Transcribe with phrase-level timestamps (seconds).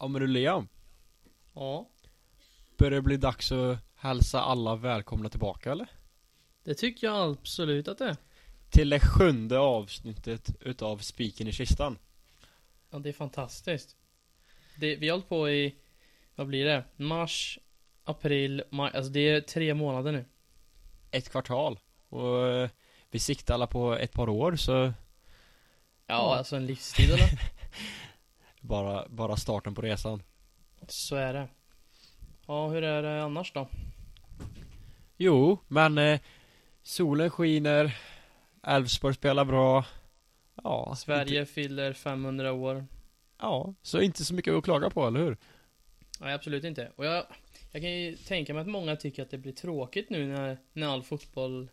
[0.00, 0.68] Ja men du Liam,
[1.54, 1.88] Ja,
[2.78, 5.86] börjar det bli dags att hälsa alla välkomna tillbaka eller?
[6.64, 8.16] det tycker jag absolut att det är.
[8.70, 11.98] Till det sjunde avsnittet utav Spiken i kistan.
[12.90, 13.96] Ja, det är fantastiskt.
[14.76, 15.74] Det, vi har hållit på i,
[16.34, 16.84] vad blir det?
[16.96, 17.58] Mars,
[18.04, 18.90] april, maj.
[18.94, 20.24] Alltså det är tre månader nu.
[21.10, 21.78] Ett kvartal.
[22.08, 22.70] Och eh,
[23.10, 24.92] vi siktar alla på ett par år så Ja,
[26.06, 26.36] Ja.
[26.36, 27.40] alltså en livstid eller?
[28.60, 30.22] bara, bara starten på resan.
[30.88, 31.48] Så är det.
[32.46, 33.68] Ja, hur är det annars då?
[35.16, 36.20] Jo, men eh,
[36.82, 37.96] solen skiner,
[38.62, 39.84] Elfsborg spelar bra.
[40.64, 42.86] Ja, Sverige Inte, fyller 500 år.
[43.38, 45.36] ja, så inte så mycket att klaga på, eller hur?
[46.20, 46.92] Nej, absolut inte.
[46.96, 47.24] Och jag,
[47.70, 50.86] jag kan ju tänka mig att många tycker att det blir tråkigt nu när, när
[50.88, 51.70] all fotboll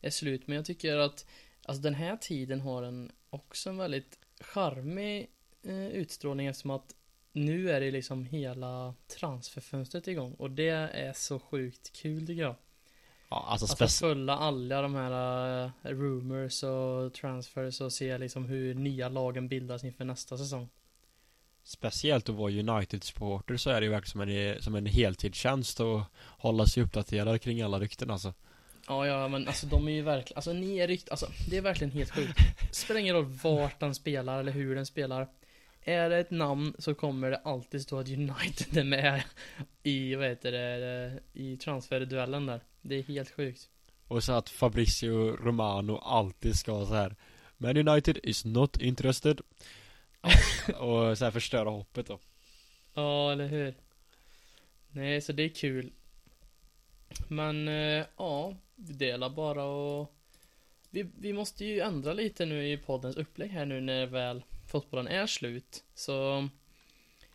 [0.00, 0.46] är slut.
[0.46, 1.26] Men jag tycker att
[1.64, 5.30] alltså den här tiden har en också en väldigt charmig
[5.68, 6.94] utstrålning eftersom att
[7.32, 10.34] nu är det liksom hela transferfönstret igång.
[10.34, 12.54] Och det är så sjukt kul tycker jag.
[13.28, 18.44] Ja, alltså Att spec- följa alla de här uh, rumors och transfers och se liksom
[18.44, 20.68] hur nya lagen bildas inför nästa säsong.
[21.62, 26.06] Speciellt att vara United-supporter så är det ju verkligen som en, som en heltidstjänst att
[26.26, 28.34] hålla sig uppdaterad kring alla rykten alltså.
[28.88, 31.60] Ja, ja, men alltså de är ju verkligen, alltså ni är rykt, alltså det är
[31.62, 32.38] verkligen helt sjukt.
[32.72, 35.28] Spelar ingen roll vart den spelar eller hur den spelar.
[35.90, 39.22] Är det ett namn så kommer det alltid stå att United är med
[39.82, 42.60] i, vad heter det, i transferduellen där.
[42.80, 43.68] Det är helt sjukt.
[44.08, 47.16] Och så att Fabrizio Romano alltid ska så här
[47.56, 49.40] Man United is not interested
[50.78, 52.18] Och så här förstöra hoppet då
[52.94, 53.74] Ja, eller hur?
[54.90, 55.92] Nej, så det är kul.
[57.28, 60.14] Men, eh, ja, vi delar bara och
[60.90, 65.08] vi, vi måste ju ändra lite nu i poddens upplägg här nu när väl fotbollen
[65.08, 65.84] är slut.
[65.94, 66.48] Så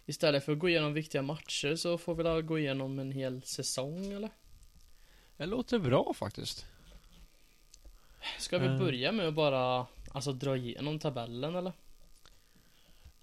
[0.06, 3.42] istället för att gå igenom viktiga matcher så får vi väl gå igenom en hel
[3.44, 4.30] säsong eller?
[5.38, 6.66] Det låter bra faktiskt
[8.40, 8.78] Ska vi Eh.
[8.78, 11.74] börja med att bara, alltså dra igenom tabellen eller?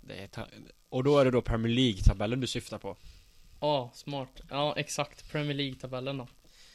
[0.00, 0.46] det är ta-
[0.88, 2.96] Och då är det då Premier League-tabellen du syftar på
[3.60, 4.40] Ja, smart.
[4.50, 5.30] Ja, exakt.
[5.32, 6.28] Premier League-tabellen då.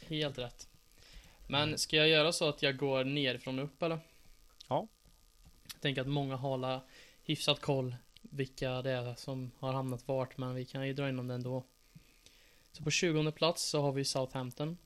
[0.08, 0.68] Helt rätt.
[1.48, 4.00] Men ska jag göra så att jag går nerifrån och upp eller?
[4.68, 4.88] Ja.
[5.74, 6.58] Jag tänker att många har
[7.28, 11.28] hyfsat koll vilka det är som har hamnat vart, men vi kan ju dra inom
[11.28, 11.64] det ändå.
[12.72, 14.78] Så på 20 plats så har vi Southampton.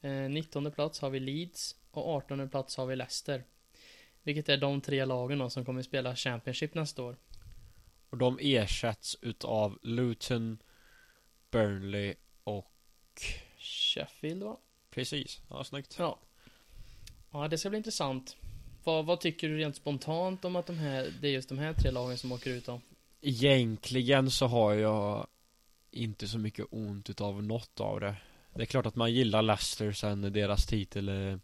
[0.00, 3.44] Eh, 19 plats har vi Leeds och 18 plats har vi Leicester.
[4.22, 7.16] Vilket är de tre lagen då som kommer spela Championship nästa år.
[8.10, 10.58] Och de ersätts utav Luton
[11.50, 12.14] Burnley
[12.44, 12.72] och
[13.58, 14.56] Sheffield va?
[14.90, 16.18] Precis, ja snyggt Ja.
[17.30, 18.36] Ja, det ska bli intressant.
[18.84, 21.72] Vad, vad tycker du rent spontant om att de här, det är just de här
[21.72, 22.80] tre lagen som åker ut då?
[23.20, 25.26] Egentligen så har jag
[25.90, 28.14] inte så mycket ont utav något av det
[28.54, 31.38] Det är klart att man gillar Leicester sen deras titel eh,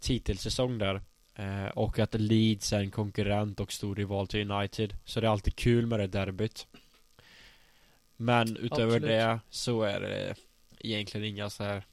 [0.00, 1.00] Titelsäsong där
[1.34, 5.30] eh, Och att Leeds är en konkurrent och stor rival till United Så det är
[5.30, 6.66] alltid kul med det derbyt
[8.16, 9.02] Men utöver Absolut.
[9.02, 10.34] det så är det
[10.78, 11.84] egentligen inga så här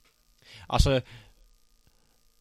[0.67, 1.01] Alltså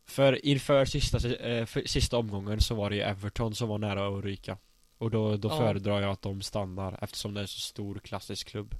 [0.08, 4.18] För inför sista, eh, för, sista omgången så var det ju Everton som var nära
[4.18, 4.58] att ryka
[4.98, 5.58] Och då, då Ja.
[5.58, 8.74] föredrar jag att de stannar eftersom det är en så stor klassisk klubb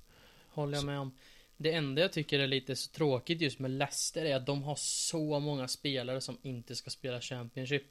[0.48, 1.14] Håller jag med om.
[1.56, 4.74] Det enda jag tycker är lite så tråkigt just med Leicester är att de har
[4.78, 7.82] så många spelare som inte ska spela Championship.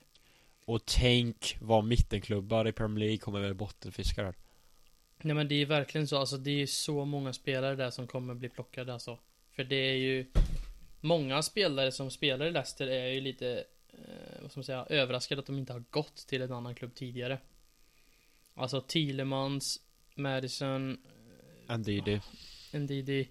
[0.65, 4.33] Och tänk vad mittenklubbar i Premier League kommer väl bottenfiskar.
[5.21, 8.33] Nej men det är verkligen så, alltså det är så många spelare där som kommer
[8.33, 9.19] bli plockade alltså.
[9.51, 10.25] För det är ju
[11.07, 15.39] Många spelare som spelar i Leicester är ju lite eh, Vad ska man säga, överraskade
[15.39, 17.39] att de inte har gått till en annan klubb tidigare.
[18.53, 19.79] Alltså Thielemans,
[20.15, 20.97] Madison,
[21.67, 22.21] Ndidi
[22.71, 23.29] Ndidi.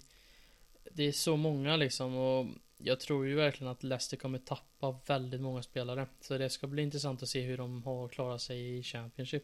[0.91, 5.41] Det är så många liksom och jag tror ju verkligen att Leicester kommer tappa väldigt
[5.41, 6.07] många spelare.
[6.21, 9.43] Så det ska bli intressant att se hur de har klarat sig i Championship.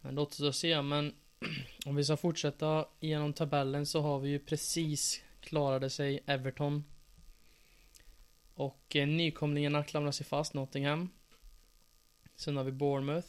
[0.00, 1.14] Men låt oss se, men
[1.86, 6.84] om vi ska fortsätta genom tabellen så har vi ju precis klarade sig Everton.
[8.54, 11.10] Och eh, nykomlingarna klamrar sig fast, Nottingham.
[12.36, 13.28] Sen har vi Bournemouth,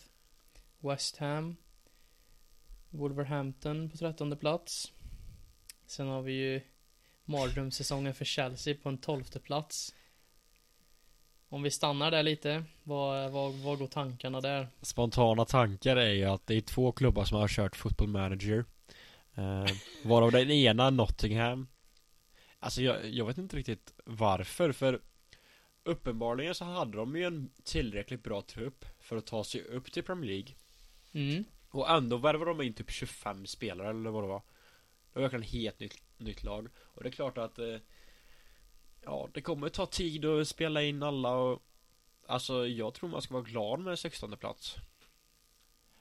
[0.79, 1.55] West Ham,
[2.89, 4.91] Wolverhampton på trettonde plats.
[5.85, 6.61] Sen har vi ju
[7.25, 9.93] mardrömssäsongen för Chelsea på en tolfte plats.
[11.49, 14.67] Om vi stannar där lite, vad, vad, vad går tankarna där?
[14.81, 18.65] Spontana tankar är ju att det är två klubbar som har kört football manager
[19.35, 19.65] eh,
[20.03, 21.67] Varav den ena Nottingham
[22.63, 25.01] Alltså jag, jag vet inte riktigt varför för
[25.83, 30.03] Uppenbarligen så hade de ju en tillräckligt bra trupp För att ta sig upp till
[30.03, 30.53] Premier League.
[31.11, 31.43] Mm.
[31.69, 34.41] Och ändå värvar de in typ 25 spelare eller vad det var.
[35.13, 36.67] Det var verkligen helt nytt, nytt lag.
[36.77, 37.75] Och det är klart att eh,
[39.01, 41.63] Ja, det kommer ta tid att spela in alla och
[42.27, 44.75] Alltså jag tror man ska vara glad med 16 plats.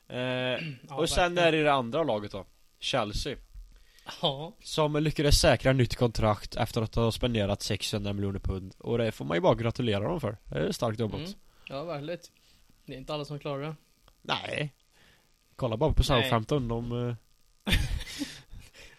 [0.09, 0.19] Eh,
[0.89, 1.39] Ja, Och sen verkligen.
[1.49, 2.47] är det det andra laget då.
[2.79, 3.37] Chelsea
[4.23, 8.75] Ja, Som lyckades säkra nytt kontrakt efter att ha spenderat 600 miljoner pund.
[8.79, 10.37] Och det får man ju bara gratulera dem för.
[10.45, 11.21] Det är starkt jobbat.
[11.21, 11.33] Mm.
[11.69, 12.19] ja verkligen
[12.87, 13.77] Det är inte alla som klarar det.
[14.23, 14.73] Nej.
[15.57, 16.03] Kolla bara på.
[16.03, 17.75] Southampton, de, eh,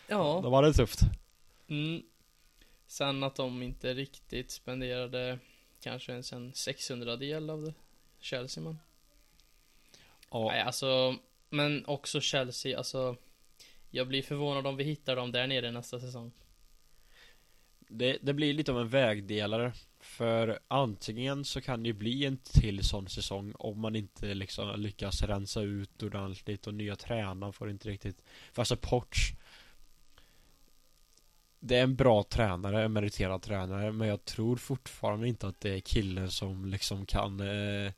[0.07, 1.00] Ja, de hade det tufft.
[1.67, 2.03] Mm.
[2.88, 5.39] Sen att de inte riktigt spenderade
[5.83, 7.73] Kanske ens en 600 del av det.
[8.19, 8.79] Chelsea men
[10.31, 11.15] Ja, Nej alltså
[11.49, 13.15] Men också Chelsea alltså
[13.95, 16.31] jag blir förvånad om vi hittar dem där nere nästa säsong.
[17.80, 22.38] Det, det blir lite av en vägdelare För antingen så kan det ju bli en
[22.38, 27.69] till sån säsong Om man inte liksom lyckas rensa ut ordentligt och nya tränaren får
[27.69, 29.34] inte riktigt För alltså Porch
[31.60, 35.75] Det är en bra tränare, en meriterad tränare Men jag tror fortfarande inte att det
[35.75, 37.92] är killen som liksom kan eh,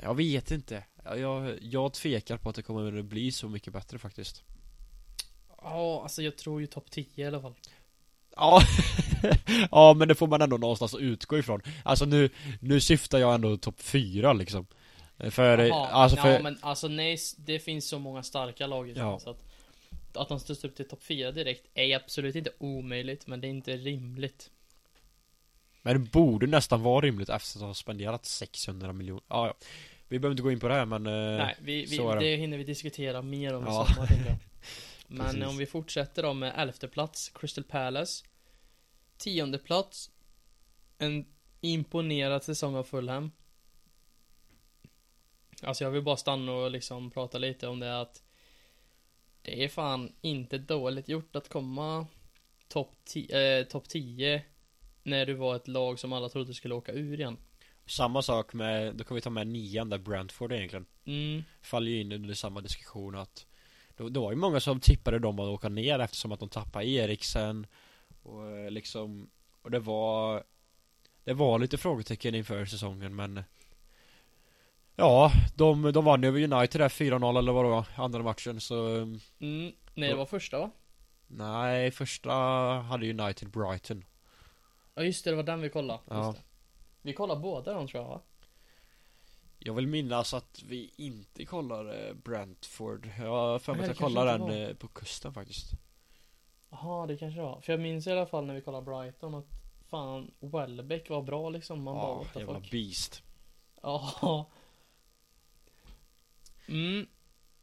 [0.00, 0.84] Jag vet inte.
[1.04, 4.44] Jag, jag tvekar på att det kommer att bli så mycket bättre faktiskt.
[5.62, 7.54] Ja, alltså jag tror ju topp 10 i alla fall
[8.36, 8.62] Ja,
[9.70, 12.30] ja men det får man ändå någonstans utgå ifrån Alltså nu,
[12.60, 14.66] nu syftar jag ändå topp fyra liksom
[15.30, 18.92] För, Jaha, alltså för Ja men alltså nej, det finns så många starka lag i
[18.96, 19.18] Ja.
[19.18, 19.42] så att
[20.14, 23.50] Att de stöts upp till topp 4 direkt är absolut inte omöjligt Men det är
[23.50, 24.50] inte rimligt
[25.82, 29.54] Men det borde nästan vara rimligt efter att ha spenderat 600 miljoner Ja, ja
[30.08, 31.12] Vi behöver inte gå in på det här men eh,
[31.44, 32.18] Nej, vi, vi, det.
[32.18, 32.36] det.
[32.36, 33.86] hinner vi diskutera mer om i Ja.
[33.86, 34.08] sommar.
[35.12, 35.46] Men Precis.
[35.46, 38.24] om vi fortsätter då med elfte plats Crystal Palace.
[39.16, 40.10] Tionde plats.
[40.98, 41.26] En
[41.60, 43.30] imponerad säsong av Fulham.
[45.62, 48.22] Alltså jag vill bara stanna och liksom prata lite om det att
[49.42, 52.06] Det är fan inte dåligt gjort att komma
[52.68, 54.42] topp 10 eh, top 10
[55.02, 57.36] När du var ett lag som alla trodde skulle åka ur igen.
[57.86, 60.86] Samma sak med, då kan vi ta med nian där Brentford egentligen.
[61.04, 63.46] Mm, Faller ju in under samma diskussion att
[64.00, 66.86] då, då var ju många som tippade dem att åka ner eftersom att de tappade
[66.86, 67.66] Eriksen
[68.22, 69.30] Och eh, liksom
[69.62, 70.42] Och det var
[71.24, 73.42] Det var lite frågetecken inför säsongen men
[74.96, 78.96] Ja, de, de vann över United där 4-0 eller vad det var, andra matchen så
[78.96, 80.70] mm, nej det var första va?
[81.26, 82.32] Nej, första
[82.80, 84.04] hade United Brighton
[84.94, 86.00] Ja just det, det var den vi kollade.
[86.08, 86.26] Ja.
[86.26, 86.44] Just det.
[87.02, 88.20] Vi kollade båda de tror jag va?
[89.62, 93.90] Jag vill minnas att vi inte kollar eh, Brentford Jag har för mig att det
[93.90, 95.72] jag kollar den eh, på kusten faktiskt
[96.70, 97.60] Jaha, det kanske var.
[97.60, 99.46] För jag minns i alla fall när vi kollade Brighton att
[99.90, 101.82] fan, Welbeck var bra liksom.
[101.82, 102.70] Man bara, Ja, what the jävla fuck.
[102.70, 103.22] beast
[103.82, 104.46] Ja.
[106.68, 107.06] Mm.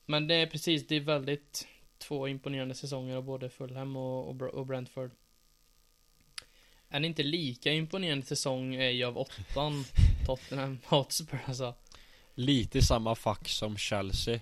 [0.06, 1.68] Men det är precis, det är väldigt
[1.98, 5.12] två imponerande säsonger av både Fulham och, och, och Brentford.
[6.90, 9.84] En inte lika imponerande säsong är ju av åttan
[10.26, 11.74] Tottenham Hotspur alltså.
[12.40, 14.40] Lite samma fack som Chelsea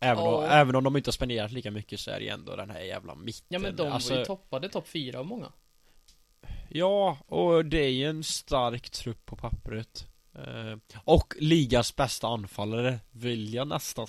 [0.00, 0.48] Även, om, Ja.
[0.50, 3.14] även om de inte har spenderat lika mycket så är det ändå den här jävla
[3.14, 5.52] mitten Ja men de alltså, var ju toppade topp fyra av många.
[6.68, 12.98] Ja, och det är ju en stark trupp på pappret eh, Och ligas bästa anfallare
[13.10, 14.06] vill jag nästan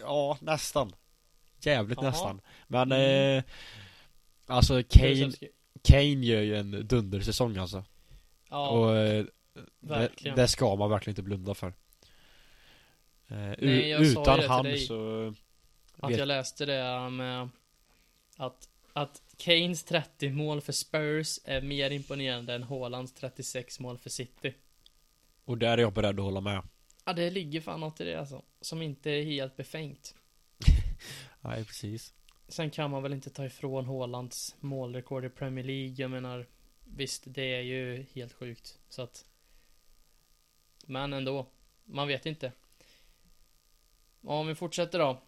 [0.00, 0.92] Ja, nästan
[1.60, 2.10] Jävligt Jaha.
[2.10, 3.38] nästan Men Mm.
[3.38, 3.44] eh,
[4.46, 5.32] Alltså Kane,
[5.84, 7.84] Kane gör ju en dundersäsong alltså
[8.50, 9.24] Ja, Och eh,
[9.80, 10.36] det, verkligen.
[10.36, 11.72] det ska man verkligen inte blunda för
[13.28, 14.78] Nej, u- jag sa ju Utan det till han dig.
[14.78, 15.34] så
[15.96, 17.48] Att vet- jag läste det med
[18.36, 24.10] att, att Kanes 30 mål för Spurs är mer imponerande än Haalands 36 mål för
[24.10, 24.54] City.
[25.44, 26.62] Och där är jag beredd att hålla med
[27.04, 28.42] Ja, det ligger fan något i det alltså.
[28.60, 30.14] Som inte är helt befängt.
[31.40, 32.14] Nej precis
[32.48, 35.94] Sen kan man väl inte ta ifrån Haalands målrekord i Premier League.
[35.98, 36.46] Jag menar,
[36.84, 38.78] visst, det är ju helt sjukt.
[38.88, 39.24] Så att...
[40.86, 41.46] Men ändå.
[41.84, 42.52] Man vet inte.
[44.28, 45.20] Om vi fortsätter då.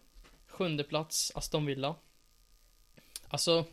[0.47, 1.95] Sjunde plats, Aston Villa.
[3.27, 3.65] Alltså...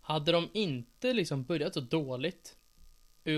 [0.00, 2.56] Hade de inte liksom börjat så dåligt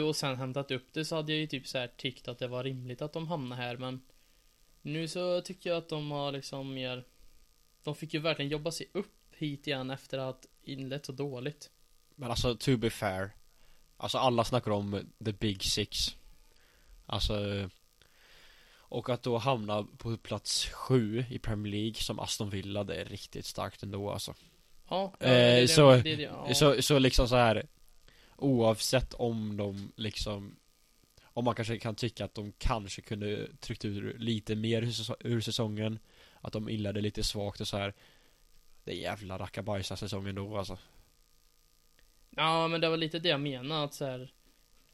[0.07, 2.49] och sen hämtat upp det så hade jag ju typ så här tyckt att det
[2.49, 4.03] var rimligt att de hamnade här men
[4.83, 7.05] Nu så tycker jag att de har liksom mer
[7.83, 11.71] De fick ju verkligen jobba sig upp hit igen efter att ha inlett så dåligt
[12.15, 13.31] Men alltså to be fair
[13.97, 16.17] Alltså alla snackar om the big six
[17.07, 17.69] Alltså
[18.93, 23.05] och att då hamna på plats sju i Premier League som Aston Villa det är
[23.05, 24.35] riktigt starkt ändå alltså
[24.89, 26.55] Ja, Eh, det är det- så- det är det- ja.
[26.55, 27.67] så, så liksom så här
[28.37, 30.57] Oavsett om de liksom
[31.23, 35.17] Om man kanske kan tycka att de kanske kunde tryckt ur lite mer ur säso-
[35.21, 35.99] ur säsongen
[36.41, 37.95] Att de inledde lite svagt och så här.
[38.85, 40.79] Det är jävla rackabajsa säsongen då alltså.
[42.31, 44.33] Ja, men det var lite det jag menade att så här,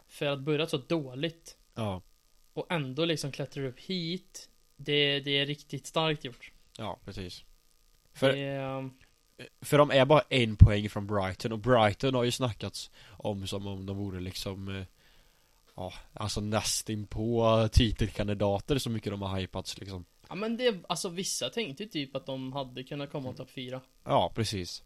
[0.09, 2.02] För att börja så dåligt Ja,
[2.59, 4.49] och ändå liksom klättra upp hit.
[4.77, 6.53] Det, det är riktigt starkt gjort.
[6.79, 7.45] ja precis.
[8.12, 8.91] För, Det, är-
[9.61, 13.67] för de är bara en poäng från Brighton och Brighton har ju snackats om som
[13.67, 14.85] om de vore liksom eh,
[15.77, 20.05] Ja, alltså nästin på titelkandidater så mycket de har hypats liksom.
[20.29, 23.81] ja men det, alltså vissa tänkte ju typ att de hade kunnat komma topp fyra.
[24.05, 24.83] Ja, precis.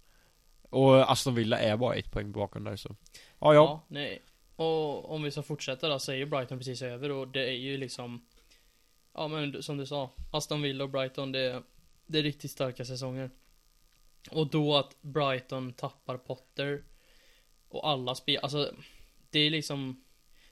[0.71, 2.97] Och Aston Villa är bara ett poäng bakom där så.
[3.39, 3.85] Ja, ja.
[3.89, 4.23] nej.
[4.63, 7.57] Och om vi ska fortsätta då så är ju Brighton precis över och det är
[7.57, 8.27] ju liksom
[9.15, 11.63] Ja men som du sa, Aston Villa och Brighton det,
[12.07, 13.31] det är riktigt starka säsonger.
[14.31, 16.85] Och då att Brighton tappar Potter
[17.69, 18.75] och alla spel, alltså
[19.31, 20.05] det är liksom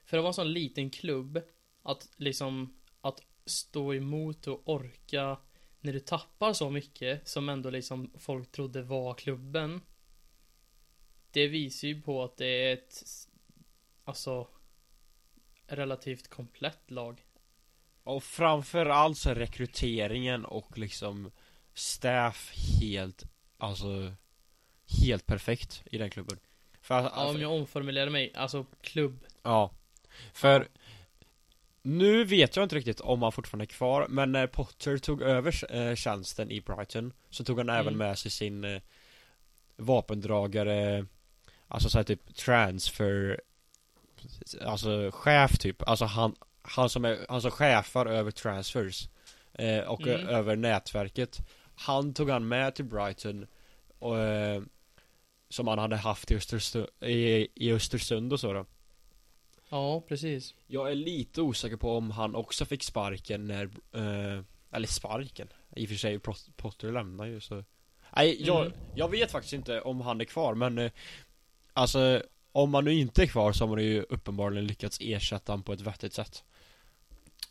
[0.05, 1.41] För att vara en sån liten klubb
[1.83, 5.37] Att liksom Att stå emot och orka
[5.79, 9.81] När du tappar så mycket som ändå liksom folk trodde var klubben
[11.31, 13.03] Det visar ju på att det är ett
[14.05, 14.47] Alltså
[15.67, 17.23] Relativt komplett lag.
[18.03, 21.31] Och framförallt så är rekryteringen och liksom
[21.73, 23.23] Staff helt
[23.57, 24.13] Alltså
[25.03, 26.39] Helt perfekt i den klubben.
[26.81, 29.25] För att, Ja, om jag omformulerar mig, alltså klubb.
[29.43, 29.71] Ja.
[30.33, 30.67] För
[31.81, 35.75] Nu vet jag inte riktigt om han fortfarande är kvar Men när Potter tog över
[35.75, 37.97] eh, tjänsten i Brighton Så tog han även Mm.
[37.97, 38.81] med sig sin eh,
[39.75, 41.05] Vapendragare
[41.67, 43.41] Alltså såhär typ transfer
[44.61, 49.07] Alltså chef typ Alltså han Han som är Han som chefar över transfers
[49.53, 50.27] eh, Och Mm.
[50.27, 51.37] över nätverket
[51.75, 53.47] Han tog han med till Brighton
[53.99, 54.61] och, eh,
[55.49, 58.65] Som han hade haft i Östersund, i, i Östersund och så då
[59.69, 64.87] Ja, precis jag är lite osäker på om han också fick sparken när, eh, eller
[64.87, 67.63] sparken I och för sig Pot- Potter lämnar ju så
[68.15, 68.77] Nej, jag, Mm.
[68.95, 70.91] jag vet faktiskt inte om han är kvar men eh,
[71.73, 75.63] Alltså Om han nu inte är kvar så har man ju uppenbarligen lyckats ersätta honom
[75.63, 76.43] på ett vettigt sätt.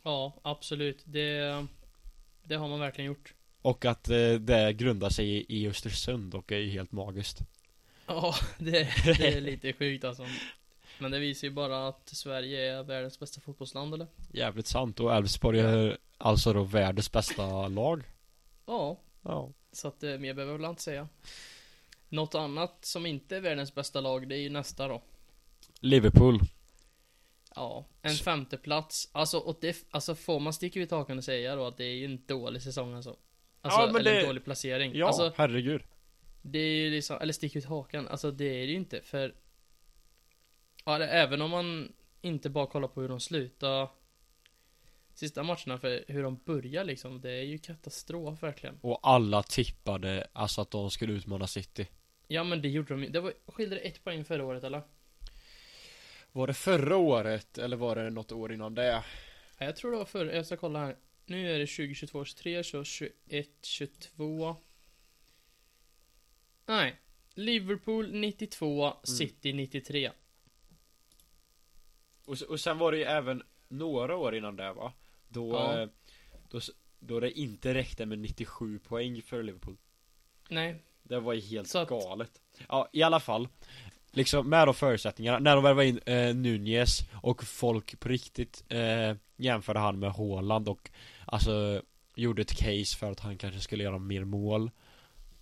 [0.03, 1.03] Ja, absolut.
[1.05, 1.67] Det
[2.43, 3.35] Det har man verkligen gjort.
[3.63, 7.39] Och att eh, det grundar sig i, i Östersund och är ju helt magiskt.
[8.07, 10.27] Ja, det, det är lite sjukt alltså.
[10.99, 14.07] Men det visar ju bara att Sverige är världens bästa fotbollsland eller?
[14.33, 15.01] Jävligt sant.
[15.01, 18.03] Och Elfsborg är alltså då världens bästa lag.
[18.67, 19.53] Ja, Ja.
[19.73, 21.09] Så att eh, mer behöver jag väl inte säga
[22.13, 25.03] Något annat som inte är världens bästa lag, det är ju nästa då.
[25.81, 26.41] Liverpool.
[27.55, 31.67] Ja, en femteplats Alltså, och det, alltså får man sticka ut hakan och säga då
[31.67, 33.17] att det är ju en dålig säsong alltså.
[33.61, 34.93] Alltså, Ja, men eller det- en dålig placering.
[34.95, 35.83] Ja, Alltså, herregud.
[36.43, 39.35] Det är ju liksom, eller sticka ut hakan, alltså det är det ju inte för
[40.85, 43.89] Ja, det, även om man inte bara kollar på hur de slutar
[45.15, 48.79] Sista matcherna för hur de börjar liksom, det är ju katastrof verkligen.
[48.83, 51.87] Och alla tippade alltså att de skulle utmana City
[52.33, 54.83] Ja men det gjorde de det var, skilde det ett poäng förra året eller?
[56.33, 58.85] Var det förra året eller var det något år innan det?
[58.87, 59.05] Ja,
[59.59, 60.97] jag tror det var förra, jag ska kolla här.
[61.25, 64.57] Nu är det 2022, 23, så 21, 22
[66.67, 66.97] Nej.
[67.35, 70.11] Liverpool 92, City 93
[72.25, 74.93] Och, och sen var det ju även några år innan det va?
[75.29, 75.81] Då, Ja.
[75.83, 75.89] eh,
[76.49, 76.61] då,
[76.99, 79.77] då det inte räckte med 97 poäng för Liverpool.
[80.49, 82.31] Nej, Det var ju helt Så att- galet.
[82.69, 83.49] Ja, i alla fall.
[84.13, 89.15] Liksom med de förutsättningarna, när de värvade in eh, Nunez och folk på riktigt eh,
[89.37, 90.91] jämförde han med Haaland och
[91.25, 91.83] Alltså
[92.15, 94.71] Gjorde ett case för att han kanske skulle göra mer mål.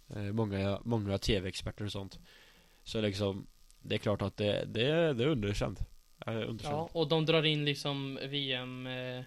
[0.08, 2.18] Eh, Många, många tv-experter och sånt.
[2.84, 3.46] Så liksom
[3.82, 5.78] Det är klart att det, det, det är underkänt.
[6.62, 9.18] Ja, och de drar in liksom VM eh,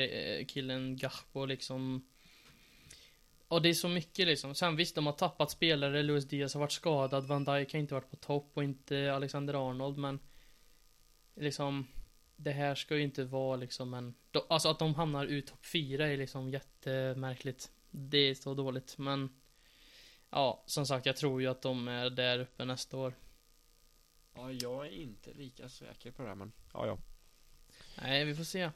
[0.00, 2.04] eh, killen Gahpo liksom
[3.50, 4.54] Och det är så mycket liksom.
[4.54, 6.02] Sen visst, de har tappat spelare.
[6.02, 7.24] Luis Diaz har varit skadad.
[7.24, 10.18] Van Dijk har inte varit på topp och inte Alexander Arnold, men
[11.34, 11.86] liksom
[12.36, 14.14] det här ska ju inte vara liksom en
[14.48, 17.70] Alltså att de hamnar ut topp 4 är liksom jättemärkligt.
[17.90, 19.40] Det är så dåligt, men
[20.30, 23.14] Ja, som sagt, jag tror ju att de är där uppe nästa år.
[24.34, 26.98] Ja, jag är inte lika säker på det här, men ja, ja.
[28.02, 28.70] Nej, vi får se.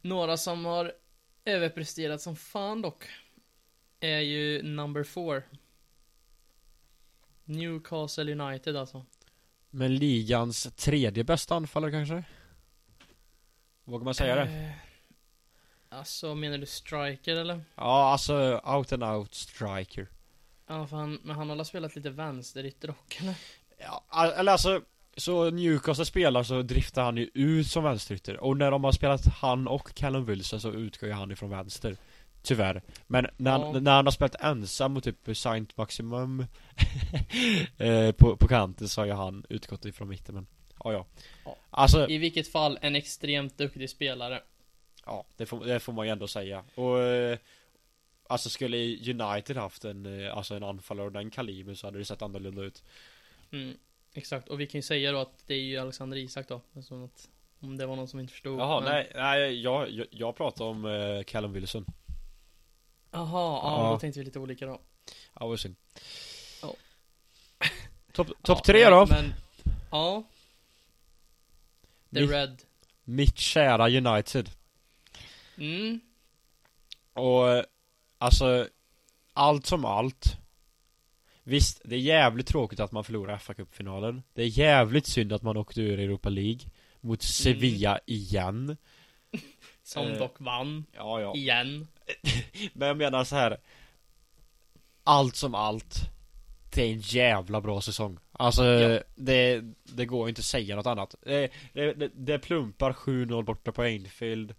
[0.00, 0.92] Några som har
[1.44, 3.08] överpresterat som fan dock.
[4.00, 5.42] Är ju number four.
[7.44, 9.04] Newcastle United alltså.
[9.70, 12.24] Men ligans tredje bästa anfallare kanske?
[13.84, 14.42] Vågar man säga det?
[14.42, 14.70] Eh,
[15.88, 17.60] Alltså, menar du striker eller?
[17.74, 20.08] Ja, alltså out and out striker.
[20.66, 23.34] Ja, fan, men han har spelat lite vänsterytter dock eller?
[23.78, 24.04] Ja,
[24.36, 24.82] eller alltså
[25.16, 29.26] Så Newcastle spelar så driftar han ju ut som vänsterytter Och när de har spelat
[29.26, 31.96] han och Callum Wilson så utgår ju han ifrån vänster
[32.46, 32.82] Tyvärr.
[33.06, 33.72] Men när, Ja.
[33.72, 36.40] han, när han har spelat ensam mot typ Saint Maximum
[37.78, 40.46] eh, på, på kanten så har ju han utgått ifrån mitten men
[40.84, 41.06] Ja ja.
[41.44, 41.56] Ja.
[41.70, 44.42] Alltså, I vilket fall en extremt duktig spelare.
[45.06, 46.64] ja det får, det får man ju ändå säga.
[46.74, 47.38] Och eh,
[48.28, 48.76] Alltså skulle
[49.12, 52.62] United haft en, eh, alltså en anfallare av den kalibern så hade det sett annorlunda
[52.62, 52.82] ut.
[53.52, 53.76] Mm,
[54.14, 56.60] exakt, och vi kan ju säga då att det är ju Alexander Isak då.
[56.82, 57.28] Som att,
[57.60, 58.60] om det var någon som inte förstod.
[58.60, 61.84] Jaha, men- nej, nej jag, jag, jag pratar om eh, Callum Wilson.
[63.16, 63.90] Jaha, ja, Ja.
[63.92, 64.80] då tänkte vi lite olika då.
[65.40, 65.76] Ja, vad synd.
[66.62, 66.74] Ja.
[68.12, 69.06] Topp Ja, top tre nej, då?
[69.06, 69.34] Men,
[69.90, 70.22] ja.
[72.14, 72.62] The Mitt, Red.
[73.04, 74.50] mitt kära United.
[75.56, 76.00] Mm.
[77.12, 77.64] Och
[78.18, 78.68] alltså
[79.32, 80.36] Allt som allt
[81.42, 85.42] Visst, det är jävligt tråkigt att man förlorar fa Cup-finalen Det är jävligt synd att
[85.42, 86.60] man åkte ur Europa League
[87.00, 88.76] Mot Sevilla igen
[89.86, 90.86] Som Eh, dock vann.
[90.92, 91.86] Ja, ja Igen.
[92.72, 93.56] Men jag menar så här.
[95.04, 96.00] Allt som allt
[96.74, 99.02] Det är en jävla bra säsong Alltså Ja.
[99.14, 103.82] det, det går inte att säga något annat Det, det, det, plumpar 7-0 borta på
[103.82, 104.54] Anfield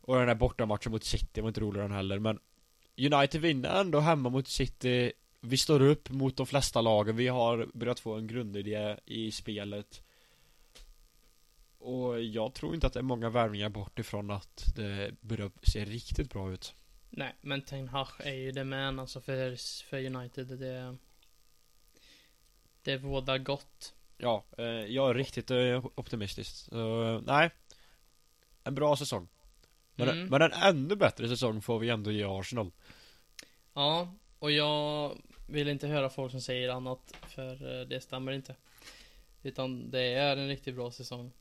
[0.00, 2.38] Och den här bortamatchen mot City var inte rolig den heller men
[2.98, 7.68] United vinner ändå hemma mot City Vi står upp mot de flesta lagen Vi har
[7.74, 10.02] börjat få en grundidé i spelet
[11.80, 15.84] Och jag tror inte att det är många värvningar bort ifrån att det börjar se
[15.84, 16.74] riktigt bra ut
[17.10, 19.56] Nej, men Ten Hag är ju det man alltså för,
[19.88, 20.46] för United.
[20.46, 20.96] Det,
[22.82, 23.94] det vårdar gott.
[24.16, 26.72] Ja, eh, jag är riktigt eh, optimistisk.
[26.72, 27.50] Eh, nej.
[28.64, 29.28] En bra säsong.
[29.94, 30.26] Men, Mm.
[30.26, 32.70] men en ännu bättre säsong får vi ändå ge Arsenal.
[33.74, 35.18] Ja, och jag
[35.48, 37.14] vill inte höra folk som säger annat.
[37.28, 38.56] För eh, det stämmer inte.
[39.42, 41.32] Utan det är en riktigt bra säsong.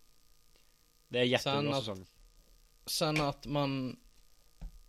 [1.09, 2.05] Det är jättebra Sen att- säsong.
[2.85, 3.99] Sen att man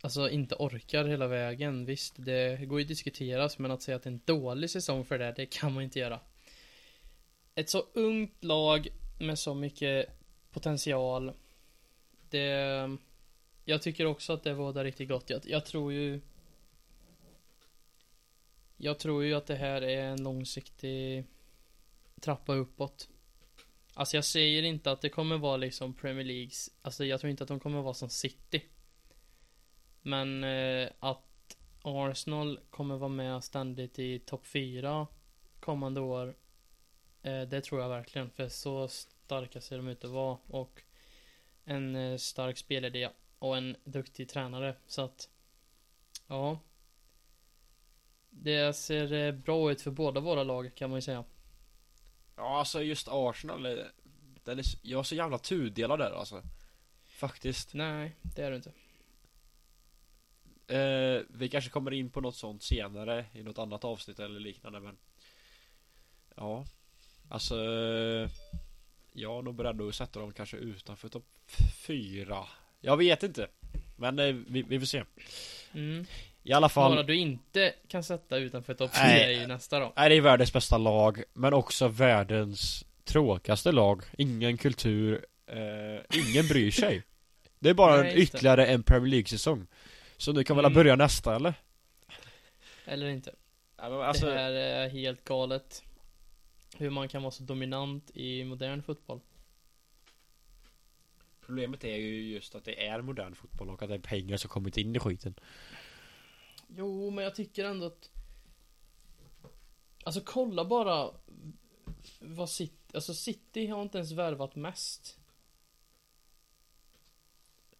[0.03, 1.85] Alltså inte orkar hela vägen.
[1.85, 3.59] Visst, det går ju att diskuteras.
[3.59, 5.99] Men att säga att det är en dålig säsong för det, det kan man inte
[5.99, 6.19] göra.
[7.55, 8.87] Ett så ungt lag
[9.19, 10.05] med så mycket
[10.51, 11.33] potential.
[12.29, 12.97] Det...
[13.65, 15.29] Jag tycker också att det var riktigt gott.
[15.29, 16.21] Jag, jag tror ju...
[18.77, 21.25] Jag tror ju att det här är en långsiktig
[22.21, 23.09] trappa uppåt.
[23.93, 27.43] Alltså jag säger inte att det kommer vara liksom Premier Leagues, alltså jag tror inte
[27.43, 28.63] att de kommer vara som City.
[30.01, 35.07] Men eh, att Arsenal kommer vara med ständigt i topp 4
[35.59, 36.35] kommande år.
[37.21, 40.81] Eh, det tror jag verkligen, för så starka ser de ut att vara och
[41.65, 44.75] en eh, stark spelidé och en duktig tränare.
[44.87, 45.29] Så att,
[46.27, 46.59] ja.
[48.29, 51.23] Det ser eh, bra ut för båda våra lag kan man ju säga.
[52.41, 53.65] Ja, alltså just Arsenal.
[53.65, 53.85] eh,
[54.43, 56.43] Den är, jag är så jävla tudelad där alltså.
[57.05, 57.73] Faktiskt.
[57.73, 58.71] Nej, det är du inte.
[60.75, 64.79] Eh, vi kanske kommer in på något sånt senare i något annat avsnitt eller liknande
[64.79, 64.97] men
[66.35, 66.65] Ja
[67.29, 67.55] Alltså
[69.11, 71.25] Jag är nog beredd att sätta dem kanske utanför topp
[71.73, 72.47] fyra
[72.79, 73.47] Jag vet inte
[73.95, 75.03] Men eh, vi, vi får se
[75.73, 76.05] Mm.
[76.43, 79.35] I alla fall Några du inte kan sätta utanför topp 4 Nej.
[79.35, 79.93] är ju nästa då.
[79.95, 86.47] är det är världens bästa lag Men också världens tråkigaste lag Ingen kultur eh, Ingen
[86.47, 87.03] bryr sig
[87.59, 89.67] Det är bara Nej, en ytterligare en Premier League-säsong
[90.17, 90.75] Så nu kan väl Mm.
[90.75, 91.53] börja nästa eller?
[92.85, 93.33] Eller inte.
[93.77, 95.83] Ja, alltså, det här är helt galet.
[96.77, 99.19] Hur man kan vara så dominant i modern fotboll.
[101.45, 104.49] Problemet är ju just att det är modern fotboll och att det är pengar som
[104.49, 105.33] kommit in i skiten
[106.75, 108.09] Jo, men jag tycker ändå att
[110.03, 111.11] Alltså kolla bara
[112.19, 115.17] Vad City, alltså City har inte ens värvat mest.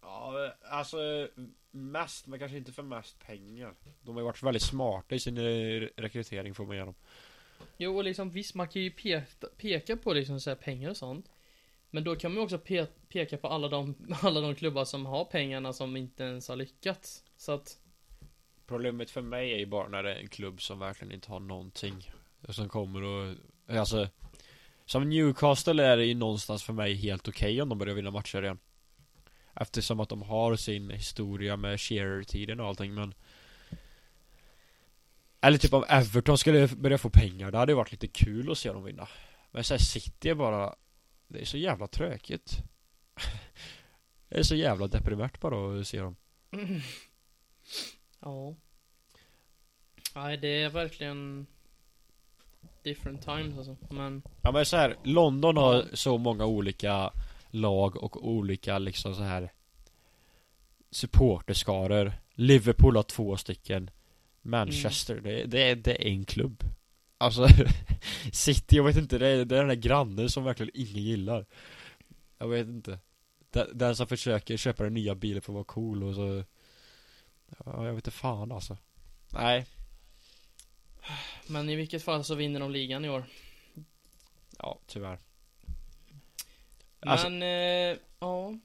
[0.01, 1.27] Ja, alltså
[1.71, 3.75] mest, men kanske inte för mest pengar.
[4.01, 6.95] De har ju varit väldigt smarta i sin eh, rekrytering får man ge dem.
[7.77, 11.31] Jo, och liksom visst, man kan ju peka, peka på liksom så pengar och sånt.
[11.89, 15.05] Men då kan man ju också pe peka på alla de, alla de klubbar som
[15.05, 17.23] har pengarna som inte ens har lyckats.
[17.37, 17.77] Så att
[18.71, 21.39] Problemet för mig är ju bara när det är en klubb som verkligen inte har
[21.39, 22.11] någonting
[22.49, 23.35] Som kommer och,
[23.67, 24.09] alltså
[24.85, 28.43] Som Newcastle är det ju någonstans för mig helt okej om de börjar vinna matcher
[28.43, 28.59] igen.
[29.55, 33.13] Eftersom att de har sin historia med Shearer-tiden och allting men
[35.41, 38.57] Eller typ om Everton skulle börja få pengar, det hade ju varit lite kul att
[38.57, 39.07] se dem vinna.
[39.51, 40.75] Men såhär City är bara
[41.27, 42.57] Det är så jävla tråkigt
[44.29, 46.15] Det är så jävla deprimerat bara att se dem.
[46.51, 46.81] Mm.
[48.21, 48.55] Ja.
[50.15, 51.45] Nej, det är verkligen
[52.83, 53.77] different times alltså.
[53.89, 57.13] Men Ja men så här, London har så många olika
[57.49, 59.51] lag och olika liksom så här
[60.91, 63.89] supporterskaror Liverpool har två stycken
[64.41, 65.23] Manchester, Mm.
[65.23, 66.63] det, det, är, det är en klubb
[67.17, 67.47] Alltså
[68.31, 71.45] City, jag vet inte, det är, det är den där grannen som verkligen ingen gillar
[72.37, 72.99] Jag vet inte
[73.49, 76.43] Den, den som försöker köpa den nya bilen för att vara cool och så
[77.65, 78.77] Ja, jag vet inte fan alltså
[79.29, 79.65] Nej,
[81.47, 83.25] Men i vilket fall så vinner de ligan i år.
[84.57, 85.19] ja tyvärr
[86.99, 87.41] Alltså- Men,
[87.93, 88.57] eh, ja.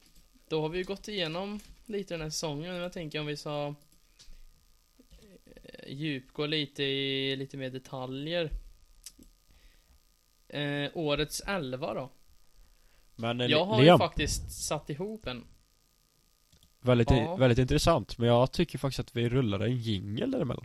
[0.48, 2.72] Då har vi ju gått igenom lite den här säsongen.
[2.72, 3.74] Men jag tänker om vi ska
[5.62, 8.50] eh, djupgå lite i lite mer detaljer.
[10.48, 12.10] Eh, årets elva då.
[13.16, 15.44] Men eh, Jag har ju Liam, faktiskt satt ihop en.
[16.86, 17.36] Väldigt, Ja.
[17.36, 20.64] väldigt intressant Men jag tycker faktiskt att vi rullar en jingle däremellan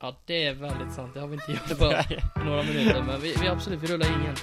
[0.00, 1.14] Ja, det är väldigt sant.
[1.14, 1.84] Det har vi inte gjort på
[2.44, 3.02] några minuter.
[3.06, 4.34] Men vi, vi absolut, vi rullar ingen.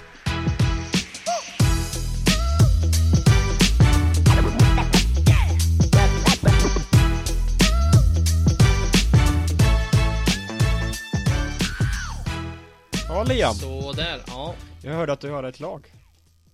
[13.07, 14.53] Ja Liam, Så där, ja.
[14.83, 15.87] jag hörde att du har ett lag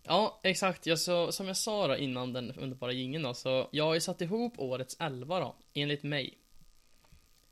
[0.07, 0.85] Ja, exakt.
[0.85, 3.99] Jag så, som jag sa då innan den underbara jingeln då, så jag har ju
[4.01, 6.37] satt ihop årets 11 då, enligt mig.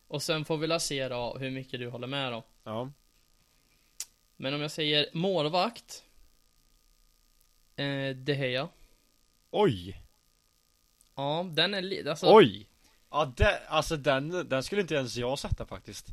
[0.07, 2.43] Och sen får vi la se då hur mycket du håller med då.
[2.63, 2.91] Ja
[4.35, 6.03] Men om jag säger målvakt.
[7.75, 8.69] Eh, De Gea.
[9.51, 10.01] Oj!
[11.15, 12.67] Ja, den är li- alltså, Oj!
[13.09, 16.07] Ja, det, alltså den, den skulle inte ens jag sätta faktiskt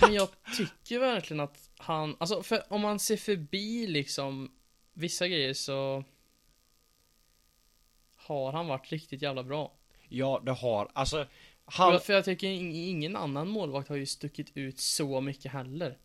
[0.00, 4.52] Men jag tycker verkligen att han, alltså för om man ser förbi liksom
[4.96, 6.04] vissa grejer så
[8.16, 9.72] har han varit riktigt jävla bra.
[10.08, 11.26] Ja, det har, alltså
[11.64, 12.00] Han...
[12.00, 15.98] För jag tycker ing- ingen annan målvakt har ju stuckit ut så mycket heller.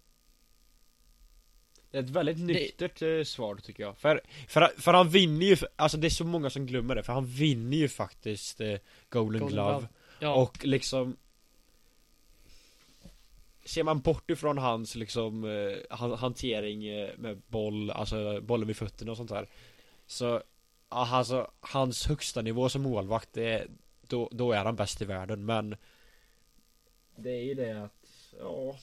[1.91, 5.57] det är ett väldigt nyktert eh, svar tycker jag För, för, för han vinner ju,
[5.75, 8.67] alltså det är så många som glömmer det För han vinner ju faktiskt eh,
[9.09, 9.87] Golden, Golden Glove.
[10.19, 11.17] Ja, Och liksom
[13.65, 18.77] Ser man bort ifrån hans liksom eh, han- hantering eh, med boll, alltså bollen vid
[18.77, 19.47] fötterna och sånt där
[20.07, 20.43] Så
[20.89, 23.67] alltså hans högsta nivå som målvakt det är,
[24.07, 25.75] då, då är han bäst i världen men
[27.15, 28.07] Det är ju det att
[28.39, 28.77] ja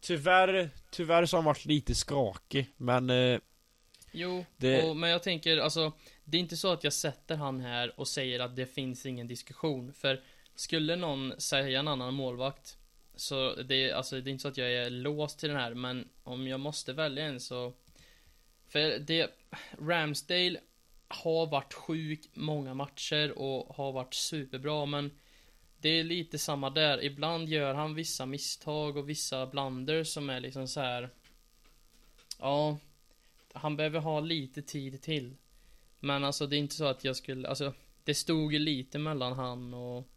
[0.00, 3.38] Tyvärr, tyvärr så har han varit lite skakig men eh,
[4.12, 5.92] jo, det- och, men jag tänker alltså
[6.24, 9.26] Det är inte så att jag sätter han här och säger att det finns ingen
[9.26, 9.92] diskussion.
[9.92, 10.20] För
[10.54, 12.78] skulle någon säga en annan målvakt
[13.16, 15.74] så det är, alltså, det är inte så att jag är låst till den här,
[15.74, 17.72] men om jag måste välja en så
[18.68, 19.30] För det
[19.78, 20.60] Ramsdale
[21.08, 25.10] har varit sjuk många matcher och har varit superbra, men
[25.76, 27.04] Det är lite samma där.
[27.04, 31.10] Ibland gör han vissa misstag och vissa blunder som är liksom så här.
[32.38, 32.78] Ja
[33.52, 35.36] Han behöver ha lite tid till
[36.00, 37.72] Men alltså det är inte så att jag skulle, alltså
[38.04, 40.08] Det stod ju lite mellan han och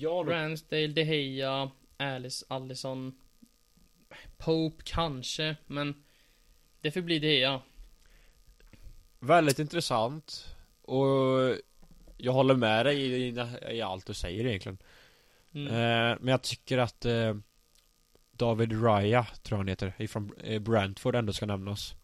[0.00, 3.14] Ja, Ramsdale, De Gea, Alice, Allison.
[4.36, 6.04] Pope kanske, men
[6.80, 7.60] Det får bli De Gea.
[9.18, 10.54] Väldigt intressant.
[10.82, 11.06] Och
[12.16, 13.34] Jag håller med dig i, i,
[13.76, 14.78] i allt du säger egentligen.
[15.54, 15.66] Mm.
[15.66, 17.36] eh, Men jag tycker att eh,
[18.32, 21.94] David Raya, tror han heter, ifrån eh, Brentford ändå ska nämnas.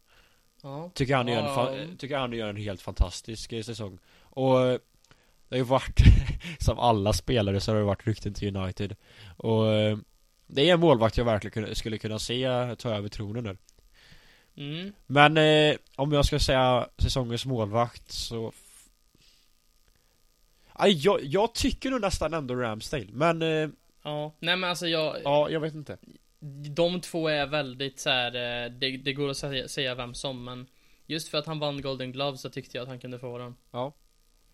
[0.62, 1.96] Ja, Tycker han, gör en, Ja.
[1.98, 3.98] tycker han gör en helt fantastisk eh, säsong.
[4.20, 4.78] Och
[5.52, 6.00] Det har ju varit
[6.58, 8.96] Som alla spelare så har det varit rykten till United
[9.36, 9.98] Och eh,
[10.46, 13.56] Det är en målvakt jag verkligen skulle kunna se ta över tronen där
[14.56, 14.92] mm.
[15.06, 18.52] Men eh, om jag ska säga säsongens målvakt så
[20.72, 23.68] Aj, jag, jag tycker nog nästan ändå Ramsdale, men eh,
[24.02, 25.96] Ja, nej men alltså jag ja, jag vet inte
[26.70, 28.34] De två är väldigt så här.
[28.64, 30.66] eh, det, det går att säga, säga vem som men
[31.06, 33.56] Just för att han vann Golden Glove så tyckte jag att han kunde få den
[33.70, 33.92] Ja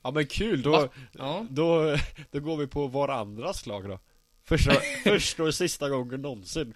[0.02, 0.88] Ja men kul, då, Va?
[1.12, 1.96] Ja, då,
[2.30, 3.98] då går vi på varandras lag då.
[4.42, 4.72] Första,
[5.04, 6.74] första och sista gången någonsin.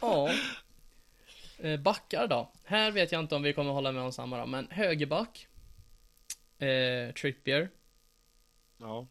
[0.00, 0.30] Ja.
[1.58, 2.52] Eh, Backar då?
[2.64, 5.48] Här vet jag inte om vi kommer hålla med om samma då, men högerback
[6.58, 7.70] eh, Trippier.
[8.76, 9.06] Ja.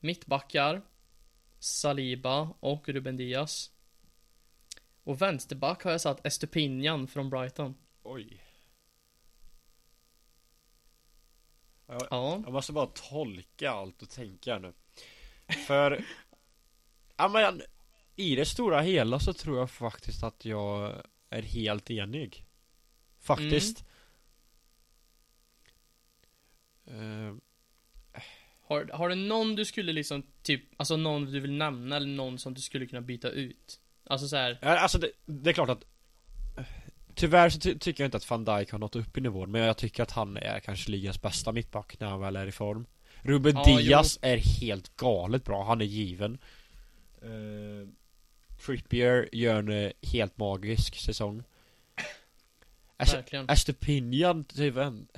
[0.00, 0.82] Mittbackar
[1.58, 3.70] Saliba och Ruben Diaz
[5.04, 7.74] Och vänsterback har jag satt Estupinian från Brighton.
[8.02, 8.47] Oj
[11.88, 14.72] jag, Ja, jag måste bara tolka allt och tänka nu.
[15.66, 16.04] För
[17.16, 17.62] Ja men
[18.16, 22.44] I det stora hela så tror jag faktiskt att jag är helt enig.
[23.20, 23.84] Faktiskt.
[26.86, 27.34] Eh,
[28.62, 32.38] har, har du någon du skulle liksom typ Alltså någon du vill nämna eller någon
[32.38, 33.80] som du skulle kunna byta ut?
[34.04, 34.58] Alltså så här.
[34.62, 35.84] Ja, Alltså det, det är klart att
[37.18, 39.62] Tyvärr så ty- tycker jag inte att van Dijk har nått upp i nivån Men
[39.62, 42.86] jag tycker att han är kanske ligans bästa mittback när han väl är i form.
[43.22, 46.38] Ruben Ja, Diaz är helt galet bra, han är given.
[47.24, 47.88] Uh,
[48.66, 51.42] Trippier gör en eh, helt magisk säsong.
[52.98, 53.50] Verkligen.
[53.50, 55.08] Astepinian typ en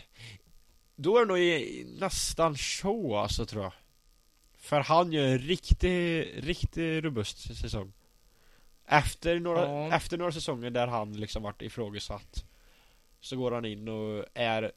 [0.97, 3.73] Då är det nog i, nästan show alltså tror jag.
[4.59, 7.93] För han gör en riktig, riktig robust säsong
[8.91, 9.93] Efter några, Ja.
[9.97, 12.45] efter några säsonger där han liksom varit ifrågasatt
[13.21, 14.73] Så går han in och är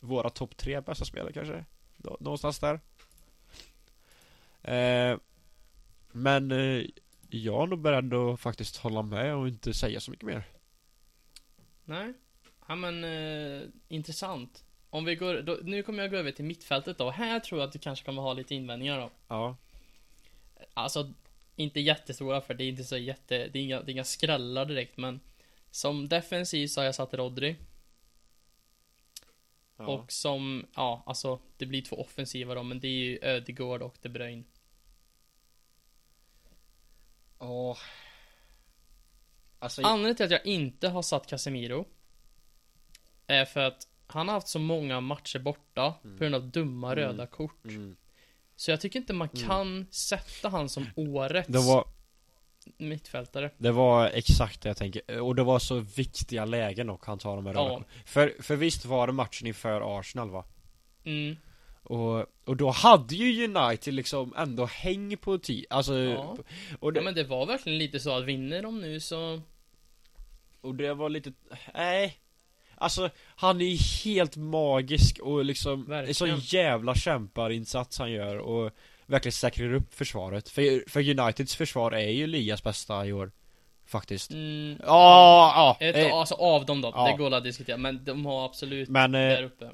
[0.00, 1.64] Våra topp tre bästa spelare kanske
[1.96, 2.80] Nå- Någonstans där
[4.62, 5.18] eh,
[6.12, 6.84] Men eh,
[7.30, 10.44] Jag är nog beredd att faktiskt hålla med och inte säga så mycket mer
[11.84, 12.12] Nej.
[12.68, 14.64] Ja men, eh, intressant.
[14.90, 17.10] Om vi går, då, nu kommer jag gå över till mittfältet då.
[17.10, 19.10] Här tror jag att du kanske kommer ha lite invändningar då.
[19.28, 19.56] Ja
[20.74, 21.12] Alltså,
[21.56, 24.64] inte jättestora för det är inte så jätte, det är inga, det är inga skrällar
[24.64, 25.20] direkt men
[25.70, 27.56] Som defensiv så har jag satt Rodri
[29.76, 29.86] Ja.
[29.86, 33.96] och som, ja alltså det blir två offensiva då men det är ju Ödegård och
[34.02, 34.44] De Bruyne
[37.38, 37.76] Ja.
[39.58, 41.84] Alltså, Anledningen till att jag inte har satt Casemiro
[43.26, 46.16] Är för att han har haft så många matcher borta Mm.
[46.18, 47.04] på grund av dumma Mm.
[47.04, 47.96] röda kort mm.
[48.56, 49.48] Så jag tycker inte man Mm.
[49.48, 51.84] kan sätta han som årets det var,
[52.78, 57.18] mittfältare det var exakt det jag tänker, och det var så viktiga lägen och han
[57.18, 57.60] tar de här Ja.
[57.68, 60.44] röda för, för visst var det matchen inför Arsenal va?
[61.04, 61.36] mm.
[61.84, 66.36] Och, och då hade ju United liksom ändå häng på tid, alltså Ja.
[66.80, 69.40] och, det, Ja men det var verkligen lite så att vinner de nu så
[70.60, 71.32] och det var lite,
[71.74, 72.18] nej
[72.82, 76.14] Alltså, han är ju helt magisk och liksom, Verkligen.
[76.14, 78.70] så jävla kämparinsats han gör och
[79.06, 80.48] verkligen säkrar upp försvaret.
[80.48, 83.32] För, för Uniteds försvar är ju ligas bästa i år.
[83.86, 84.30] Faktiskt.
[85.80, 85.90] mm.
[85.90, 87.10] Ett, eh, alltså av dem då, ja.
[87.10, 89.70] det går att diskutera Men de har absolut Men där eh, uppe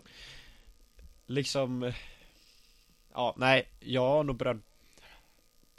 [1.26, 1.92] liksom
[3.14, 4.60] Ja, nej, jag är nog beredd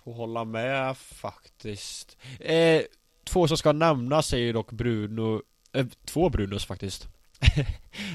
[0.04, 2.18] på att hålla med faktiskt.
[2.40, 2.82] Eh,
[3.24, 5.42] två som ska nämnas är ju dock Bruno,
[5.74, 7.08] eh, två Brunos faktiskt.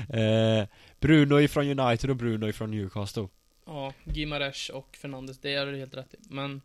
[0.09, 0.67] Eh,
[1.01, 3.29] Bruno ifrån United och Bruno ifrån Newcastle.
[3.67, 6.63] Ja, Gimaresh och Fernandes, det är du helt rätt i Men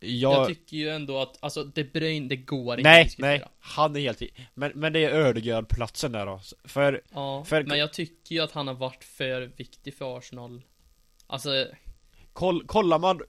[0.00, 3.30] Jag, jag tycker ju ändå att, alltså De Bruyne, det går inte att nej, diskutera
[3.30, 6.40] nej, han är helt i, men, men det är Ödegaard-platsen där då.
[6.64, 10.62] För, Ja, För- men jag tycker ju att han har varit för viktig för Arsenal
[11.26, 11.66] Alltså,
[12.32, 13.20] koll, kollar man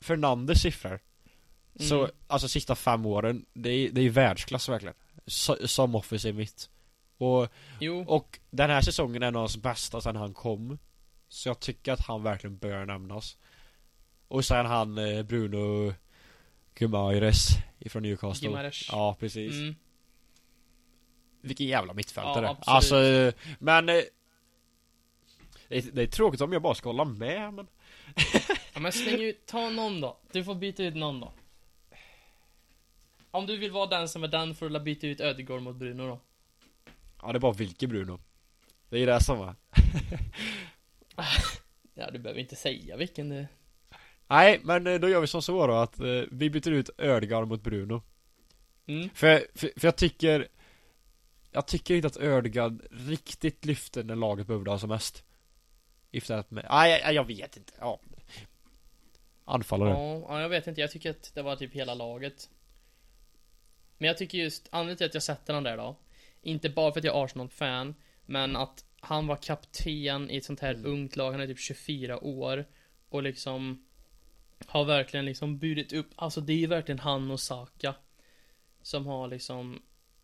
[0.00, 1.00] Fernandes siffror
[1.80, 2.10] Så, Mm.
[2.26, 4.94] alltså sista fem åren, det är, det är världsklass verkligen
[5.26, 6.70] Så, Som offensiv mitt
[7.18, 7.48] Och,
[7.80, 10.78] jo, och den här säsongen är nog hans bästa sen han kom.
[11.28, 13.36] Så jag tycker att han verkligen bör nämnas.
[14.28, 15.94] Och sen han eh, Bruno
[16.74, 17.48] Gumaires
[17.78, 18.48] ifrån Newcastle.
[18.48, 19.52] Gimaresh Ja precis.
[19.52, 19.74] Mm,
[21.40, 22.46] Vilken jävla mittfältare.
[22.46, 23.34] Ja, absolut.
[23.34, 24.02] Alltså, men eh,
[25.68, 27.66] det, är, det är tråkigt om jag bara ska hålla med men
[28.74, 30.18] Ja men släng ut, ta någon då.
[30.32, 31.32] Du får byta ut någon då.
[33.30, 36.06] Om du vill vara den som är den får du byta ut Ödegård mot Bruno
[36.06, 36.20] då
[37.26, 38.20] Ja det är bara vilken Bruno
[38.88, 39.54] Det är ju det som är
[41.94, 43.48] Ja du behöver inte säga vilken det
[44.26, 47.48] Nej men eh, då gör vi som så då att eh, vi byter ut Ödegaard
[47.48, 48.02] mot Bruno.
[48.86, 49.10] Mm.
[49.10, 50.48] för, för, för jag tycker
[51.52, 55.24] Jag tycker inte att Ödegaard riktigt lyfter när laget behövde ha som mest.
[56.10, 58.00] Istället med, nej jag, jag vet inte, ja.
[59.44, 59.90] Anfallare.
[60.28, 62.50] Ja, jag vet inte, jag tycker att det var typ hela laget.
[63.98, 65.96] Men jag tycker just, anledningen till att jag sätter den där då
[66.42, 67.94] Inte bara för att jag är Arsenal-fan
[68.26, 70.92] Men att han var kapten i ett sånt här Mm.
[70.92, 72.64] ungt lag, han är typ 24 år
[73.08, 73.86] Och liksom
[74.66, 77.94] Har verkligen liksom burit upp, alltså det är verkligen han och Saka
[78.82, 79.82] Som har liksom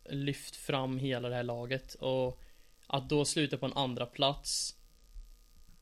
[0.09, 2.41] Lyft fram hela det här laget och
[2.87, 4.77] Att då sluta på en andra plats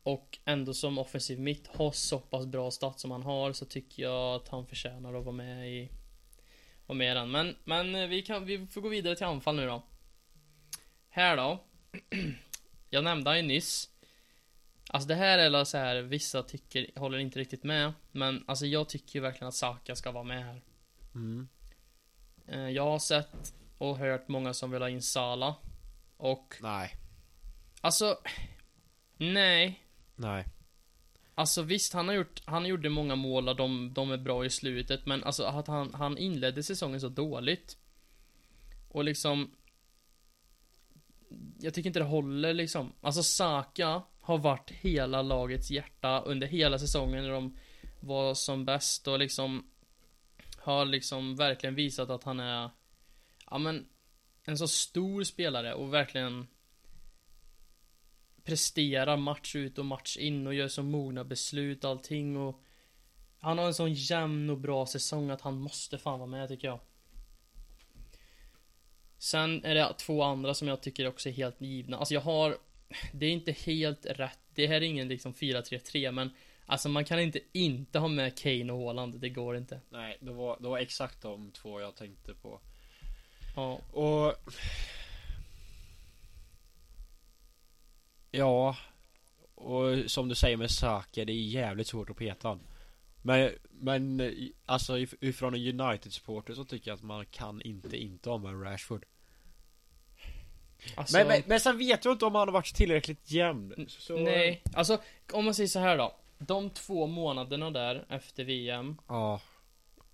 [0.03, 4.03] och ändå som offensiv mitt ha så pass bra stats som han har så tycker
[4.03, 5.89] jag att han förtjänar att vara med i
[6.85, 7.31] Vara med i den.
[7.31, 9.83] Men, men vi kan, vi får gå vidare till anfall nu då
[11.13, 11.63] Här då.
[12.89, 13.89] Jag nämnde han ju nyss.
[14.89, 17.93] Alltså det här är så här vissa tycker, håller inte riktigt med.
[18.12, 20.62] Men alltså jag tycker ju verkligen att Saka ska vara med här.
[21.15, 21.47] Mm.
[22.47, 25.56] Eh, Jag har sett och hört många som vill ha in Sala.
[26.17, 26.95] Och Nej,
[27.82, 28.17] alltså
[29.17, 29.84] Nej.
[30.15, 30.45] Nej.
[31.36, 34.50] Alltså visst, han har gjort, han gjorde många mål och de, de är bra i
[34.50, 35.06] slutet.
[35.06, 37.78] Men alltså att han, han inledde säsongen så dåligt.
[38.89, 39.52] Och liksom
[41.59, 42.93] jag tycker inte det håller liksom.
[43.01, 47.57] Alltså Saka har varit hela lagets hjärta under hela säsongen när de
[47.99, 49.65] var som bäst och liksom
[50.57, 52.69] Har liksom verkligen visat att han är
[53.49, 53.85] Ja men
[54.43, 56.47] En så stor spelare och verkligen
[58.43, 62.37] presterar match ut och match in och gör så mogna beslut allting.
[62.37, 62.61] Och
[63.39, 66.67] Han har en sån jämn och bra säsong att han måste fan vara med tycker
[66.67, 66.79] jag.
[69.21, 71.97] Sen är det två andra som jag tycker också är helt givna.
[71.97, 72.57] Alltså jag har
[73.12, 74.39] Det är inte helt rätt.
[74.55, 76.29] Det här är ingen liksom 4-3-3 men
[76.65, 79.19] Alltså man kan inte inte ha med Kane och Haaland.
[79.19, 79.81] Det går inte.
[79.89, 82.60] Nej, det var, det var exakt de två jag tänkte på.
[83.55, 83.79] Ja.
[83.91, 84.36] Och...
[88.31, 88.77] Ja.
[89.55, 92.60] Och som du säger med Saka, det är jävligt svårt att peta han.
[93.21, 94.31] Men, men
[94.65, 99.05] alltså ifrån en United-supporter så tycker jag att man kan inte inte ha med Rashford.
[100.95, 103.86] Alltså, Men, men, men sen vet jag inte om han har varit tillräckligt jämn.
[103.89, 104.17] Så...
[104.17, 106.15] Nej, alltså om man säger så här då.
[106.38, 108.97] De två månaderna där efter VM.
[109.07, 109.41] Ja.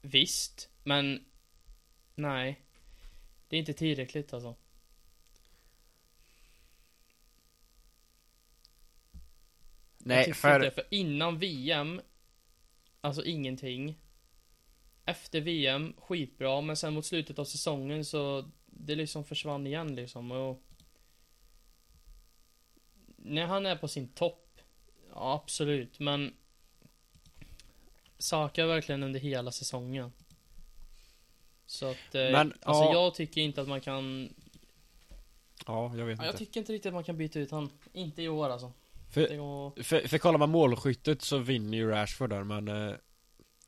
[0.01, 1.25] Visst, men
[2.15, 2.61] nej.
[3.47, 4.55] Det är inte tillräckligt alltså.
[9.97, 10.55] Nej, för...
[10.55, 12.01] Inte, för innan VM,
[13.07, 13.95] alltså ingenting.
[15.05, 20.31] Efter VM, skitbra, men sen mot slutet av säsongen så det liksom försvann igen liksom
[20.31, 20.63] och
[23.15, 24.61] När han är på sin topp
[25.13, 26.33] Ja absolut men
[28.17, 30.11] Saka verkligen under hela säsongen
[31.65, 32.93] Så att eh, Men, Alltså ja.
[32.93, 34.33] jag tycker inte att man kan
[35.67, 36.37] Ja, jag vet ja, Jag inte.
[36.37, 38.73] tycker inte riktigt att man kan byta ut han Inte i år alltså
[39.09, 39.83] För-.
[39.83, 42.67] För, för kollar man målskyttet så vinner ju Rashford där men...
[42.67, 42.95] eh,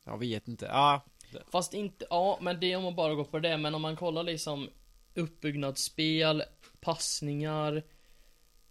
[0.06, 0.66] Jag vet inte.
[0.66, 1.06] Ja.
[1.52, 3.96] Fast inte, ja men det är om man bara går på det Men om man
[3.96, 4.70] kollar liksom
[5.16, 6.44] Uppbyggnadsspel
[6.82, 7.84] Passningar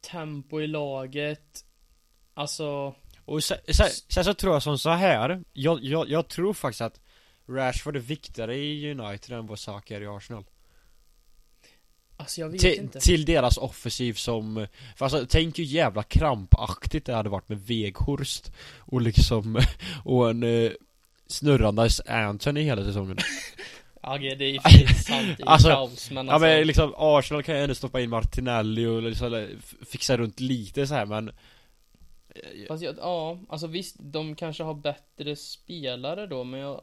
[0.01, 1.65] Tempo i laget
[2.35, 5.45] Alltså Och sen, sen, sen så tror jag som så här.
[5.53, 7.01] Jag, jag, jag tror faktiskt att
[7.49, 10.45] Rashford är viktigare i United än vad Saka är i Arsenal.
[12.21, 13.01] Alltså jag vet Till, inte.
[13.01, 18.53] till deras offensiv som För alltså tänk hur jävla krampaktigt det hade varit med Weghorst
[18.79, 19.61] Och liksom
[20.05, 20.71] Och en eh,
[21.27, 23.19] Snurrandes Anthony hela säsongen.
[24.03, 27.43] Ja det är ju sant, det är Alltså, kaos men Ja alltså men liksom Arsenal
[27.43, 29.49] kan ju ändå stoppa in Martinelli och liksom
[29.87, 31.31] fixa runt lite så här men
[32.69, 36.83] Fast jag, ja, alltså visst, de kanske har bättre spelare då, men jag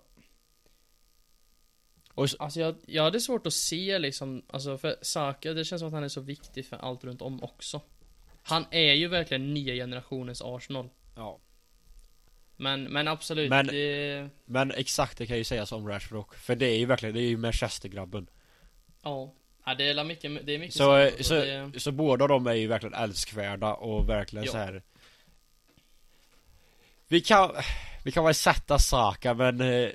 [2.16, 5.80] Och så- Alltså jag, jag hade svårt att se liksom, alltså för Saka, det känns
[5.80, 7.82] som att han är så viktig för allt runt om också.
[8.44, 10.90] Han är ju verkligen nya generationens Arsenal.
[11.16, 11.40] Ja.
[12.58, 16.18] Men, men absolut, Men- det, Men exakt det kan ju sägas om Rashford.
[16.20, 18.28] Också För det är ju verkligen, det är ju Manchester-grabben.
[19.04, 19.34] Ja.
[19.66, 22.54] Ja, det är mycket, det är mycket Så, alltså, så, det, så båda de är
[22.54, 24.52] ju verkligen älskvärda och verkligen Ja.
[24.52, 24.84] så här.
[27.08, 27.52] Vi kan,
[28.04, 29.90] vi kan väl sätta Saka men eh,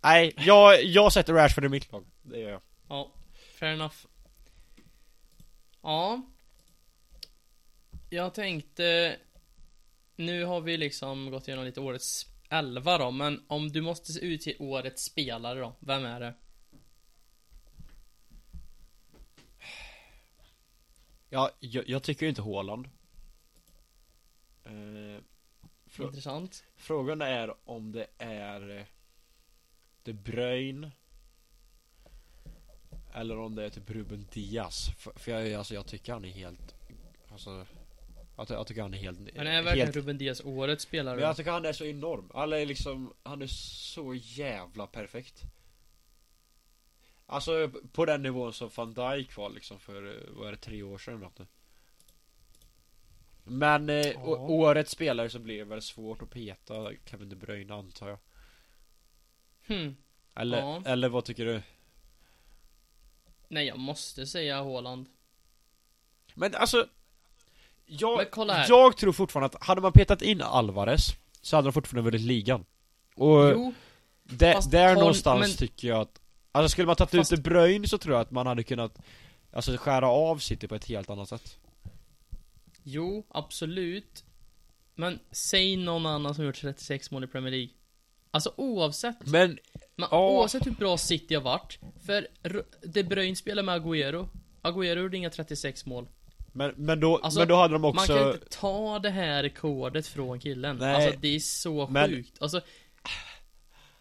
[0.00, 2.04] Nej, jag, jag sätter Rashford i mitt lag.
[2.22, 2.60] Det gör jag.
[2.88, 3.10] Ja,
[3.58, 3.96] fair enough.
[5.82, 6.22] Ja.
[8.10, 9.16] Jag tänkte
[10.16, 14.56] Nu har vi liksom gått igenom lite årets elva då, men om du måste utge
[14.58, 16.34] årets spelare då, vem är det?
[21.28, 22.88] Ja, jag, jag tycker inte Haaland.
[24.64, 24.70] Eh,
[25.90, 26.64] frå- Intressant.
[26.76, 28.84] Frågan är om det är eh,
[30.02, 30.90] De Bruyne
[33.14, 34.90] Eller om det är typ Ruben Diaz.
[34.98, 36.74] För, för jag, alltså, jag tycker han är helt
[37.32, 37.66] Alltså
[38.36, 41.16] Jag, jag tycker han är helt Men är verkligen helt, Ruben Diaz årets spelare?
[41.16, 42.30] Men jag tycker han är så enorm.
[42.34, 45.42] Alla är liksom Han är så jävla perfekt.
[47.26, 50.98] Alltså på den nivån som van Dijk var liksom för, vad är det, tre år
[50.98, 51.46] sedan eller.
[53.44, 57.74] Men eh, å- årets spelare så blir det väl svårt att peta Kevin De Bruyne
[57.74, 58.18] antar jag
[59.70, 59.96] Hmm.
[60.36, 60.82] Eller, Ja.
[60.86, 61.62] eller vad tycker du?
[63.48, 65.06] Nej, jag måste säga Haaland
[66.34, 66.86] Men alltså
[67.86, 68.66] Jag, Men kolla här.
[68.68, 71.08] jag tror fortfarande att hade man petat in Alvarez
[71.42, 72.64] Så hade de fortfarande vunnit ligan
[73.14, 73.74] Och Jo,
[74.24, 76.20] där, fast där har- någonstans men- tycker jag att
[76.52, 78.98] Alltså skulle man tagit Fast- ut De Bruyne så tror jag att man hade kunnat
[79.52, 81.58] Alltså skära av City på ett helt annat sätt
[82.82, 84.24] jo, absolut
[84.94, 87.70] Men säg någon annan som gjort 36 mål i Premier League
[88.30, 89.58] Alltså oavsett Men,
[89.96, 90.30] Men Ja.
[90.30, 92.28] oavsett hur bra City har varit För
[92.86, 94.28] De Bruyne spelar med Agüero
[94.62, 96.08] Agüero gjorde inga 36 mål
[96.52, 99.42] men, men, då, Alltså, men då hade de Man också kan inte ta det här
[99.42, 100.94] rekordet från killen Nej.
[100.94, 102.60] Alltså det är så Men- sjukt Alltså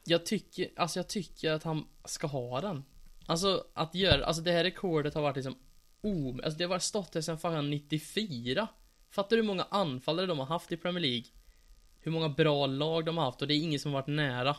[0.05, 2.83] Jag tycker, alltså jag tycker att han ska ha den
[3.25, 5.55] Alltså att göra, alltså det här rekordet har varit liksom
[6.01, 8.67] o, alltså det har varit stått där sedan fan 94
[9.11, 11.23] Fattar du hur många anfallare de har haft i Premier League?
[11.99, 14.55] Hur många bra lag de har haft och det är ingen som har varit nära.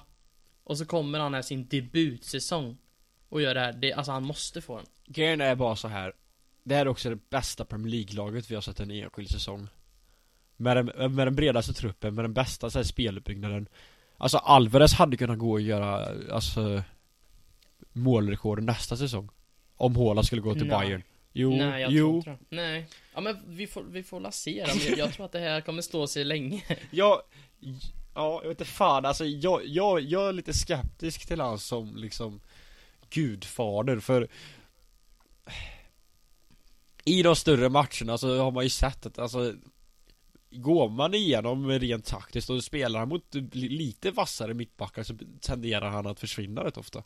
[0.65, 2.77] Och så kommer han här sin debutsäsong
[3.29, 4.87] Och gör det här, det, alltså han måste få den.
[5.07, 6.13] Grejen är bara så här.
[6.65, 9.69] Det här är också det bästa Premier League-laget vi har sett en enskild säsong.
[10.57, 13.69] Med den, med den bredaste truppen, med den bästa så här, speluppbyggnaden.
[14.17, 16.83] Alltså Alvarez hade kunnat gå och göra, alltså
[17.93, 19.31] Målrekord nästa säsong.
[19.77, 20.79] Om Haaland skulle gå till Nej.
[20.79, 21.03] Bayern
[21.33, 22.57] Jo, Nej, jag jo tror inte det.
[22.57, 22.87] Nej.
[23.15, 25.83] Ja men vi får, vi får la se jag, jag tror att det här kommer
[25.83, 26.63] stå sig länge.
[26.91, 27.23] Jag,
[28.15, 31.97] ja, jag vet inte fan alltså jag, jag, jag är lite skeptisk till han som
[31.97, 32.41] liksom
[33.11, 34.29] Gudfader för
[37.05, 39.55] I de större matcherna så har man ju sett att alltså
[40.53, 46.07] Går man igenom rent taktiskt och spelar han mot lite vassare mittbackar så tenderar han
[46.07, 47.03] att försvinna rätt ofta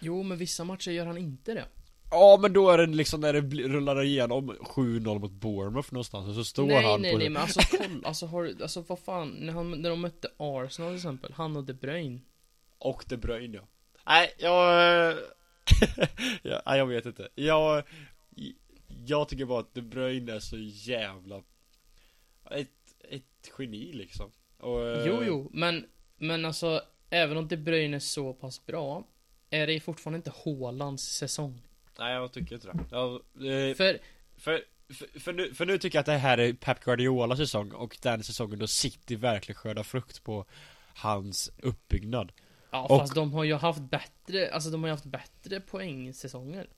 [0.00, 1.64] Jo, men vissa matcher gör han inte det.
[2.10, 6.34] Ja men då är det liksom när det rullar igenom 7-0 mot Bournemouth någonstans och
[6.34, 8.98] så står nej, han nej, på nej, men alltså kolla, alltså har du, alltså vad
[8.98, 12.20] fan, när, han, när de mötte Arsenal till exempel, han och De Bruyne.
[12.78, 13.62] Och De Bruyne ja
[14.06, 15.12] Nej, jag...
[16.42, 17.82] ja, nej, jag vet inte Jag...
[19.06, 21.42] Jag tycker bara att De Bruyne är så jävla...
[22.50, 22.68] Ett,
[23.08, 24.30] ett geni liksom
[24.60, 25.86] och, eh, Jo, jo, men,
[26.16, 29.04] men alltså, även om De Bruyne är så pass bra,
[29.50, 31.62] är det fortfarande inte Haalands säsong.
[32.00, 33.98] Nej jag tycker inte det jag, eh, För,
[34.36, 37.72] för, för, för, nu, för nu tycker jag att det här är Pep Guardiolas säsong
[37.72, 40.44] och den säsongen då City verkligen skördar frukt på
[40.94, 42.32] hans uppbyggnad
[42.70, 46.68] ja Och- fast de har ju haft bättre, alltså de har ju haft bättre poängsäsonger.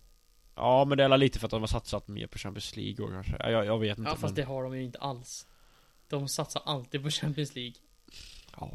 [0.55, 3.11] Ja men det är lite för att de har satsat mer på Champions League och
[3.13, 5.47] kanske Ja, jag, jag vet inte Ja, fast men, det har de ju inte alls.
[6.09, 7.75] De satsar alltid på Champions League.
[8.61, 8.71] ja.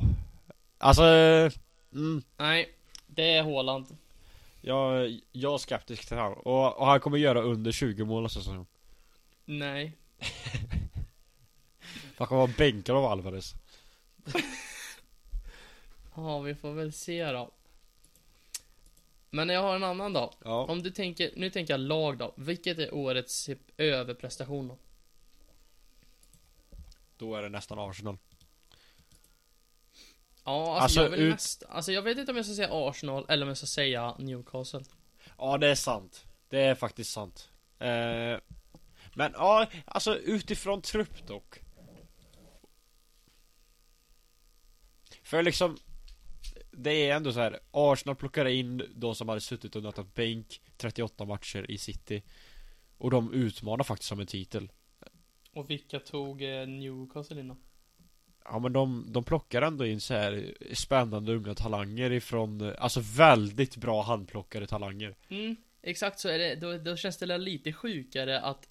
[0.78, 1.04] Alltså...
[1.94, 2.70] Mm, Nej,
[3.08, 3.98] det är Haaland.
[4.62, 8.40] Jag, jag är skeptisk till honom och, och han kommer göra under 20 mål nästa
[8.40, 8.66] säsong
[9.46, 9.98] Nej.
[12.18, 13.54] Han kommer vara bänkad av Alvarez
[16.16, 17.52] Ja, vi får väl se då.
[19.30, 20.34] Men jag har en annan då.
[20.44, 22.34] Ja Om du tänker, nu tänker jag lag då.
[22.38, 24.78] Vilket är årets typ överprestation då?
[27.18, 28.18] Då är det nästan Arsenal
[30.48, 32.70] Ja, alltså, Alltså, jag vill ut- mest, alltså jag vet inte om jag ska säga
[32.72, 34.84] Arsenal eller om jag ska säga Newcastle.
[35.38, 38.40] Ja det är sant Det är faktiskt sant eh,
[39.16, 41.60] Men ja, alltså utifrån trupp dock
[45.24, 45.78] För liksom
[46.72, 47.60] Det är ändå så här.
[47.72, 52.24] Arsenal plockar in de som hade suttit och nötat bänk 38 matcher i city
[52.98, 54.72] Och de utmanar faktiskt om en titel
[55.52, 57.58] Och vilka tog eh, Newcastle in då?
[58.50, 63.76] Ja men de, de plockar ändå in så här spännande unga talanger ifrån Alltså väldigt
[63.76, 66.56] bra handplockade talanger Mm, exakt så är det.
[66.56, 68.68] Då, då känns det lite sjukare att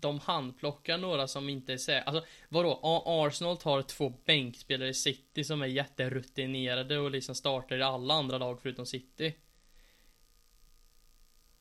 [0.00, 2.02] de handplockar några som inte är säkra.
[2.02, 2.80] Alltså, vadå?
[3.06, 8.38] Arsenal tar två bänkspelare i City som är jätterutinerade och liksom startar i alla andra
[8.38, 9.34] lag förutom City.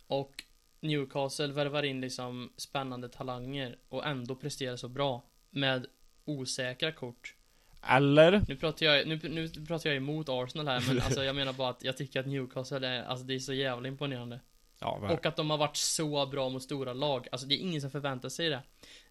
[0.08, 0.44] Och
[0.80, 5.24] Newcastle värvar in liksom spännande talanger och ändå presterar så bra.
[5.50, 5.88] Med
[6.26, 7.37] osäkra kort.
[7.82, 8.42] Eller?
[8.48, 11.70] Nu pratar jag, nu, nu pratar jag emot Arsenal här men alltså jag menar bara
[11.70, 14.40] att jag tycker att Newcastle är, alltså det är så jävla imponerande.
[14.80, 17.28] Ja, men, Och att de har varit så bra mot stora lag.
[17.32, 18.62] Alltså det är ingen som förväntar sig det.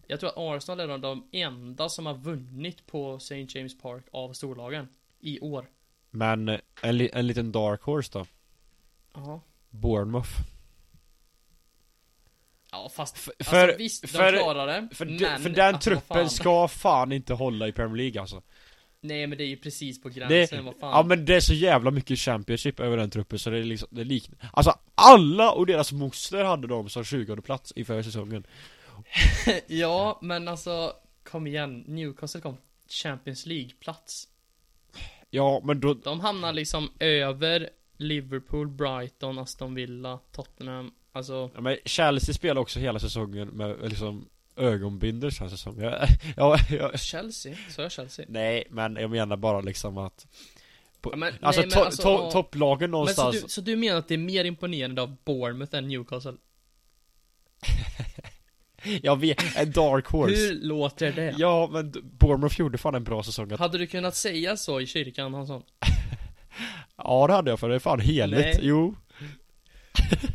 [0.07, 3.45] Jag tror att Arsenal är de enda som har vunnit på St.
[3.49, 4.87] James Park av storlagen.
[5.19, 5.69] I år.
[6.09, 8.25] men eh, en, li- en liten dark horse då
[9.13, 9.41] Ja.
[9.69, 10.29] Bournemouth
[12.71, 14.87] Ja fast, alltså för, visst, de för, klarar det.
[14.95, 16.29] för, men, de, för den alltså, truppen fan.
[16.29, 18.41] ska fan inte hålla i Premier League alltså
[19.01, 20.91] Nej men det är ju precis på det, gränsen, vad fan.
[20.91, 23.87] Ja men det är så jävla mycket Championship över den truppen så det är liksom,
[23.91, 28.03] det är liknande Alltså alla och deras moster hade de som 20 plats i förra
[28.03, 28.43] säsongen
[29.67, 30.93] ja, men alltså,
[31.23, 31.83] kom igen.
[31.87, 32.57] Newcastle kom
[32.89, 34.27] Champions League-plats.
[35.29, 40.91] Ja men då, De hamnar liksom över Liverpool, Brighton, Aston Villa, Tottenham.
[41.11, 44.25] Alltså, ja, men Chelsea spelar också hela säsongen med liksom
[44.57, 47.55] ögonbindel känns det som jag, ja, jag, Chelsea?
[47.69, 48.25] Så jag Chelsea?
[48.29, 50.27] Nej men jag menar bara liksom att
[51.01, 52.31] på, Ja, men- Alltså, nej, to, alltså, to, ja.
[52.31, 55.75] topplagen Men så någonstans du, så du menar att det är mer imponerande av Bournemouth
[55.75, 56.33] än Newcastle?
[59.01, 61.35] Jag vet, en dark horse Hur låter det?
[61.37, 64.85] Ja men Bournemouth gjorde fan en bra säsong att, Hade du kunnat säga så i
[64.87, 65.63] kyrkan Hansson?
[66.97, 68.59] Ja det hade jag för det är fan heligt, Nej.
[68.61, 68.95] jo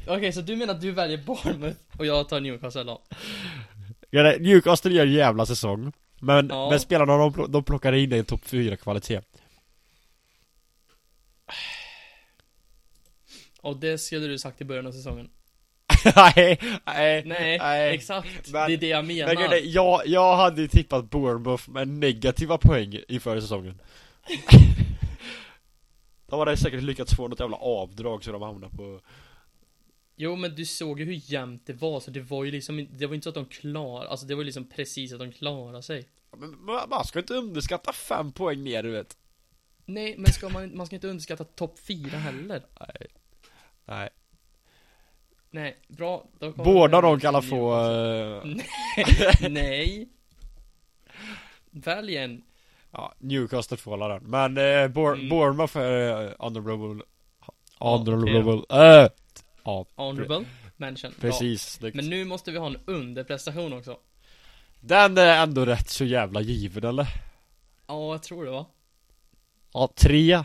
[0.06, 3.02] Okej, så du menar att du väljer Bournemouth och jag tar Newcastle då?
[4.14, 6.70] Ja, Newcastle gör en jävla säsong Men, Ja.
[6.70, 9.20] men spelarna de, de plockar in en topp 4 kvalitet
[13.60, 15.30] Och det skulle du sagt i början av säsongen?
[16.16, 17.94] nej, nej, Nej, nej.
[17.94, 18.50] exakt.
[18.52, 19.34] Men- det är det jag menar.
[19.34, 23.80] Men är, jag, jag hade tippat Bournemouth med negativa poäng i förra säsongen
[26.26, 29.00] De hade säkert lyckats få något jävla avdrag så de hamnade på
[30.22, 33.06] Jo men du såg ju hur jämnt det var, så det var ju liksom Det
[33.06, 35.82] var inte så att de klar, alltså det var ju liksom precis att de klarade
[35.82, 39.16] sig Men man ska inte underskatta fem poäng ner, du vet.
[39.84, 42.62] Nej, men ska man, man ska inte underskatta topp 4 heller.
[42.80, 43.06] Nej.
[43.84, 44.08] Nej.
[45.50, 46.26] Nej, bra.
[46.56, 47.90] Båda de kan alla få...
[47.90, 48.44] Eh,
[49.50, 50.08] Nej.
[51.70, 52.42] Välj en.
[52.90, 54.22] ja, Newcastle får alla den.
[54.22, 54.92] Men eh, Mm.
[55.28, 57.04] Bournemouth är uh, honorable...
[57.46, 58.78] Ja, Honorable...
[59.02, 59.08] eh,
[59.64, 60.44] ja, Honorable
[60.76, 61.12] mention.
[61.20, 61.62] Precis.
[61.72, 61.96] snyggt.
[61.96, 63.98] Men nu måste vi ha en underprestation också.
[64.80, 67.06] Den är ändå rätt så jävla given, eller?
[67.86, 68.66] Ja, jag tror det va?
[69.72, 70.44] Ja, tre,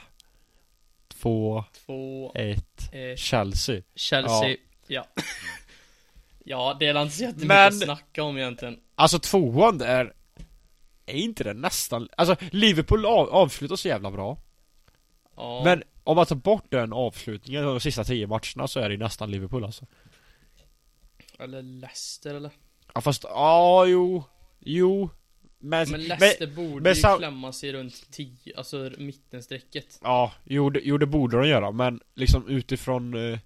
[1.08, 3.82] två, Två, ett, eh, Chelsea.
[3.96, 4.56] Chelsea.
[4.88, 5.08] Ja.
[6.50, 8.80] Ja, det är inte så jättemycket Men- att snacka om egentligen.
[8.96, 10.14] Alltså tvåan är...
[11.06, 12.10] Är inte det nästan...
[12.18, 14.38] Alltså Liverpool av, avslutar så jävla bra.
[15.36, 15.62] Ja.
[15.64, 19.00] Men om man tar bort den avslutningen de sista tio matcherna så är det ju
[19.00, 19.86] nästan Liverpool alltså.
[21.40, 22.52] Eller Leicester eller?
[22.94, 24.24] Ja fast, ja jo,
[24.60, 25.10] jo.
[25.60, 30.00] Men, Men men, Leicester borde men ju sam- klämma sig runt 10, alltså mittenstrecket.
[30.04, 33.40] ja, jo det, jo det borde de göra men liksom utifrån eh,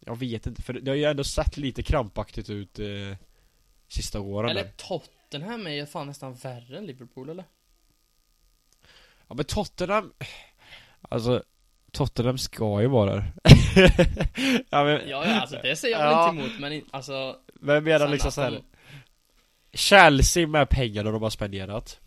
[0.00, 2.86] Jag vet inte för det har ju ändå sett lite krampaktigt ut eh,
[3.88, 4.72] Sista åren Eller där.
[4.76, 7.44] Tottenham är ju fan nästan värre än Liverpool eller?
[9.28, 10.12] Ja men Tottenham
[11.08, 11.42] Alltså
[11.92, 13.32] Tottenham ska ju vara där
[14.70, 16.28] ja, men, Ja, ja alltså det säger jag Ja.
[16.30, 18.50] inte emot men in, alltså Men menar liksom att så här.
[18.50, 18.62] de-
[19.72, 22.00] Chelsea med pengarna de har spenderat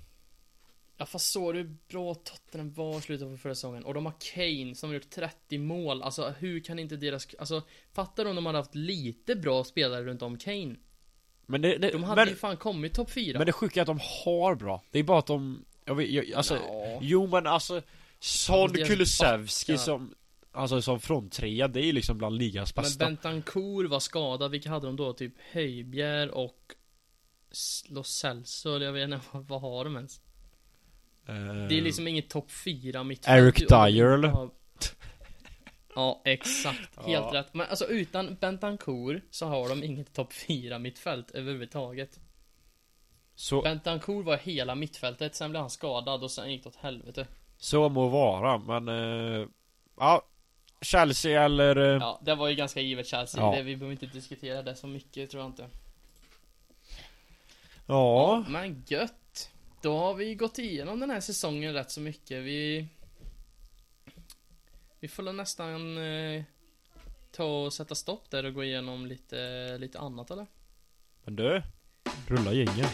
[0.98, 3.84] Ja fast såg du hur bra Tottenham var i slutet på förra säsongen?
[3.86, 7.62] Och de har Kane som har gjort 30 mål, alltså hur kan inte deras, alltså
[7.94, 10.76] Fattar du om de hade haft lite bra spelare runt om Kane?
[11.46, 13.82] Men det, det De hade men, ju fan kommit topp 4 men det sjuka är
[13.82, 17.00] att de har bra Det är bara att de jag vet, jag, alltså ja.
[17.02, 17.82] Jo men alltså
[18.20, 20.14] Son Kulusevski som
[20.52, 24.70] Alltså som fronttrea, det är ju liksom bland ligans Men bästa Bentancourt var skadad, vilka
[24.70, 25.14] hade de då?
[25.14, 26.74] Typ Höjbjer och
[27.90, 30.22] Lo Celso, eller jag vet inte, vad, har de ens?
[31.28, 31.36] Eh,
[31.70, 34.28] Det är liksom inget topp 4 mittfält Eric Dyer, eller?
[34.28, 34.50] har-
[35.96, 36.96] Ja, exakt.
[36.96, 37.32] Helt Ja.
[37.34, 37.54] rätt.
[37.54, 42.20] Men alltså utan Bentancourt så har de inget topp 4 mittfält överhuvudtaget.
[43.36, 47.28] så, Bentancourt var hela mittfältet, sen blev han skadad och sen gick det åt helvete.
[47.58, 49.48] Så må vara men eh,
[49.98, 50.22] Ja
[50.82, 53.42] Chelsea eller eh, Ja, det var ju ganska givet Chelsea.
[53.42, 53.56] Ja.
[53.56, 55.70] Det, vi behöver inte diskutera det så mycket, tror jag inte.
[57.86, 59.52] Ja Men gött.
[59.82, 62.44] Då har vi gått igenom den här säsongen rätt så mycket.
[62.44, 62.88] Vi...
[65.00, 66.44] Vi får nästan eh,
[67.32, 70.48] ta och sätta stopp där och gå igenom lite, lite annat eller?
[71.24, 71.62] Men du
[72.28, 72.88] Rulla gängen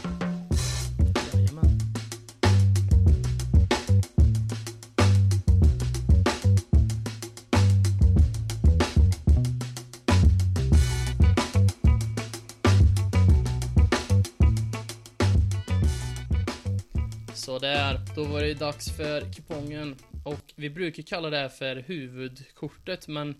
[18.15, 19.95] då var det dags för kupongen.
[20.23, 23.35] Och vi brukar kalla det här för huvudkortet, men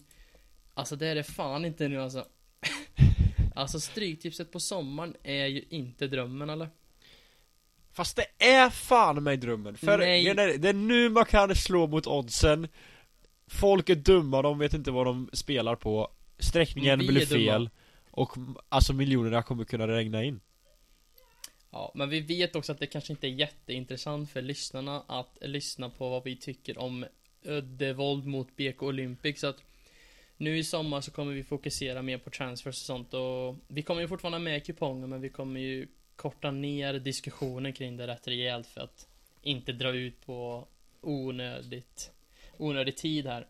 [0.74, 2.26] Alltså det är det fan inte nu alltså.
[3.56, 6.70] Alltså stryktipset på sommaren är ju inte drömmen eller?
[7.92, 10.34] Fast det är fan mig drömmen, för Nej.
[10.34, 12.68] det är, nu man kan slå mot oddsen
[13.48, 17.52] Folk är dumma, de vet inte vad de spelar på Sträckningen blir är dumma.
[17.52, 17.70] fel
[18.12, 18.36] Och
[18.70, 20.40] alltså miljonerna kommer kunna regna in
[21.74, 25.90] Ja, men vi vet också att det kanske inte är jätteintressant för lyssnarna att lyssna
[25.90, 27.10] på vad vi tycker om eh,
[27.46, 29.64] Öddevold mot BK Olympic så att
[30.38, 34.02] nu i sommar så kommer vi fokusera mer på transfers och sånt och vi kommer
[34.02, 38.68] ju fortfarande med kuponger men vi kommer ju korta ner diskussionen kring det rätt rejält
[38.68, 39.08] för att
[39.42, 40.68] inte dra ut på
[41.02, 42.12] onödigt
[42.58, 43.48] onödig tid här.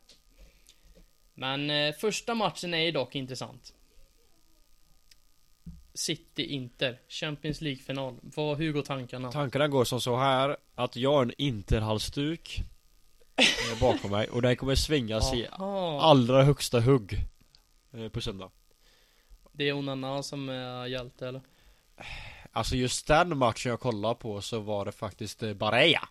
[1.34, 3.74] Men eh, första matchen är ju dock intressant.
[5.94, 8.16] City-Inter, Champions League-final.
[8.22, 9.32] Vad, hur går tankarna?
[9.32, 12.60] Tankarna går som så här att jag har en interhalsduk
[13.38, 15.48] eh, bakom mig och den kommer svingas i
[16.00, 17.18] allra högsta hugg
[17.94, 18.50] eh, på söndag
[19.52, 21.42] Det är Onana som är hjälte eller?
[22.52, 26.10] Alltså just den matchen jag kollade på så var det faktiskt eh, Barea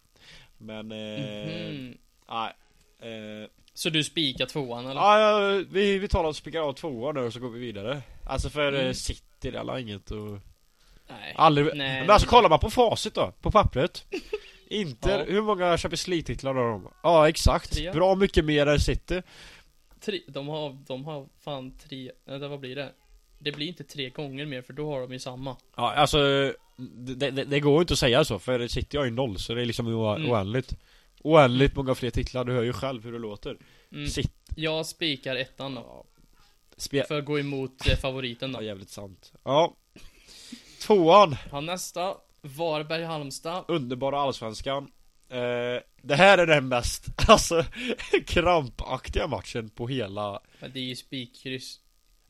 [0.59, 1.99] Men, eh, Mhm.
[2.29, 2.53] nej
[2.99, 5.01] eh, Så du spikar tvåan eller?
[5.01, 8.51] Ja, vi, vi talar och spikar av tvåan nu och så går vi vidare Alltså
[8.51, 8.95] för Mm.
[9.49, 9.53] Mm.
[9.55, 10.39] City, det inget och
[11.09, 11.35] Nej.
[11.37, 14.05] Aldrig, Nej, men alltså kollar man på facit då, på pappret
[14.69, 15.25] Inter, Ja.
[15.35, 16.89] hur många Champions League-titlar har de?
[17.03, 17.93] Ja exakt, Tre.
[17.93, 19.23] bra mycket mer än City
[20.01, 22.93] Tre, de har, de har fan tre, eller vad blir det?
[23.39, 25.57] Det blir inte tre gånger mer för då har de ju samma.
[25.77, 26.19] Ja alltså,
[26.77, 29.63] det, det, det går inte att säga så för City har ju noll så det
[29.63, 30.31] är liksom o- Mm.
[30.31, 30.75] oändligt
[31.25, 33.57] Oändligt många fler titlar, du hör ju själv hur det låter
[33.93, 34.07] Mm.
[34.09, 36.05] City Jag spikar ettan då.
[36.91, 37.03] Ja.
[37.03, 38.65] Spe- För att gå emot eh, favoriten Ja då.
[38.65, 39.75] jävligt sant Ja
[40.81, 42.15] Tvåan Ja, nästa.
[42.43, 43.65] Varberg-Halmstad.
[43.69, 44.91] Underbara allsvenskan.
[45.29, 47.65] Eh, det här är den mest, alltså,
[48.27, 51.81] krampaktiga matchen på hela Ja, det är ju spikkryss.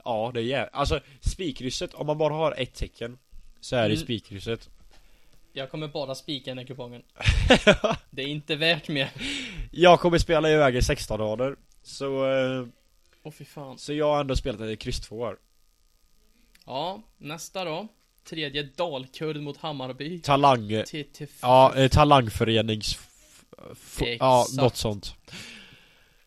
[0.04, 3.18] Ja, det är jä- Alltså, spikkrysset, om man bara har ett tecken
[3.60, 4.04] Så är det Mm.
[4.04, 4.68] spikkrysset
[5.52, 7.02] Jag kommer bara spika den här kupongen.
[8.10, 9.10] Det är inte värt mer.
[9.70, 12.66] Jag kommer spela iväg i 16 rader Så, eh,
[13.22, 13.78] Åh fy fan.
[13.78, 15.36] så jag har ändå spelat ett kryss två här
[16.66, 17.88] Ja, nästa då.
[18.24, 20.20] Tredje Dalkurd mot Hammarby.
[20.20, 20.70] Talang
[21.40, 22.98] Ja, eh, talangförenings
[24.18, 25.14] Ja, något sånt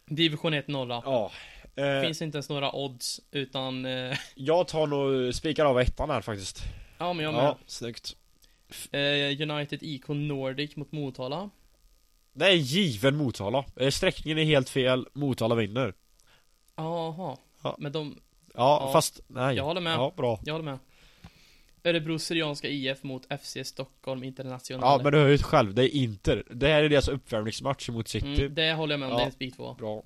[0.06, 1.02] Division 1 norra.
[1.06, 1.32] Ja
[1.76, 3.86] eh, Finns inte ens några odds, utan...
[3.86, 6.64] Eh, Jag tar nog, spikar av ettan här faktiskt
[6.98, 7.44] ja, men jag med.
[7.44, 8.16] Ja, snyggt
[8.92, 11.50] Eh, United IK Nordic mot Motala.
[12.34, 15.94] Det är en given Motala eh, Sträckningen är helt fel, Motala vinner
[16.76, 17.38] Jaha.
[17.64, 17.76] Ja.
[17.80, 18.20] Men de...
[18.54, 19.94] Ja, Ja, fast, nej Jag håller med.
[19.94, 20.80] Ja, bra Jag håller med.
[21.84, 24.80] Örebro Syrianska IF mot FC Stockholm International.
[24.84, 28.08] Ja, men du hör ju själv, det är Inter Det här är deras uppvärmningsmatch mot
[28.08, 29.18] City mm, det håller jag med om, Ja.
[29.18, 29.74] det är en spik två.
[29.74, 30.04] Bra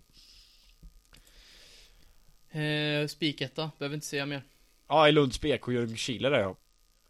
[2.51, 4.43] Eh, spiketta, behöver inte säga mer.
[4.87, 6.55] Ja, i Lunds BK Ljungskile där ja.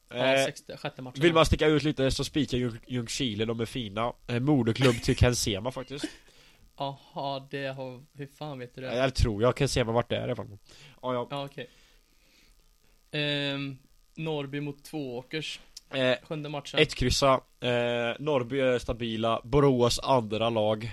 [0.09, 1.21] Ja, Eh, sjätte matchen.
[1.21, 4.13] vill man sticka ut lite så spikar Ljung- Ljungskile, de är fina.
[4.27, 6.05] Eh, moderklubb till Ken Sema faktiskt.
[6.79, 8.03] Jaha, det har...
[8.13, 8.87] Hur fan vet du det?
[8.87, 10.57] Eh, Eller tror jag, Ken Sema vart det är i alla fall.
[11.01, 11.27] Ja, ja.
[11.31, 11.69] Ja, okej.
[13.11, 13.77] Ehm,
[14.15, 15.59] Norrby mot Tvååkers.
[15.93, 16.79] Eh, Sjunde matchen.
[16.79, 17.33] ett kryssa.
[17.59, 19.41] Eh, Norrby är stabila.
[19.43, 20.91] Borås andra lag.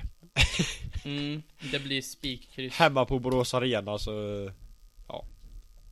[1.04, 2.74] Mm, det blir spikkryss.
[2.74, 4.12] Hemma på Borås Arena så...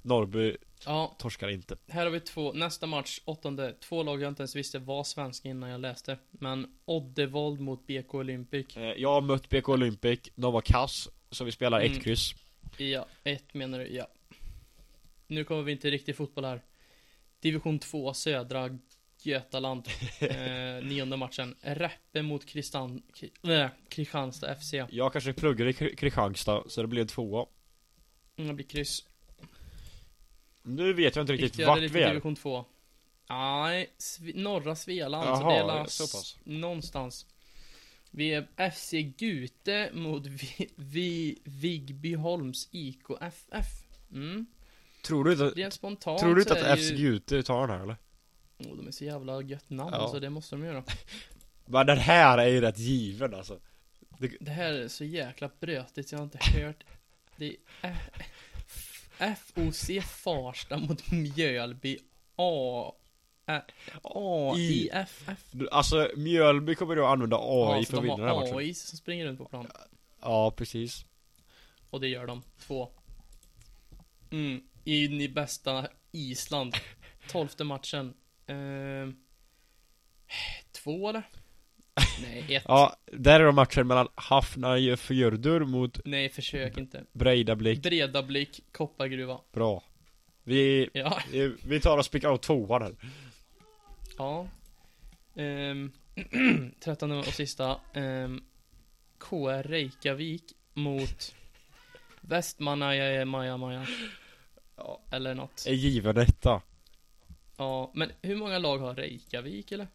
[0.05, 1.77] Norrby Ja, torskar inte.
[1.89, 2.53] här har vi två.
[2.53, 3.73] Nästa match, åttonde.
[3.81, 6.19] Två lag jag inte ens visste var svenska innan jag läste.
[6.31, 8.77] Men Oddevold mot BK Olympic.
[8.77, 10.21] Eh, jag har mött BK Olympic.
[10.35, 11.09] De var kass.
[11.31, 11.93] Så vi spelar Mm.
[11.93, 12.35] ett kryss.
[12.79, 14.07] Ja, ett menar du, ja.
[15.27, 16.63] Nu kommer vi inte riktigt fotboll här.
[17.41, 18.79] Division 2, södra
[19.23, 19.87] Götaland.
[20.21, 21.57] eh, nionde matchen.
[21.61, 24.75] Räppe mot Kristan, Kri- äh, Kristianstad FC.
[24.91, 27.47] Jag kanske pluggar i Kri- Kristianstad, så det blir en tvåa.
[28.37, 29.05] Mm, Det blir kryss.
[30.67, 32.09] Nu vet jag inte riktigt Viktigare vart vi är.
[32.09, 32.65] division 2.
[33.29, 33.91] Nej,
[34.35, 35.25] norra Svealand.
[35.25, 36.37] så Jaha, det är la- så pass.
[36.45, 37.27] någonstans.
[38.11, 43.83] Vi är FC Gute mot vi, vi, Vigbyholms IKFF.
[44.13, 44.47] Mm.
[45.03, 47.67] Tror du inte, Rent spontant tror du så inte är att det FC Gute tar
[47.67, 47.97] den här eller?
[48.59, 50.09] Oh, de är så jävla gött namn Ja.
[50.09, 50.85] så det måste de göra.
[51.67, 53.59] Men den här är ju rätt given alltså.
[54.41, 56.85] Det här är så jäkla brötigt så jag har inte hört.
[57.37, 57.97] Det är
[59.19, 61.99] FOC Farsta mot Mjölby
[62.37, 62.93] A...
[64.03, 65.29] AIFF.
[65.71, 68.59] Alltså Mjölby kommer då använda AI Ja, för att vinna den här matchen.
[68.59, 69.67] AI som springer runt på plan.
[70.21, 71.05] Ja, precis.
[71.91, 72.43] Och det gör de.
[72.67, 72.89] Två.
[74.31, 74.63] Mm.
[74.85, 76.75] In i bästa Island.
[77.29, 78.15] Tolfte matchen.
[78.47, 79.17] Ehm.
[80.73, 81.23] två eller?
[82.23, 82.65] Nej, ett.
[82.69, 87.05] Ja, där är då matchen mellan Hafnarfjörður mot Nej, försök inte.
[87.13, 87.83] Breidablik.
[87.83, 89.41] Breda blick, koppargruva.
[89.53, 89.83] Bra.
[90.45, 91.19] Vi, Ja.
[91.67, 92.95] vi tar och spikar av tvåan här.
[94.19, 94.49] Ja.
[95.35, 95.93] Um,
[96.85, 97.81] trettonde och sista.
[97.95, 98.45] Um,
[99.19, 101.35] KR Reykjavik mot
[102.21, 103.87] Västmannaja Maja Maja.
[104.77, 105.03] Ja.
[105.11, 105.65] Eller något.
[105.69, 106.63] Är given etta.
[107.57, 109.89] Ja, men hur många lag har Reykjavik eller?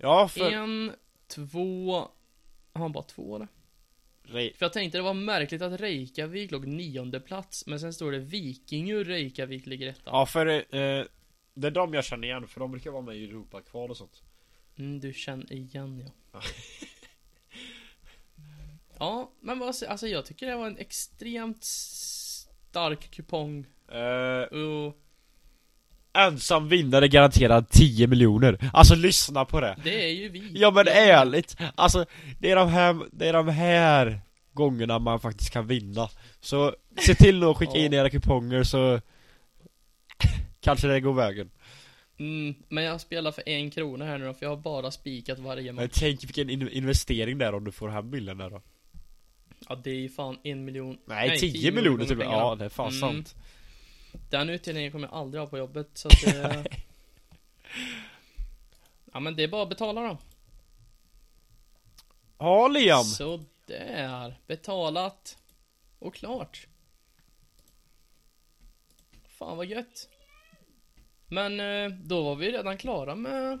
[0.00, 0.52] Ja, för...
[0.52, 0.92] En,
[1.26, 1.92] två,
[2.72, 3.48] har han bara två eller?
[4.22, 8.12] Re- För jag tänkte det var märkligt att Reykjavik låg nionde plats, men sen står
[8.12, 10.02] det Vikingur Reykjavik ligger etta.
[10.10, 11.04] Ja, för eh,
[11.54, 14.22] det är de jag känner igen, för de brukar vara med i Europakval och sånt.
[14.78, 16.40] Mm, du känner igen ja.
[18.98, 23.66] ja, men vad alltså jag tycker det var en extremt stark kupong.
[23.88, 24.96] Eh, Och
[26.12, 28.70] ensam vinnare garanterad 10 miljoner.
[28.72, 29.76] Alltså lyssna på det.
[29.84, 30.50] det är ju vi.
[30.54, 32.04] Ja men ärligt, alltså
[32.40, 34.20] det är de här, det är de här
[34.52, 36.08] gångerna man faktiskt kan vinna.
[36.40, 36.74] Så
[37.06, 39.00] se till att skicka in era kuponger så
[40.60, 41.50] kanske det går vägen.
[42.18, 45.38] Mm, men jag spelar för en krona här nu då, för jag har bara spikat
[45.38, 45.92] varje Men match.
[45.94, 48.62] tänk vilken in- investering där om du får hem bilden där då.
[49.68, 50.98] Ja, det är ju fan en miljon.
[51.06, 52.18] Nej, 10, miljoner typ.
[52.18, 52.32] pengar.
[52.32, 53.00] Ja, det är fan Mm.
[53.00, 53.34] sant.
[54.30, 56.64] Den utdelningen kommer jag aldrig ha på jobbet, så att det...
[59.12, 60.18] Ja men det är bara att betala då.
[62.38, 63.04] Ja, Liam.
[63.04, 65.38] Så där, betalat.
[65.98, 66.66] Och klart.
[69.28, 70.08] Fan vad gött.
[71.26, 73.58] Men eh, då var vi redan klara med,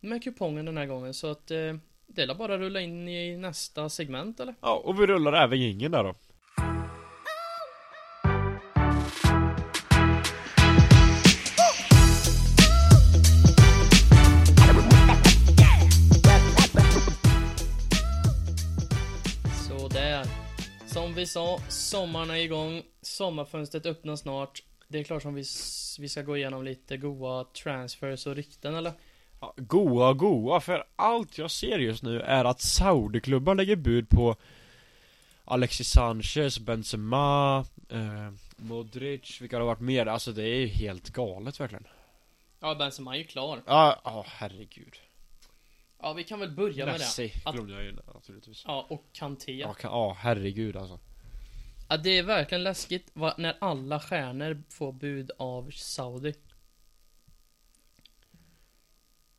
[0.00, 1.76] med kupongen den här gången, så att eh,
[2.06, 4.54] det är bara att rulla in i nästa segment eller?
[4.60, 6.14] Ja, och vi rullar även ingen där då.
[21.20, 22.82] Vi sa, sommaren är igång.
[23.02, 24.62] Sommarfönstret öppnar snart.
[24.88, 25.44] Det är klart som vi,
[25.98, 28.92] vi ska gå igenom lite goa transfers och rykten eller?
[29.40, 34.36] Ja, goa, goa, för allt jag ser just nu är att Saudiklubbar lägger bud på
[35.44, 40.06] Alexis Sanchez, Benzema, eh, Modric, vilka har varit mer?
[40.06, 41.86] Alltså det är ju helt galet verkligen
[42.60, 43.62] Ja, Benzema är ju klar.
[43.66, 44.96] Ja, ja herregud
[46.02, 46.98] Ja, vi kan väl börja med det.
[46.98, 49.52] Messi glömde jag ju naturligtvis Ja, och Kanté.
[49.52, 50.98] Ja, kan, ja herregud alltså
[51.90, 56.34] Ja, det är verkligen läskigt när alla stjärnor får bud av Saudi.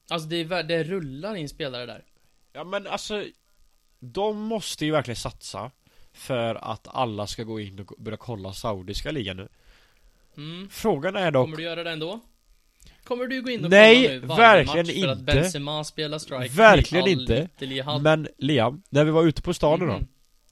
[0.09, 2.03] Alltså det, är, det rullar in spelare där.
[2.53, 3.25] Ja men alltså
[3.99, 5.71] De måste ju verkligen satsa
[6.13, 9.47] För att alla ska gå in och börja kolla Saudiska ligan nu
[10.37, 10.69] Mm.
[10.69, 12.19] Frågan är dock Kommer du göra det ändå?
[13.03, 15.33] Kommer du gå in och Nej, kolla nu varje verkligen match för att inte.
[15.33, 16.55] Benzema spelar strike?
[16.55, 17.49] Verkligen inte.
[18.01, 19.87] Men Liam, när vi var ute på stan Mhm.
[19.89, 19.99] då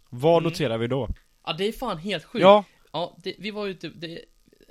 [0.10, 0.44] Vad Mm.
[0.52, 1.10] noterar vi då?
[1.46, 2.42] Ja, det är fan helt sjukt.
[2.42, 4.26] Ja, Ja, det, vi var ute, det,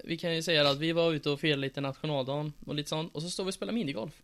[0.04, 3.14] vi kan ju säga att vi var ute och firade lite nationaldagen och lite sånt,
[3.14, 4.22] och så står vi och spelar minigolf.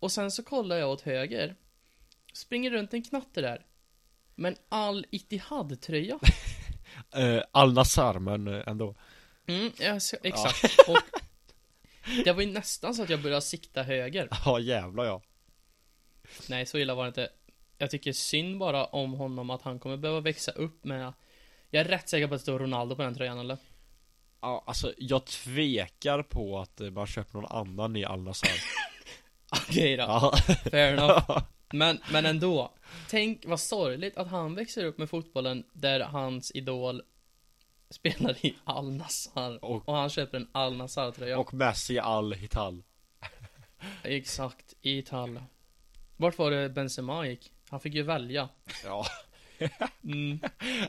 [0.00, 1.56] Och sen så kollar jag åt höger,
[2.32, 3.66] springer runt en knatte där.
[4.34, 6.18] Men all Ittihad-tröja.
[7.14, 8.94] eh, Al Nassar men eh, ändå
[9.46, 10.64] Mm, ja, så- exakt.
[10.88, 10.98] Och
[12.24, 14.28] det var ju nästan så att jag började sikta höger.
[14.44, 15.22] Ja jävlar ja
[16.48, 17.28] Nej, så illa var det inte.
[17.78, 21.12] Jag tycker synd bara om honom att han kommer behöva växa upp med
[21.70, 23.58] Jag är rätt säker på att det står Ronaldo på den tröjan eller?
[24.40, 28.50] Ja alltså jag tvekar på att eh, man köper någon annan i Al Nassar
[29.68, 30.36] Okej då, Ja
[30.70, 31.42] fair enough.
[31.72, 32.74] Men, men ändå.
[33.10, 37.02] Tänk vad sorgligt att han växer upp med fotbollen där hans idol
[37.90, 41.38] spelar i Al Nassr Och- och, han köper en Al Nassr tröja.
[41.38, 42.82] Och Messi Al Hital
[44.02, 45.44] Exakt, i Italien.
[46.16, 47.52] Vart var det Benzema gick?
[47.70, 48.48] Han fick ju välja.
[48.84, 49.06] Ja
[50.04, 50.40] Mm.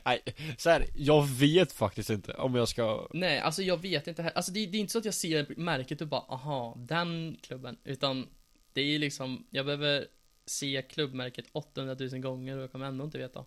[0.06, 0.22] Nej,
[0.58, 4.32] så här, jag vet faktiskt inte om jag ska Nej, alltså jag vet inte här.
[4.36, 7.78] Alltså det, det är inte så att jag ser märket och bara aha, den klubben.
[7.84, 8.28] Utan
[8.74, 10.08] det är liksom, jag behöver
[10.46, 13.46] se klubbmärket 800 000 gånger och jag kommer ändå inte veta.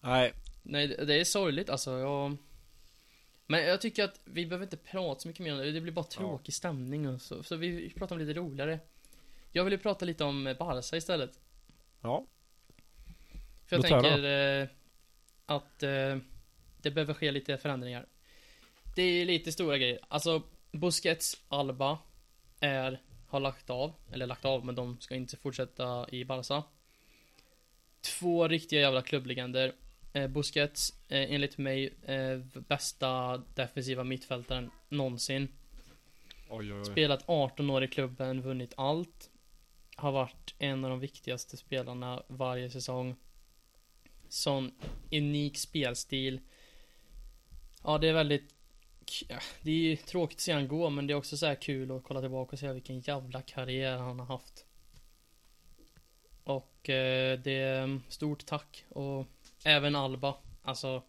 [0.00, 1.98] Nej, Nej, det det är sorgligt alltså.
[1.98, 2.36] Jag...
[3.46, 5.72] Men jag tycker att vi behöver inte prata så mycket mer om det.
[5.72, 7.42] Det blir bara tråkig stämning och så.
[7.42, 8.78] Så vi pratar om lite roligare.
[9.52, 11.40] Jag vill ju prata lite om Barca istället.
[12.00, 12.26] ja
[13.72, 14.68] För jag Låt tänker eh,
[15.46, 16.16] att eh,
[16.82, 18.06] det behöver ske lite förändringar.
[18.96, 19.98] Det är lite stora grejer.
[20.08, 20.42] Alltså,
[20.72, 21.98] Busquets, Alba
[22.60, 23.92] är, har lagt av.
[24.12, 26.62] Eller lagt av, men de ska inte fortsätta i Barca.
[28.00, 29.72] Två riktiga jävla klubblegender.
[30.12, 35.48] Eh, Busquets, eh, enligt mig, eh, bästa defensiva mittfältaren någonsin.
[36.48, 39.30] Oj oj oj Spelat 18 år i klubben, vunnit allt.
[39.96, 43.16] Har varit en av de viktigaste spelarna varje säsong.
[44.32, 44.72] Sån
[45.10, 46.40] unik spelstil.
[47.84, 48.54] Ja, det är väldigt...
[49.62, 51.90] Det är ju tråkigt att se han gå, men det är också så här kul
[51.90, 54.66] att kolla tillbaka och se vilken jävla karriär han har haft.
[56.44, 58.84] Och eh, det är mm, stort tack.
[58.88, 59.26] Och
[59.64, 60.34] även Alba.
[60.62, 61.02] Alltså...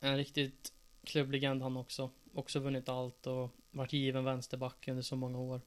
[0.00, 0.72] En riktigt
[1.04, 2.10] klubblegend han också.
[2.34, 5.60] Också vunnit allt och varit given vänsterback under så många år.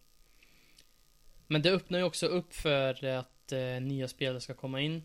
[1.48, 5.04] Men det öppnar ju också upp för att eh, nya spelare ska komma in.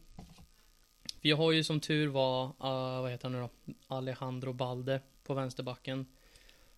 [1.20, 3.74] Vi har ju som tur var, uh, vad heter han nu då?
[3.86, 6.06] Alejandro Balde på vänsterbacken.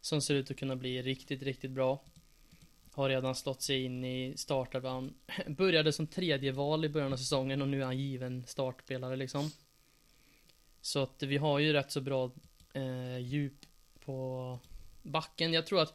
[0.01, 2.05] Som ser ut att kunna bli riktigt, riktigt bra.
[2.93, 5.15] Har redan slått sig in i startelvan.
[5.47, 9.51] Började som tredje val i början av säsongen och nu är han given startspelare liksom.
[10.81, 12.31] Så att vi har ju rätt så bra
[12.75, 13.67] eh, djup
[14.05, 14.59] på
[15.03, 15.53] backen.
[15.53, 15.95] Jag tror att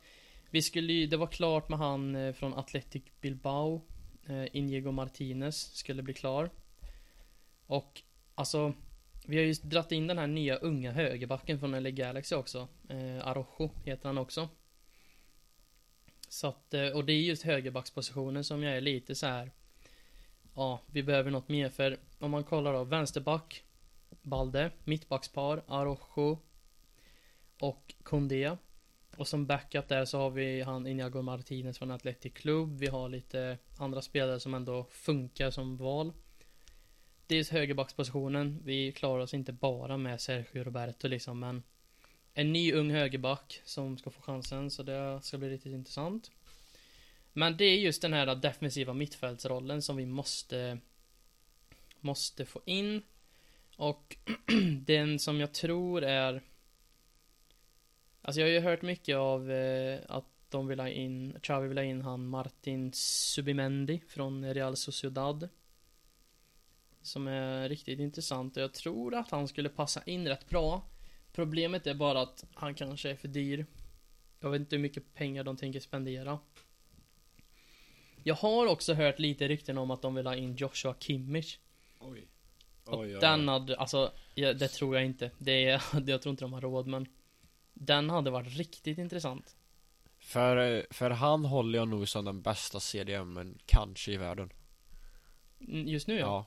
[0.49, 3.81] vi skulle ju, det var klart med han eh, från Athletic Bilbao.
[4.25, 6.49] Eh, Inigo Martinez skulle bli klar.
[7.65, 8.01] Och
[8.37, 8.73] alltså,
[9.25, 12.67] vi har ju dratt in den här nya unga högerbacken från LA Galaxy också.
[12.89, 14.49] Eh, Arojo heter han också.
[16.29, 19.51] Så att, eh, och det är just högerbackspositionen som jag är lite så här.
[20.55, 23.63] Ja, vi behöver något mer för om man kollar då, vänsterback
[24.21, 26.39] Balde, mittbackspar, Arojo
[27.59, 28.57] och Kondea.
[29.17, 32.77] Och som backup där så har vi han Inigo Martinez från Atletic Club.
[32.79, 36.13] Vi har lite andra spelare som ändå funkar som val.
[37.27, 38.59] Dels högerbackspositionen.
[38.63, 41.63] Vi klarar oss inte bara med Sergio Roberto liksom, men
[42.33, 46.31] en ny ung högerback som ska få chansen, så det ska bli riktigt intressant.
[47.33, 50.79] Men det är just den här defensiva mittfältsrollen som vi måste
[51.99, 53.01] måste få in.
[53.75, 54.17] Och
[54.85, 56.41] den som jag tror är
[58.21, 61.77] Alltså jag har ju hört mycket av eh, att de vill ha in, Xavi vill
[61.77, 65.49] ha in han Martin Subimendi från Real Sociedad.
[67.07, 70.81] Som är riktigt intressant och jag tror att han skulle passa in rätt bra.
[71.33, 73.65] Problemet är bara att han kanske är för dyr.
[74.39, 76.39] Jag vet inte hur mycket pengar de tänker spendera.
[78.23, 81.57] Jag har också hört lite rykten om att de vill ha in Joshua Kimmich.
[81.99, 82.27] Oj.
[82.85, 85.31] Och Oj, oj, den hade, alltså, ja, det tror jag inte.
[85.37, 87.07] Det är, jag tror inte de har råd men
[87.73, 89.55] Den hade varit riktigt intressant.
[90.19, 94.49] För, för han håller jag nog som den bästa CDMen kanske i världen.
[95.59, 96.25] Mm, Just nu ja.
[96.25, 96.45] Ja.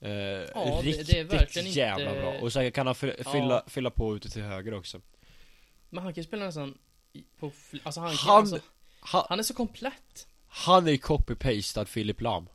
[0.00, 2.40] Eh, Ja, riktigt det är verkligen jävla inte- bra.
[2.40, 3.32] Och sen kan han fy- Ja.
[3.32, 5.00] fylla, fylla på ute till höger också.
[5.90, 6.78] Men han kan ju spela nästan
[7.38, 7.50] på,
[7.82, 8.58] alltså han kan, Han- alltså,
[9.00, 10.26] Han, han är så komplett.
[10.46, 12.48] han är copy-pastad Philip Lam.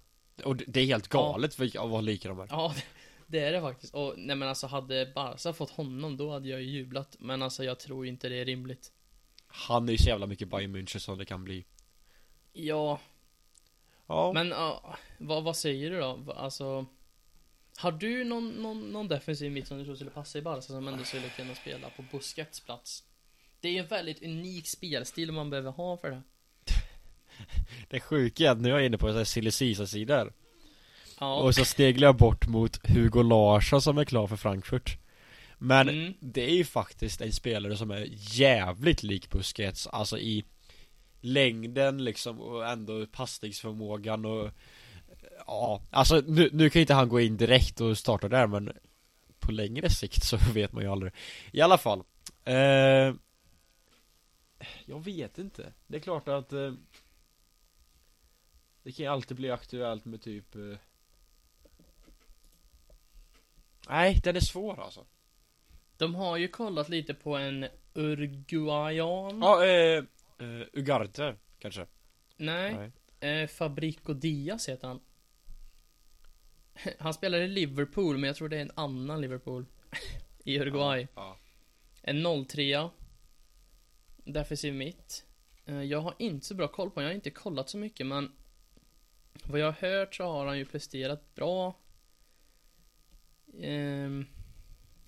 [0.43, 2.47] Och det det är helt galet för vad lika de är.
[2.49, 2.83] Ja, det,
[3.27, 3.93] det är det faktiskt.
[3.95, 7.15] Och nej men alltså hade Barca fått honom då hade jag ju jublat.
[7.19, 8.91] Men alltså jag tror inte det är rimligt.
[9.47, 11.65] Han är ju så jävla mycket Bayern München som det kan bli.
[12.53, 12.99] Ja,
[14.07, 14.31] Ja.
[14.33, 16.33] men ja, vad, vad säger du då?
[16.37, 16.85] Alltså
[17.79, 20.87] Har du någon, någon, någon defensiv mitt som du tror skulle passa i Barca som
[20.87, 23.03] ändå skulle kunna spela på Busquets plats?
[23.61, 26.21] Det är ju en väldigt unik spelstil man behöver ha för det.
[27.89, 30.33] Det sjuka är att nu är jag inne på så här silly sidor
[31.19, 34.97] Ja, Och så sneglar jag bort mot Hugo Larsson som är klar för Frankfurt
[35.57, 36.13] Men Mm.
[36.19, 40.45] det är ju faktiskt en spelare som är jävligt lik Busquets Alltså i
[41.21, 44.51] längden liksom och ändå passningsförmågan och
[45.49, 48.71] Ja, alltså nu, nu kan inte han gå in direkt och starta där men
[49.39, 51.13] På längre sikt så vet man ju aldrig.
[51.51, 52.03] I alla fall
[52.45, 53.13] eh,
[54.85, 55.73] Jag vet inte.
[55.87, 56.73] Det är klart att eh,
[58.83, 60.77] Det kan ju alltid bli aktuellt med typ eh,
[63.87, 65.05] Nej, den är svår alltså.
[65.97, 69.39] De har ju kollat lite på en Uruguayan.
[69.41, 70.03] Ja, eh,
[70.37, 71.85] eh, Ugarte kanske.
[72.37, 74.99] Nej, Eh, Fabrico Diaz heter han.
[76.99, 79.65] Han spelar i Liverpool, men jag tror det är en annan Liverpool.
[80.43, 81.07] I Uruguay.
[81.15, 81.37] Ja,
[82.01, 82.89] En 03
[84.23, 85.25] Defensiv mitt.
[85.65, 88.05] Eh, Jag har inte så bra koll på honom, jag har inte kollat så mycket
[88.07, 88.31] men
[89.43, 91.79] Vad jag har hört så har han ju presterat bra.
[93.61, 94.25] Ehm,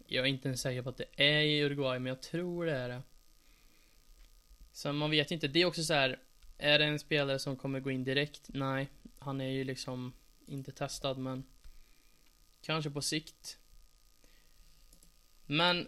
[0.07, 2.77] Jag är inte ens säker på att det är i Uruguay, men jag tror det
[2.77, 3.01] är det.
[4.73, 6.19] Så man vet inte, det är också så här.
[6.57, 8.41] Är det en spelare som kommer gå in direkt?
[8.47, 10.13] Nej, han är ju liksom
[10.45, 11.43] inte testad men
[12.61, 13.57] Kanske på sikt.
[15.45, 15.87] Men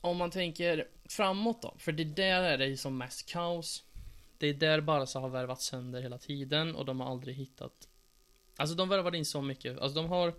[0.00, 3.84] om man tänker framåt då, för det där är det ju som mest kaos.
[4.38, 7.88] Det är där Barca har värvat sönder hela tiden och de har aldrig hittat
[8.56, 10.34] Alltså de värvade in så mycket, alltså de har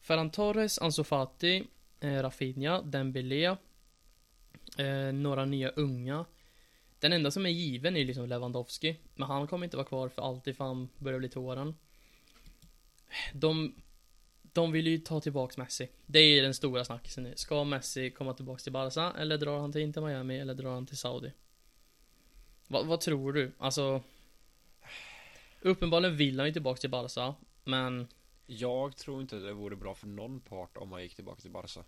[0.00, 1.64] Ferran Torres, Ansu Fati,
[2.00, 3.56] eh, Rafinha, Dembélé
[4.78, 6.24] eh, Några nya unga
[6.98, 10.22] Den enda som är given är liksom Lewandowski Men han kommer inte vara kvar för
[10.22, 11.74] alltid för han börjar bli till åren
[13.32, 13.74] De
[14.52, 15.88] de vill ju ta tillbaks Messi.
[16.06, 17.32] Det är den stora snackisen nu.
[17.36, 20.86] Ska Messi komma tillbaks till Barca eller drar han till Inter Miami eller drar han
[20.86, 21.32] till Saudi?
[22.68, 23.52] Vad, vad tror du?
[23.58, 24.02] Alltså
[25.60, 27.34] Uppenbarligen vill han ju tillbaks till Barca
[27.64, 28.08] Men
[28.46, 31.84] Jag tror inte det vore bra för någon part om man gick tillbaka till Barca.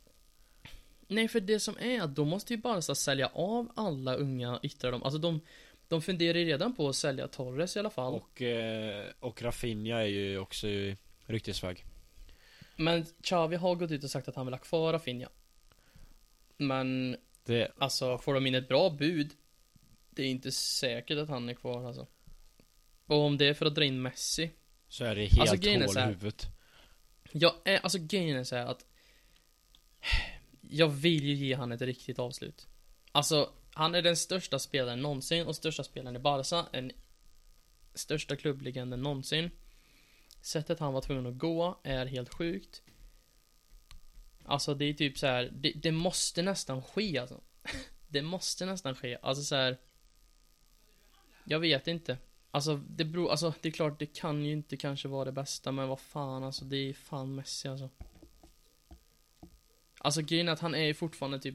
[1.07, 4.93] Nej för det som är att då måste ju Barca sälja av alla unga yttrar
[4.93, 5.41] de Alltså de
[5.89, 8.15] De funderar ju redan på att sälja Torres i alla fall.
[8.15, 10.97] Och, eh, och Rafinha är ju också i
[11.27, 11.85] ryktesväg
[12.77, 15.29] Men Xavi har gått ut och sagt att han vill ha kvar Rafinha.
[16.57, 19.35] Men Det, Alltså får de in ett bra bud
[20.11, 22.07] Det är inte säkert att han är kvar alltså.
[23.07, 24.51] Och om det är för att dra in Messi
[24.89, 26.47] så är det helt Alltså, grejen är hål i huvudet.
[27.33, 28.87] Jag är, alltså grejen är så att
[30.61, 32.67] Jag vill ju ge han ett riktigt avslut.
[33.13, 36.93] Alltså Han är den största spelaren någonsin och största spelaren i Barca En
[37.95, 39.51] Största klubblegenden någonsin
[40.45, 42.83] Sättet han var tvungen att gå är helt sjukt.
[44.45, 47.41] Alltså det är typ så här, det, det måste nästan ske alltså.
[48.09, 49.79] Det måste nästan ske, alltså så här.
[51.45, 52.19] Jag vet inte.
[52.51, 55.73] Alltså det beror, alltså det är klart det kan ju inte kanske vara det bästa
[55.73, 57.89] men vad fan alltså det är fan Messi alltså.
[59.99, 61.55] Alltså grejen är att han är ju fortfarande typ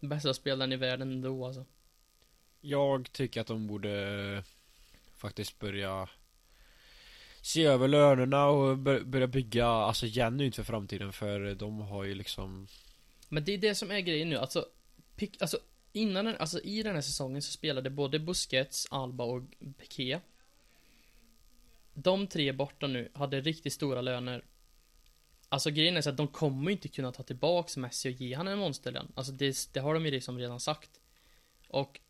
[0.00, 1.66] Bästa spelaren i världen ändå alltså.
[2.60, 4.44] Jag tycker att de borde
[5.16, 6.08] Faktiskt börja
[7.42, 12.14] Se över lönerna och bör- börja bygga Alltså genuint för framtiden för de har ju
[12.14, 12.66] liksom
[13.28, 14.66] Men det är det som är grejen nu, alltså
[15.16, 15.58] pick, Alltså
[15.92, 19.42] innan den, alltså i den här säsongen så spelade både Busquets, Alba och
[19.78, 20.20] Piqué.
[21.94, 24.44] De tre borta nu hade riktigt stora löner.
[25.48, 28.34] Alltså grejen är så att de kommer ju inte kunna ta tillbaks Messi och ge
[28.34, 31.00] han en monsterlön Alltså det, det har de ju liksom redan sagt.
[31.68, 32.00] Och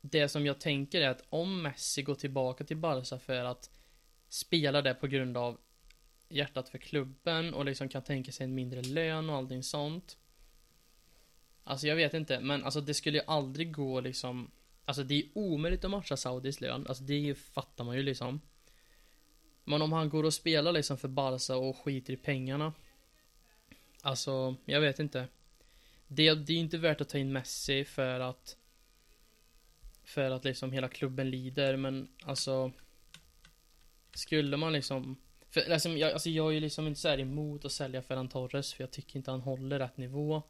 [0.00, 3.70] Det som jag tänker är att om Messi går tillbaka till Barca för att
[4.28, 5.58] Spela det på grund av
[6.28, 10.18] hjärtat för klubben och liksom kan tänka sig en mindre lön och allting sånt.
[11.64, 14.50] Alltså jag vet inte, men alltså det skulle ju aldrig gå liksom
[14.88, 18.40] Alltså det är omöjligt att matcha Saudis lön, alltså det fattar man ju liksom.
[19.64, 22.72] Men om han går och spelar liksom för Barca och skiter i pengarna.
[24.02, 25.28] Alltså, jag vet inte.
[26.06, 28.56] Det, det är inte värt att ta in Messi för att
[30.04, 32.72] För att liksom hela klubben lider men alltså
[34.18, 35.16] skulle man liksom
[35.50, 38.28] för, alltså, jag, alltså jag är ju liksom inte så här emot att sälja Ferran
[38.28, 40.42] Torres för jag tycker inte han håller rätt nivå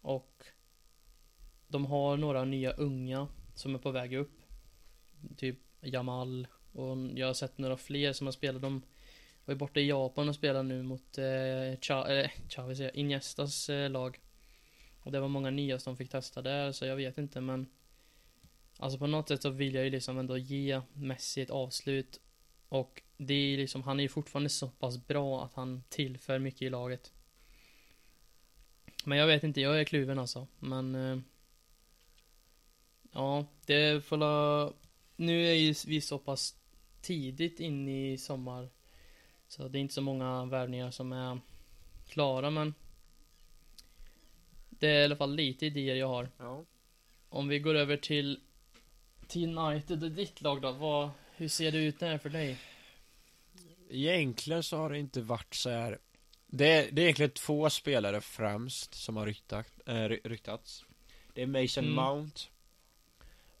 [0.00, 0.44] Och
[1.68, 4.40] De har några nya unga som är på väg upp
[5.36, 8.82] Typ Jamal och jag har sett några fler som har spelat de
[9.44, 13.90] var ju borta i Japan och spelade nu mot eh, Cha eh, Chavez, Iniestas eh,
[13.90, 14.20] lag.
[15.00, 17.66] Och det var många nya som fick testa där, så jag vet inte men
[18.78, 22.20] Alltså på något sätt så vill jag ju liksom ändå ge Messi ett avslut.
[22.68, 26.62] Och det är liksom, han är ju fortfarande så pass bra att han tillför mycket
[26.62, 27.12] i laget.
[29.04, 31.18] Men jag vet inte, jag är kluven alltså, men eh,
[33.12, 34.72] Ja, det får la
[35.16, 36.56] Nu är ju vi så pass
[37.00, 38.68] tidigt in i sommar.
[39.48, 41.40] Så det är inte så många värvningar som är
[42.08, 42.74] klara men
[44.68, 46.28] Det är i alla fall lite idéer jag har.
[46.38, 46.64] Ja.
[47.28, 48.40] Om vi går över till
[49.28, 52.58] Till United och ditt lag då, vad, hur ser det ut där för dig?
[53.90, 55.98] Egentligen så har det inte varit så här.
[56.46, 60.84] Det är, det är egentligen två spelare främst som har ryktat, äh, ryktats.
[61.34, 61.94] Det är Mason Mm.
[61.94, 62.40] Mount.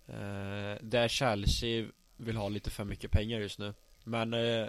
[0.06, 3.74] Eh, där Chelsea vill ha lite för mycket pengar just nu.
[4.04, 4.66] Men eh,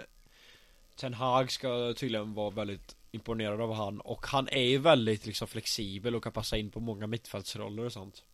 [0.96, 5.48] Ten Hag ska tydligen vara väldigt imponerad av han och han är ju väldigt liksom
[5.48, 8.24] flexibel och kan passa in på många mittfältsroller och sånt.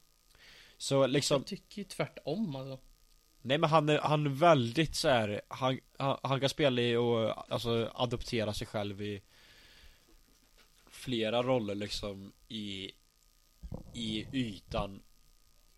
[0.79, 2.81] Så liksom Jag tycker ju tvärtom alltså.
[3.43, 6.97] Nej men han är, han är väldigt så här, han, han, han kan spela i
[6.97, 9.23] och alltså adoptera sig själv i
[10.91, 12.91] Flera roller liksom i
[13.95, 15.03] I ytan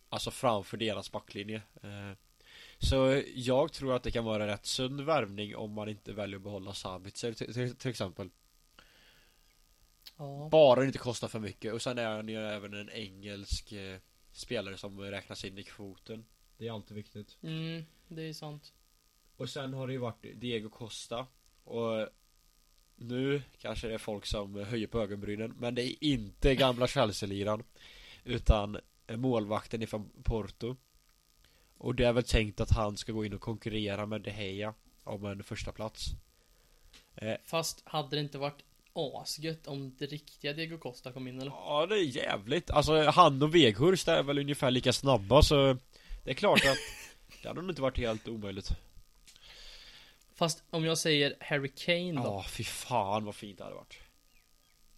[0.09, 1.63] Alltså framför deras backlinje.
[1.83, 2.13] Eh,
[2.79, 6.37] Så jag tror att det kan vara en rätt sund värvning om man inte väljer
[6.37, 8.31] att behålla Sabitzer till, till, till exempel.
[10.17, 11.73] Ja, Bara det inte kostar för mycket.
[11.75, 13.99] Och sen är han ju även en engelsk eh,
[14.39, 16.25] Spelare som räknas in i kvoten.
[16.57, 17.37] Det är alltid viktigt.
[17.43, 18.73] Mm, det är sant.
[19.37, 21.27] Och sen har det ju varit Diego Costa.
[21.65, 22.09] Och
[22.97, 27.63] Nu kanske det är folk som höjer på ögonbrynen Men det är inte gamla Chelsea-liran
[28.25, 28.79] Utan
[29.09, 30.77] målvakten ifrån Porto.
[31.79, 34.75] Och det är väl tänkt att han ska gå in och konkurrera med De Gea
[35.05, 36.07] Om en första plats.
[37.15, 38.63] Eh, Fast hade det inte varit
[38.99, 41.51] asgött om det riktiga Diego Costa kom in eller?
[41.51, 42.71] Ja det är jävligt.
[42.71, 45.77] Alltså han och Weghurst är väl ungefär lika snabba så
[46.25, 46.79] Det är klart att
[47.43, 48.71] Det hade nog inte varit helt omöjligt.
[50.35, 52.23] Fast om jag säger Harry Kane då?
[52.29, 53.99] Ja fy fan vad fint det hade varit.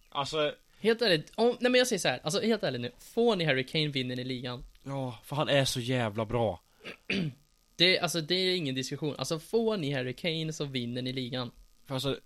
[0.09, 3.35] Alltså Helt ärligt, om, nej men jag säger så här, alltså helt ärligt nu, får
[3.35, 4.63] ni Harry Kane vinner ni ligan?
[4.83, 6.61] Ja, för han är så jävla bra.
[7.75, 11.51] Det, alltså det är ingen diskussion, alltså får ni Harry Kane så vinner ni ligan.
[11.85, 12.19] För alltså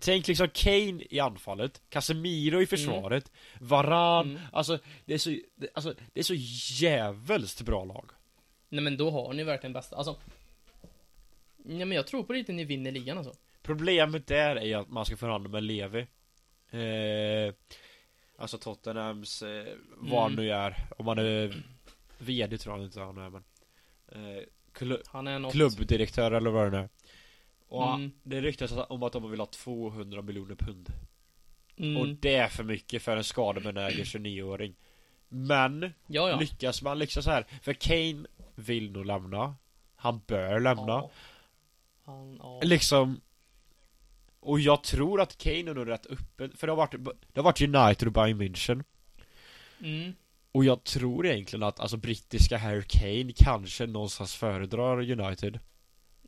[0.00, 4.42] Tänk liksom Kane i anfallet Casemiro i försvaret Varan Mm.
[4.52, 6.34] Alltså det är så det, Alltså det är så
[6.84, 8.10] jävligt bra lag.
[8.68, 10.16] Nej men då har ni verkligen bästa, alltså.
[11.56, 13.32] Nej men jag tror på riktigt ni vinner ligan alltså.
[13.62, 16.06] Problemet där är ju att man ska förhandla med Levi.
[16.70, 17.54] Eh,
[18.40, 19.66] Alltså Tottenhams eh,
[19.96, 20.44] Vad han Mm.
[20.44, 20.76] nu är.
[20.98, 21.62] Om man är
[22.18, 23.44] VD tror jag inte han är men
[24.12, 24.42] eh,
[24.72, 26.88] klu- Han är något Klubbdirektör eller vad det nu är
[27.68, 28.10] Och Mm.
[28.22, 30.92] det ryktas om att de vill ha 200 miljoner pund
[31.76, 31.96] mm.
[31.96, 34.74] Och det är för mycket för en skadebenägen 29-åring
[35.28, 39.54] Men Ja ja lyckas man liksom så här För Kane vill nog lämna
[39.96, 41.10] Han bör lämna Ja.
[42.04, 42.40] Han.
[42.62, 43.20] Liksom
[44.40, 47.44] Och jag tror att Kane är nog rätt öppen För det har varit Det har
[47.44, 48.84] varit United och Bayern München
[49.80, 50.12] Mm.
[50.52, 55.58] Och jag tror egentligen att alltså brittiska Harry Kane kanske någonstans föredrar United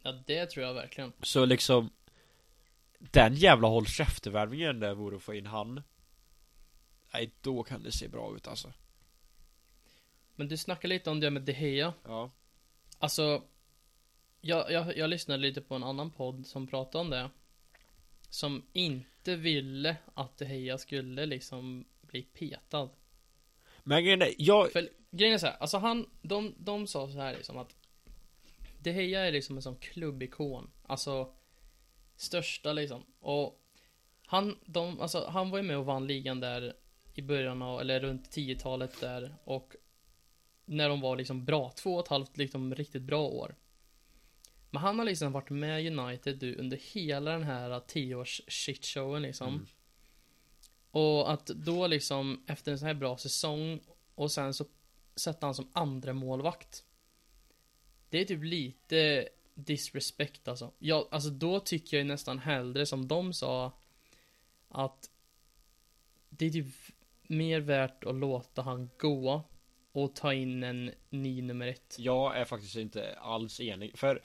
[0.03, 1.13] Ja det tror jag verkligen.
[1.23, 1.91] Så liksom
[2.99, 5.83] Den jävla håll käften-värvningen där vore att få in han.
[7.13, 8.73] Nej då kan det se bra ut alltså.
[10.35, 11.95] Men du snackar lite om det med De Gea.
[12.05, 12.31] Ja.
[12.99, 13.43] Alltså
[14.41, 17.31] jag, jag, jag lyssnade lite på en annan podd som pratade om det.
[18.31, 22.89] Som inte ville att De Gea skulle liksom bli petad.
[23.83, 27.19] Men grejen är, jag För grejen är så här, alltså han, de, de sa så
[27.19, 27.77] här liksom att
[28.83, 31.35] De Gea är liksom en sån klubbikon Alltså
[32.17, 33.65] Största liksom Och
[34.27, 36.77] Han, de, alltså han var ju med och vann ligan där
[37.15, 39.77] I början av, eller runt 10-talet där och
[40.65, 43.57] När de var liksom bra, två och ett halvt liksom riktigt bra år
[44.71, 49.49] Men han har liksom varit med United du, under hela den här 10-års shitshowen liksom.
[49.49, 49.67] Mm.
[50.91, 53.81] Och att då liksom efter en sån här bra säsong
[54.15, 54.65] och sen så
[55.17, 56.85] sätter han som andra målvakt.
[58.11, 60.73] Det är typ lite disrespect alltså.
[60.79, 63.73] Ja, alltså då tycker jag nästan hellre som de sa
[64.69, 65.11] att
[66.29, 66.75] det är typ
[67.23, 69.43] mer värt att låta han gå
[69.93, 71.97] och ta in en ny nummer ett.
[71.99, 74.23] Jag är faktiskt inte alls enig, för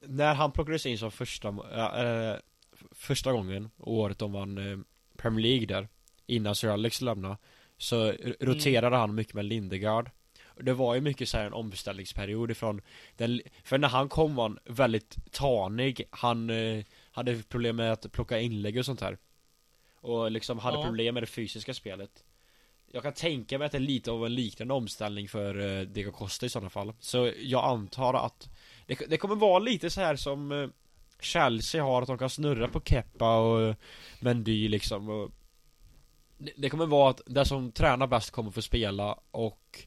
[0.00, 2.36] när han plockades in som första, äh,
[2.90, 4.78] första gången, året de vann äh,
[5.16, 5.88] Premier League där,
[6.26, 7.36] innan Sir Alex lämnade,
[7.78, 9.00] så roterade mm.
[9.00, 10.10] han mycket med Lindegard.
[10.60, 12.80] Det var ju mycket så här en omställningsperiod ifrån
[13.16, 18.12] den, för när han kom var han väldigt tanig, han eh, hade problem med att
[18.12, 19.18] plocka inlägg och sånt här.
[20.00, 20.84] Och liksom hade ja.
[20.84, 22.24] problem med det fysiska spelet.
[22.92, 26.12] Jag kan tänka mig att det är lite av en liknande omställning för eh, Diego
[26.12, 26.92] Costa i sådana fall.
[27.00, 28.48] Så jag antar att
[28.86, 30.68] det, det kommer vara lite så här som eh,
[31.20, 33.74] Chelsea har, att de kan snurra på Keppa och
[34.20, 35.30] Mendy liksom och
[36.38, 39.86] det, det kommer vara att den som tränar bäst kommer få spela och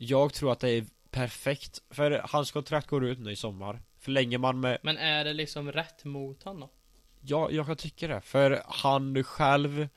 [0.00, 4.38] Jag tror att det är perfekt För hans kontrakt går ut nu i sommar Förlänger
[4.38, 6.68] man med Men är det liksom rätt mot honom?
[7.20, 9.88] Ja, jag kan tycka det, för han själv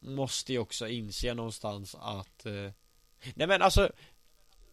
[0.00, 2.70] Måste ju också inse någonstans att eh,
[3.34, 3.92] Nej men alltså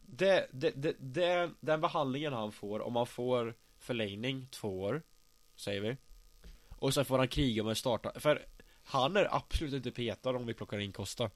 [0.01, 5.01] det, det, det, det, Den behandlingen han får, om han får förlängning två år
[5.55, 5.97] Säger vi
[6.69, 8.45] Och sen får han kriga med starta, för
[8.83, 11.29] Han är absolut inte petad om vi plockar in Costa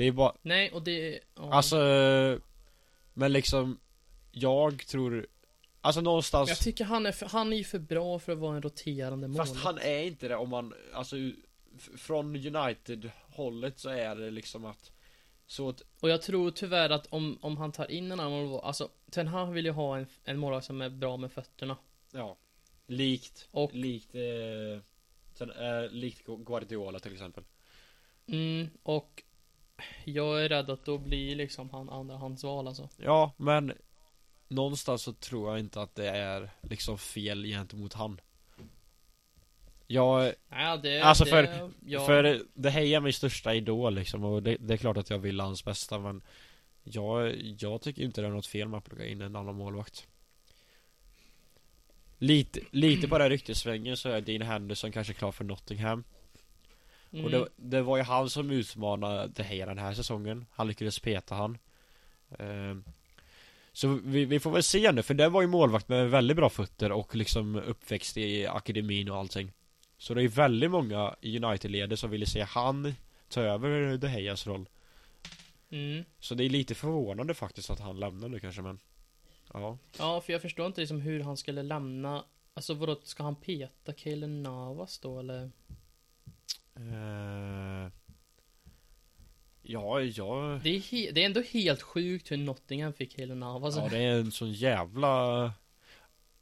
[0.00, 1.54] Det är bara Nej och det ja.
[1.54, 1.76] Alltså
[3.14, 3.78] Men liksom
[4.30, 5.26] Jag tror
[5.80, 8.56] Alltså någonstans Jag tycker han är för, han är ju för bra för att vara
[8.56, 11.16] en roterande målvakt Fast han är inte det om man Alltså
[11.96, 14.90] Från United hållet så är det liksom att
[15.46, 18.64] så att Och jag tror tyvärr att om, om han tar in en annan målvakt
[18.64, 21.76] Alltså Ten Hag vill ju ha en, en målvakt som är bra med fötterna.
[22.12, 22.36] Ja.
[22.86, 24.82] Likt och, Likt eh,
[25.34, 27.44] sen, eh, Likt Guardiola till exempel.
[28.26, 29.22] Mm och
[30.04, 32.88] Jag är rädd att då blir liksom han andra hans val alltså.
[32.96, 33.72] Ja men
[34.50, 38.20] Någonstans så tror jag inte att det är liksom fel gentemot han.
[39.86, 42.06] Jag ja, det, Alltså det, för, ja.
[42.06, 45.18] för det här är min största idol liksom och det, det, är klart att jag
[45.18, 46.22] vill hans bästa men
[46.82, 50.06] jag, jag tycker inte det är något fel med att plocka in en annan målvakt.
[52.18, 56.04] Lite, lite på den ryktesvängen så är Dean Henderson kanske klar för Nottingham
[57.12, 57.24] mm.
[57.24, 60.98] Och det, det, var ju han som utmanade det här den här säsongen Han lyckades
[60.98, 61.58] peta han
[62.38, 62.84] ehm,
[63.72, 66.50] så vi, vi, får väl se nu, för det var ju målvakt med väldigt bra
[66.50, 69.52] fötter och liksom uppväxt i akademin och allting
[69.98, 72.94] Så det är väldigt många i United-ledet som ville se han
[73.28, 74.68] ta över De Hejas roll
[75.70, 76.04] mm.
[76.18, 78.78] Så det är lite förvånande faktiskt att han lämnar nu kanske men
[79.52, 83.36] Ja Ja, för jag förstår inte liksom hur han skulle lämna Alltså vadå, ska han
[83.36, 85.50] peta Kaelen Navas då eller?
[86.78, 87.90] Uh...
[89.62, 93.88] Ja, ja det är, det är ändå helt sjukt hur Nottingham fick Halo Navas Ja,
[93.90, 95.52] det är en sån jävla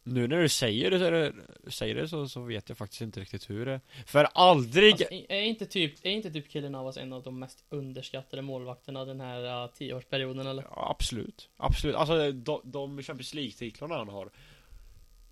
[0.02, 1.32] Nu när du säger det,
[1.70, 5.06] säger det så, så vet jag faktiskt inte riktigt hur det är För aldrig alltså,
[5.28, 9.20] är inte typ, är inte typ Kaeli Navas en av de mest underskattade målvakterna den
[9.20, 10.62] här uh, tioårsperioden eller?
[10.62, 11.48] Ja, absolut.
[11.56, 14.30] Absolut, alltså de, de Champions League-titlarna han har.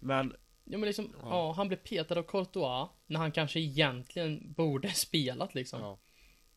[0.00, 0.36] Men
[0.68, 1.28] Ja men liksom, ja.
[1.30, 1.52] ja.
[1.52, 5.98] han blev petad av Courtois När han kanske egentligen borde spelat liksom ja.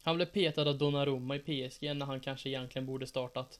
[0.03, 3.60] Han blev petad av Donnarumma i PSG när han kanske egentligen borde startat.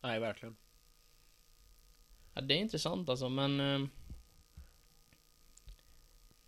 [0.00, 0.56] Nej, verkligen.
[2.34, 3.60] Ja, det är intressant alltså, men...
[3.60, 3.88] Eh,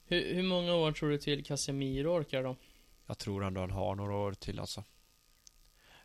[0.06, 2.56] hur, hur många år tror du till Casemiro orkar då?
[3.06, 4.84] Jag tror ändå han har några år till alltså.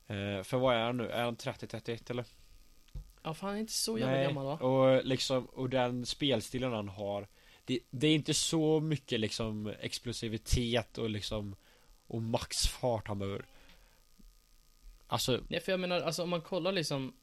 [0.07, 1.09] Eh, för vad är han nu?
[1.09, 2.25] Är han 30-31 eller?
[3.23, 4.57] Ja, för han är inte så jävla Nej, gammal va?
[4.57, 7.27] och liksom, och den spelstilen han har
[7.65, 11.55] det, det, är inte så mycket liksom explosivitet och liksom
[12.07, 13.45] och maxfart han behöver.
[15.07, 15.43] Alltså.
[15.47, 17.13] Nej, för jag menar, alltså om man kollar liksom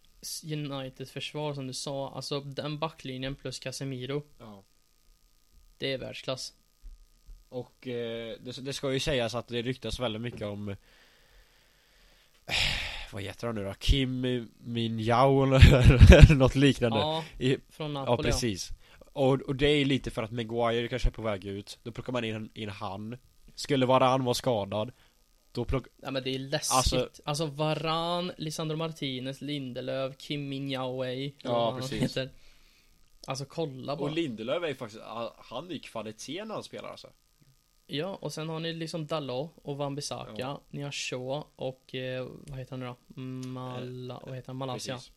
[0.44, 4.22] Uniteds försvar som du sa, alltså den backlinjen plus Casemiro.
[4.38, 4.64] Ja.
[5.78, 6.54] Det är världsklass.
[7.48, 10.76] Och eh, det, det, ska ju sägas att det ryktas väldigt mycket om eh,
[13.12, 13.74] Vad heter han nu då?
[13.74, 14.20] Kim
[14.58, 16.98] Min Yao eller något liknande.
[16.98, 18.70] Ja, I, från Napoli Ja, precis.
[19.12, 21.78] Och, och det är lite för att Maguire kanske är på väg ut.
[21.82, 23.16] Då plockar man in, in han.
[23.54, 24.92] Skulle Varan vara skadad
[25.52, 25.86] Då plock...
[26.02, 26.76] Ja men det är läskigt.
[26.76, 32.02] Alltså, alltså Varan, Lisandro Martinez, Lindelöf, Kim Min Jae Ja precis.
[32.02, 32.30] heter.
[33.26, 34.10] Alltså kolla bara.
[34.10, 35.02] Och Lindelöf är ju faktiskt,
[35.38, 37.08] han är ju kvalitet när han spelar alltså
[37.86, 40.62] Ja, och sen har ni liksom Dalot och Van Bissaka ja.
[40.70, 43.20] Ni har Shaw och, eh, vad heter han nu då?
[43.20, 44.56] Mala, vad heter han?
[44.56, 45.12] Malaysia Precis.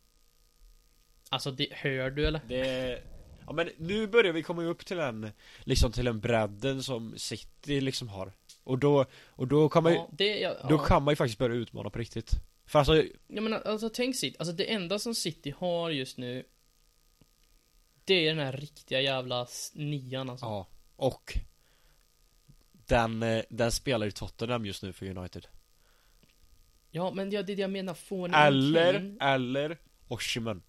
[1.29, 2.41] Alltså, det, hör du eller?
[2.47, 3.03] Det
[3.47, 7.81] Ja men nu börjar vi komma upp till den Liksom till den bredden som City
[7.81, 8.31] liksom har
[8.63, 10.83] Och då, och då kan man ju, Ja, det, ja, då ja.
[10.83, 12.31] kan man ju faktiskt börja utmana på riktigt
[12.65, 16.45] För alltså, Jag menar, alltså tänk City, alltså det enda som City har just nu
[18.05, 20.45] Det är den här riktiga jävla nian alltså.
[20.45, 21.39] ja Och
[22.89, 25.47] Den, eh, den spelar i Tottenham just nu för United.
[26.91, 29.33] Ja, men ja, det är det jag menar, får ni Eller, Kane?
[29.33, 30.61] eller Oshiman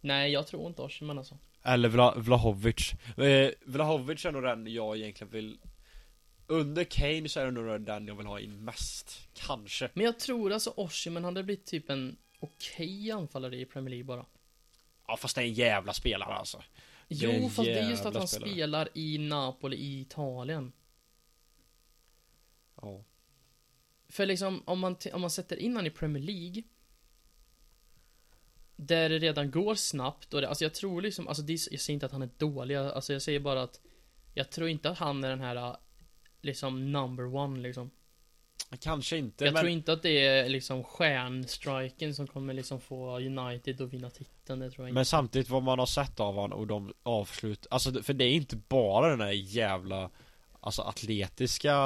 [0.00, 1.38] Nej, jag tror inte Oshiman alltså.
[1.62, 2.92] Eller Vla, Vlahovic.
[3.16, 5.58] Eh, Vlahovic är nog den jag egentligen vill
[6.46, 9.28] Under Kane så är det nog den jag vill ha in mest.
[9.34, 9.90] Kanske.
[9.94, 14.26] Men jag tror alltså Oshiman hade blivit typ en okej anfallare i Premier League bara.
[15.08, 16.62] Ja fast det är en jävla spelare alltså
[17.08, 18.50] Jo, fast det är just att han spelare.
[18.50, 20.72] spelar i Napoli i Italien.
[22.76, 23.04] Ja
[24.08, 26.62] För liksom, om man, om man sätter in han i Premier League
[28.76, 31.94] Där det redan går snabbt och det, alltså jag tror liksom, alltså det, jag säger
[31.94, 33.80] inte att han är dålig, alltså jag säger bara att
[34.34, 35.76] Jag tror inte att han är den här
[36.40, 37.90] Liksom number one liksom
[38.80, 43.16] Kanske inte Jag men tror inte att det är liksom stjärnstriken som kommer liksom få
[43.16, 44.94] United att vinna titeln, det tror jag inte.
[44.94, 48.32] Men samtidigt vad man har sett av han och de avslut Alltså för det är
[48.32, 50.10] inte bara den här jävla
[50.60, 51.76] Alltså atletiska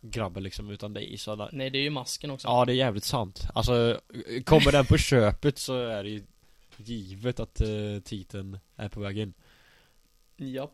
[0.00, 2.48] grabben liksom utan det är sådana Nej, det är ju masken också.
[2.48, 3.48] Ja det är jävligt sant.
[3.54, 4.00] Alltså
[4.44, 6.22] kommer den på köpet så är det ju
[6.80, 9.34] Givet att uh, titeln är på väg in.
[10.36, 10.70] Ja.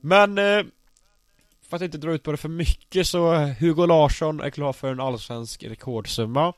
[0.00, 0.64] Men eh,
[1.72, 4.92] För att inte dra ut på det för mycket så Hugo Larsson är klar för
[4.92, 6.52] en allsvensk rekordsumma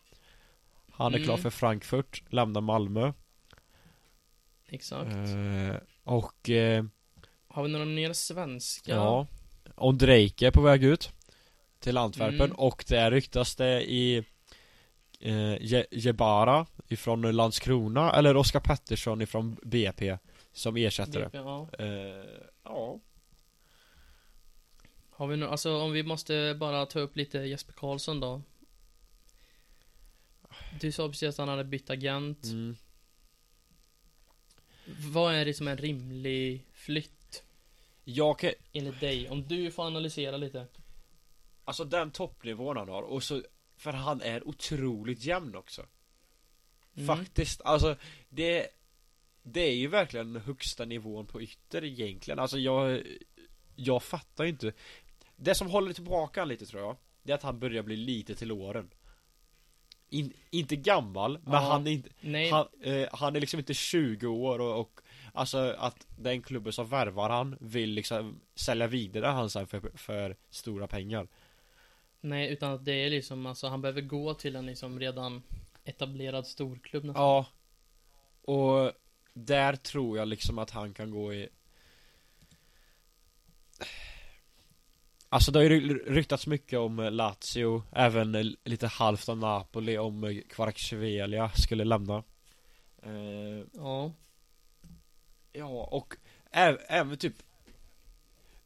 [0.93, 1.43] Han är klar Mm.
[1.43, 3.13] för Frankfurt, lämnar Malmö
[4.69, 5.11] Exakt.
[5.15, 6.85] eh, Och eh,
[7.49, 8.93] Har vi några mer svenska?
[8.95, 9.27] Ja
[9.77, 11.11] Ondrejka är på väg ut
[11.81, 12.53] Till Antwerpen Mm.
[12.57, 14.17] och det ryktas det i
[15.21, 20.19] eh, Je- Jebara ifrån Landskrona eller Oskar Pettersson ifrån BP
[20.53, 21.69] Som ersättare BP, ja.
[21.79, 21.87] eh,
[22.65, 22.99] Ja
[25.25, 28.43] Har vi no alltså om vi måste bara ta upp lite Jesper Karlsson då.
[30.81, 32.45] Du sa precis att han hade bytt agent.
[32.45, 32.77] mm.
[35.13, 37.43] Vad är det som en rimlig flytt?
[38.05, 39.29] Jag kan, Enligt dig?
[39.29, 40.67] Om du får analysera lite.
[41.65, 43.43] Alltså den toppnivån han har och så
[43.77, 45.87] För han är otroligt jämn också
[46.97, 47.07] Mm.
[47.07, 47.97] Faktiskt, alltså
[48.29, 48.69] det
[49.43, 53.03] Det är ju verkligen högsta nivån på ytter egentligen Alltså jag
[53.77, 54.73] Jag fattar inte
[55.37, 58.35] Det som håller tillbaka han lite tror jag Det är att han börjar bli lite
[58.35, 58.91] till åren
[60.11, 61.59] In, Inte gammal, men Ja.
[61.59, 62.11] han är inte
[62.51, 65.01] han, eh, han är liksom inte 20 år och, och
[65.33, 70.37] Alltså att den klubben som värvar han vill liksom sälja vidare han sen för, för
[70.51, 71.29] stora pengar
[72.21, 75.43] nej, utan att det är liksom, alltså han behöver gå till en liksom redan
[75.85, 77.23] etablerad storklubb nästan.
[77.23, 77.47] Ja
[78.43, 78.93] Och
[79.33, 81.49] där tror jag liksom att han kan gå i
[85.35, 89.41] Alltså det har ju ry- ryktats mycket om eh, Lazio Även eh, lite halvt om
[89.41, 92.23] Napoli om eh, Kvaratskhelia skulle lämna.
[93.03, 94.13] Eh, Ja.
[95.53, 96.15] Ja och
[96.53, 97.35] ä- även typ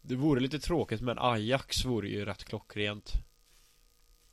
[0.03, 3.13] Det vore lite tråkigt men Ajax vore ju rätt klockrent.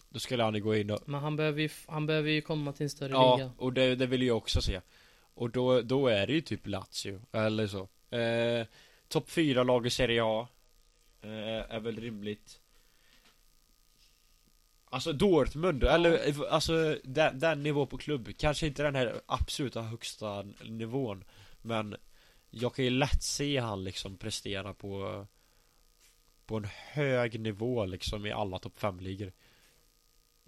[0.10, 2.74] Då skulle han ju gå in och Men han behöver ju, han behöver ju komma
[2.74, 3.52] till en större Ja, liga.
[3.58, 4.82] och det, det vill jag också se.
[5.34, 7.88] Och då, då är det ju typ Lazio, eller så.
[8.18, 8.66] Eh,
[9.08, 10.48] Topp 4 lag i Serie A
[11.70, 12.60] Är väl rimligt.
[14.90, 19.82] Alltså Dortmund, eller eh, alltså den, den nivå på klubb Kanske inte den här absoluta
[19.82, 21.24] högsta nivån
[21.62, 21.96] Men
[22.50, 25.26] Jag kan ju lätt se han liksom prestera på
[26.46, 29.32] På en hög nivå liksom i alla topp 5-ligor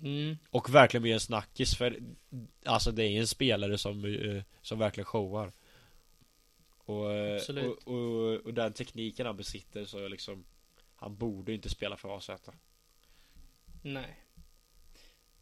[0.02, 0.38] Mm.
[0.50, 2.00] och verkligen bli en snackis för
[2.64, 5.52] Alltså det är en spelare som, eh, som verkligen showar.
[6.78, 10.46] Och, eh, och, och, och den tekniken han besitter så liksom
[10.98, 12.30] Han borde inte spela för AZ
[13.82, 14.18] Nej.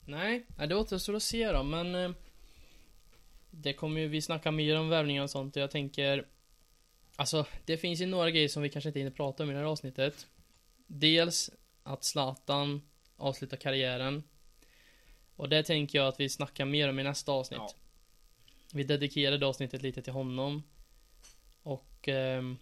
[0.05, 2.11] Nej, det återstår att se då, men eh,
[3.51, 6.27] Det kommer ju, vi snacka mer om värvningar och sånt och jag tänker
[7.15, 9.59] Alltså, det finns ju några grejer som vi kanske inte hinner prata om i det
[9.59, 10.27] här avsnittet
[10.87, 11.51] Dels
[11.83, 12.81] att Zlatan
[13.17, 14.23] avslutar karriären
[15.35, 17.73] Och det tänker jag att vi snackar mer om i nästa avsnitt Ja.
[18.73, 20.63] Vi dedikerade avsnittet lite till honom
[21.63, 22.57] Och ehm,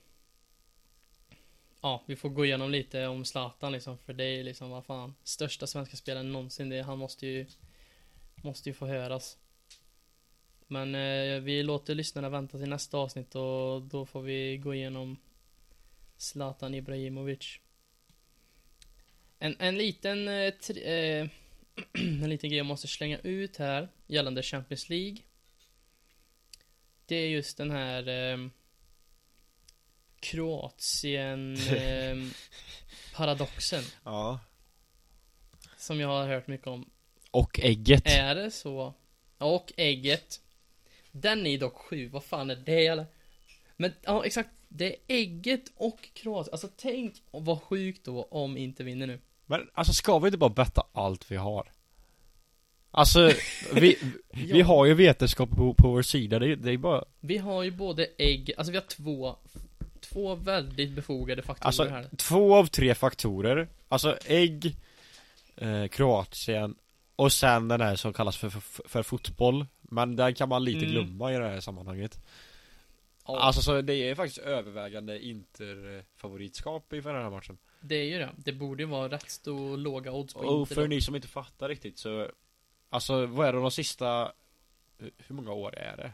[1.84, 5.16] Ja, vi får gå igenom lite om Zlatan liksom, för det är liksom, vad fan
[5.24, 7.46] Största svenska spelaren någonsin, det, han måste ju
[8.44, 9.38] Måste ju få höras.
[10.68, 15.18] Men eh, vi låter lyssnarna vänta till nästa avsnitt och då får vi gå igenom
[16.18, 17.60] Zlatan Ibrahimovic.
[19.40, 21.30] En, en liten eh, tri, eh,
[22.24, 25.18] En liten grej jag måste slänga ut här Gällande Champions League.
[27.06, 28.48] Det är just den här eh,
[30.24, 32.32] ehm, Kroatien ehm,
[33.16, 34.40] paradoxen Ja.
[35.78, 36.90] som jag har hört mycket om.
[37.32, 38.02] Och ägget.
[38.06, 38.94] Är det så?
[39.38, 40.40] Och ägget.
[41.12, 43.06] Den är dock sju, vad fan är det eller?
[43.78, 44.50] Men ja, exakt.
[44.68, 46.52] Det är ägget och Kroatien.
[46.52, 49.20] Alltså tänk vad sjukt då om inte vinner nu.
[49.46, 51.72] Men alltså ska vi inte bara betta allt vi har?
[52.92, 53.32] Alltså,
[53.74, 53.98] vi,
[54.32, 54.66] vi Ja.
[54.66, 58.08] har ju vetenskap på, på vår sida, det, det är bara Vi har ju både
[58.18, 59.36] ägg, alltså vi har två
[60.04, 62.10] Två väldigt befogade faktorer Alltså, här.
[62.18, 63.68] två av tre faktorer.
[63.88, 64.76] Alltså ägg
[65.56, 66.76] eh, Kroatien
[67.16, 69.66] Och sen den här som kallas för, för, för fotboll.
[69.82, 70.92] Men den kan man lite Mm.
[70.92, 72.18] glömma i det här sammanhanget.
[73.28, 77.58] Ja, Alltså så det är faktiskt övervägande Inter-favoritskap inför den här matchen.
[77.82, 80.76] Det är ju det, det borde ju vara rätt stor låga odds på Och Inter
[80.76, 82.28] för ni som inte fattar riktigt så
[82.90, 84.32] Alltså vad är det de sista
[84.98, 86.12] Hur många år är det?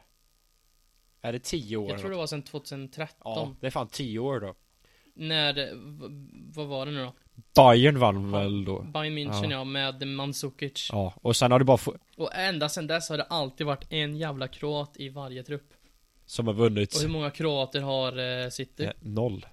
[1.22, 1.90] Är det tio år?
[1.90, 4.56] Jag tror det var sedan 2013 Ja, det är fan tio år då
[5.14, 5.72] När, det-
[6.56, 7.14] vad var det nu då?
[7.56, 8.82] Bayern vann väl då?
[8.82, 9.52] Bayern München Ja.
[9.52, 11.78] ja, med Mandzukic Ja, och sen har det bara
[12.18, 15.74] Och ända sedan dess har det alltid varit en jävla kroat i varje trupp
[16.26, 18.84] Som har vunnit Och hur många kroater har eh, City?
[18.86, 19.46] eh, Noll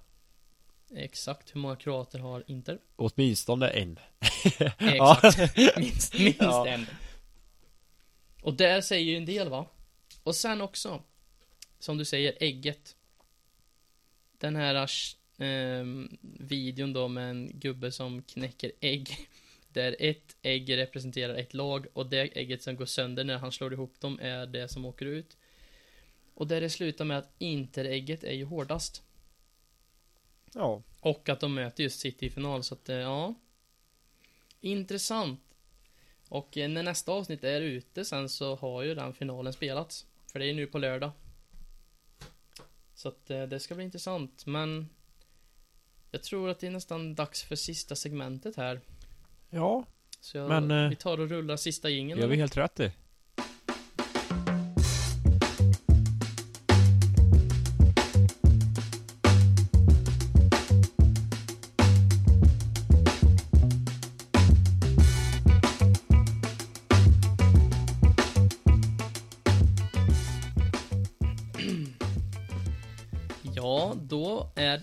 [0.97, 2.78] Exakt, hur många kroater har Inter?
[2.97, 3.98] Åtminstone en
[4.78, 6.66] Exakt, minst, minst Ja.
[6.66, 6.86] en
[8.43, 9.66] Och där säger ju en del va?
[10.22, 11.02] Och sen också
[11.86, 12.96] Som du säger, ägget
[14.38, 14.90] Den här
[15.38, 19.28] ehm, videon då med en gubbe som knäcker ägg
[19.68, 23.72] Där ett ägg representerar ett lag och det ägget som går sönder när han slår
[23.72, 25.36] ihop dem är det som åker ut
[26.34, 29.02] Och där det slutar med att interägget är ju hårdast
[30.54, 33.34] Ja och att de möter just City i final, så att eh, ja.
[34.60, 35.40] Intressant.
[36.28, 40.06] Och eh, när nästa avsnitt är ute sen så har ju den finalen spelats.
[40.32, 41.12] För det är nu på lördag.
[42.97, 44.89] Så att eh, det ska bli intressant, men
[46.10, 48.81] jag tror att det är nästan dags för sista segmentet här.
[49.51, 49.85] Ja,
[50.20, 52.20] Så jag, Men, eh, vi tar och rullar sista jingeln.
[52.20, 52.93] gör vi helt rätt i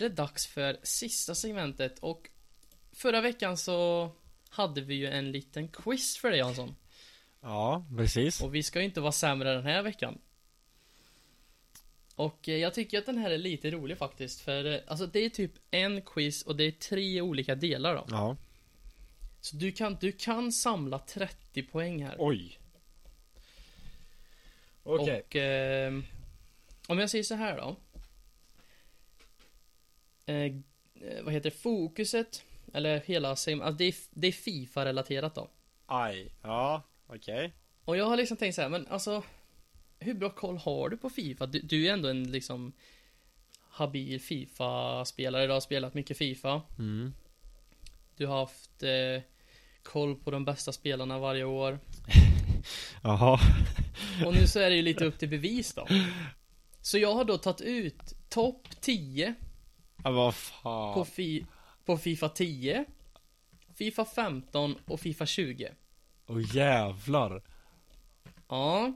[0.08, 2.30] det dags för sista segmentet och
[2.92, 4.10] förra veckan så
[4.48, 6.76] hade vi ju en liten quiz för dig Jansson.
[7.40, 10.18] Ja, precis Och vi ska ju inte vara sämre den här veckan.
[12.14, 15.18] Och eh, jag tycker att den här är lite rolig faktiskt, för eh, alltså det
[15.24, 18.06] är typ en quiz och det är tre olika delar då.
[18.10, 18.36] Ja
[19.40, 22.16] Så du kan, du kan samla 30 poäng här.
[22.18, 22.58] Oj
[24.82, 25.92] Okej Och eh,
[26.86, 27.76] om jag säger så här då.
[30.26, 30.52] Eh, eh,
[31.22, 31.56] vad heter det?
[31.56, 32.42] Fokuset,
[32.72, 35.48] eller hela segmentet, alltså det är, det är Fifa-relaterat då.
[35.86, 37.52] Aj, ja, okej
[37.84, 39.22] Och jag har liksom tänkt så här, men alltså
[39.98, 41.46] Hur bra koll har du på Fifa?
[41.46, 42.72] Du, du är ändå en liksom
[43.68, 47.14] Habil Fifa-spelare, du har spelat mycket Fifa mm.
[48.16, 49.22] Du har haft eh,
[49.82, 51.78] Koll på de bästa spelarna varje år
[53.02, 53.40] Jaha
[54.26, 55.86] Och nu så är det ju lite upp till bevis då
[56.80, 59.34] Så jag har då tagit ut topp 10
[60.04, 61.46] Ja, vad på, fan fi,
[61.84, 62.84] på Fifa 10
[63.74, 65.72] Fifa 15 och Fifa 20
[66.26, 67.42] Åh jävlar.
[68.48, 68.92] Ja.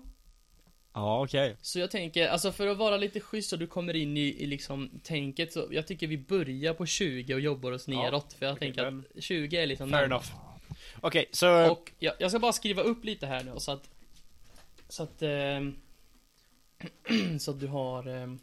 [0.92, 1.56] Ja, okej.
[1.62, 4.46] Så jag tänker, alltså för att vara lite schysst och du kommer in i, i
[4.46, 8.46] liksom tänket så jag tycker vi börjar på 20 och jobbar oss Ja, neråt för
[8.46, 10.26] jag okej, tänker men- att 20 är liksom Fair enough.
[11.00, 13.90] Okej, så Och jag, jag ska bara skriva upp lite här nu så att
[14.88, 15.76] Så att ehm,
[17.38, 18.38] Så att du har ehm,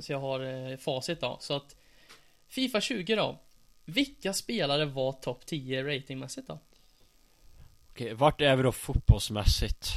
[0.00, 1.76] Så jag har eh, facit då, så att
[2.48, 3.38] Fifa 20 då
[3.84, 6.58] Vilka spelare var topp 10 ratingmässigt då?
[7.90, 9.88] Okej, vart är vi då fotbollsmässigt?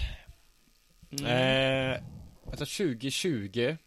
[1.12, 1.26] Mm.
[1.26, 2.02] Eh,
[2.46, 3.78] alltså 2020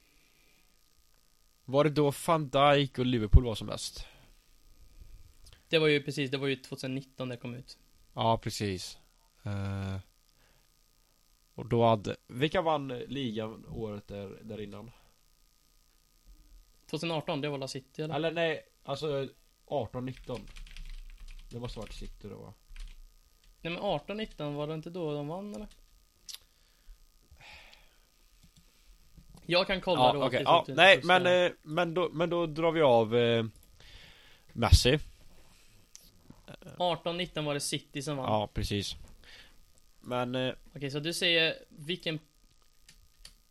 [1.64, 4.06] Var det då van Dijk och Liverpool var som bäst?
[5.68, 7.78] Det var ju precis, det var ju 2019 det kom ut
[8.14, 8.98] Ja, precis
[9.44, 9.98] eh,
[11.56, 14.90] Och då hade, vilka vann ligan året där, där innan?
[16.90, 18.14] 2018, det var La City eller?
[18.14, 19.28] Eller nej, alltså
[19.66, 20.40] 18-19
[21.50, 22.54] Det måste varit City då va?
[23.60, 25.68] Nej men 18, 19 var det inte då de vann eller?
[29.46, 32.72] Jag kan kolla Ja, då tills ja, nej men, eh, men, då, men då drar
[32.72, 33.44] vi av eh,
[34.52, 34.98] Messi
[36.78, 38.96] 18, 19 var det City som vann Ja, precis
[40.06, 42.18] Men eh, Okej, så du säger vilken...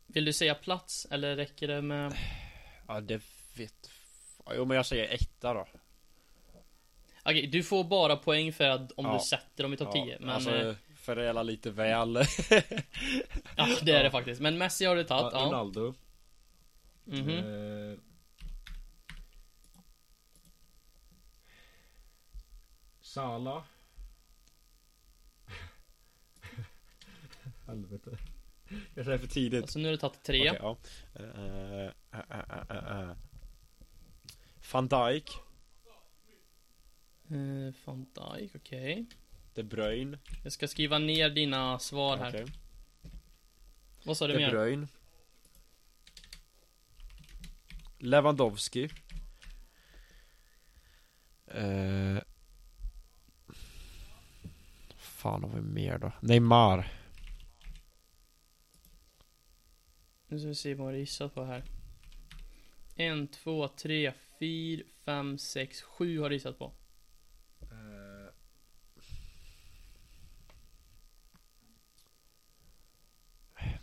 [0.08, 2.14] Vill du säga plats eller räcker det med...
[2.88, 3.22] Ja det
[3.56, 3.90] vet
[4.56, 5.68] Jo men jag säger etta då
[7.24, 9.14] Okej, du får bara poäng för att om Ja.
[9.14, 10.18] du sätter dem i topp 10.
[10.20, 10.30] Men...
[10.30, 12.16] alltså, eh, Förädla lite väl
[13.58, 14.04] ja, det är ja.
[14.04, 14.42] det faktiskt.
[14.42, 15.40] Men Messi har du tagit, ja.
[15.46, 15.94] Ronaldo
[17.08, 17.30] Mhm.
[17.30, 18.00] eh,
[23.02, 23.64] Sala
[27.66, 28.18] Helvete
[28.96, 30.50] Kanske är för tidigt Alltså nu har du tagit tre.
[30.50, 30.78] Okej, ja.
[31.14, 33.12] Eh, eh, eh.
[34.74, 35.32] Van Dijk
[37.30, 39.06] Eh, Van Dijk, okej.
[39.54, 42.30] De Bruyne Jag ska skriva ner dina svar här.
[42.30, 42.46] Okej.
[44.04, 44.52] Vad sa du De mer?
[44.52, 44.88] Bruyne
[47.98, 48.90] Lewandowski
[51.48, 52.18] eh,
[54.96, 56.12] Fan har vi mer då?
[56.20, 56.92] Neymar
[60.36, 61.64] Nu ska vi se vad har gissat på här.
[62.96, 66.72] En, två, tre, fyra, fem, sex, sju har du gissat på.
[67.62, 68.30] Uh...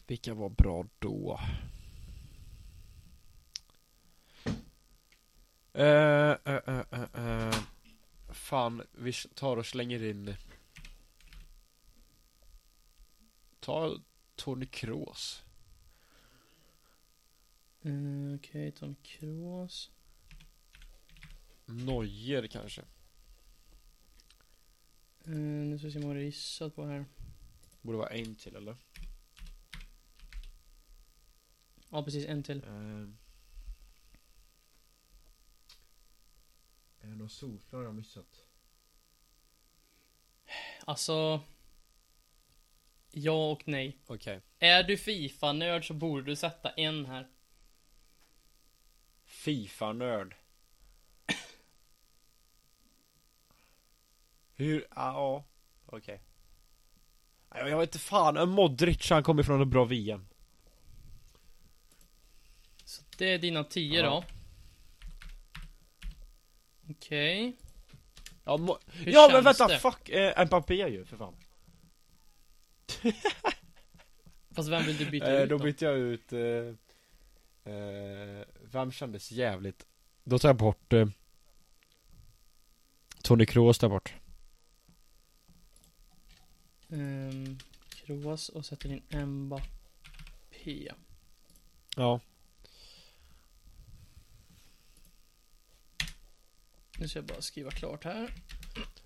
[0.07, 1.41] Vilka var bra då?
[5.79, 7.55] Uh, uh, uh.
[8.31, 10.35] Fan, vi tar och slänger in
[13.61, 13.97] Ta
[14.37, 15.43] Tony Kroos
[17.87, 19.91] Uh, okej, Tom Kroos.
[21.67, 22.83] Neuer kanske
[25.29, 27.05] Uh, nu ska vi se vad du har gissat på här.
[27.83, 28.77] Borde vara en till eller?
[31.89, 32.27] Ja, precis.
[32.27, 32.65] En till.
[32.65, 33.09] Eh.
[37.01, 38.47] Är det någon solklar jag missat?
[40.85, 41.41] Alltså...
[43.11, 43.99] Ja och nej.
[44.07, 47.29] Okej Är du Fifa-nörd så borde du sätta en här.
[49.43, 50.35] Fifa-nörd
[54.55, 55.45] Hur, ah, ja,
[55.87, 56.21] okej
[57.55, 60.27] Jag jag vet inte fan, en Modric han kommer från ett bra VM
[62.85, 64.11] Så det är dina tio Ja.
[64.11, 64.25] då.
[66.91, 67.57] Okej.
[68.45, 69.79] Ja, mo- ja men vänta, det?
[69.79, 71.37] fuck, eh, Mbappé ju för fan
[74.55, 75.65] Fast vem vill du byta eh, ut Då då?
[75.65, 76.39] bytte jag ut eh,
[77.65, 79.87] eh, Vem kändes jävligt?
[80.25, 81.07] Då tar jag bort eh,
[83.23, 84.15] Tony Kroos där bort
[86.89, 87.59] Um,
[87.89, 90.93] Kroos och sätter in Mbappé.
[91.97, 92.21] Ja
[97.03, 98.35] Nu ska jag bara skriva klart här.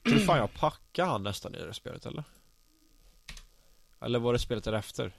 [0.02, 2.24] Tror fan jag packade han nästan i det spelet eller?
[4.00, 5.12] Eller var det spelet därefter?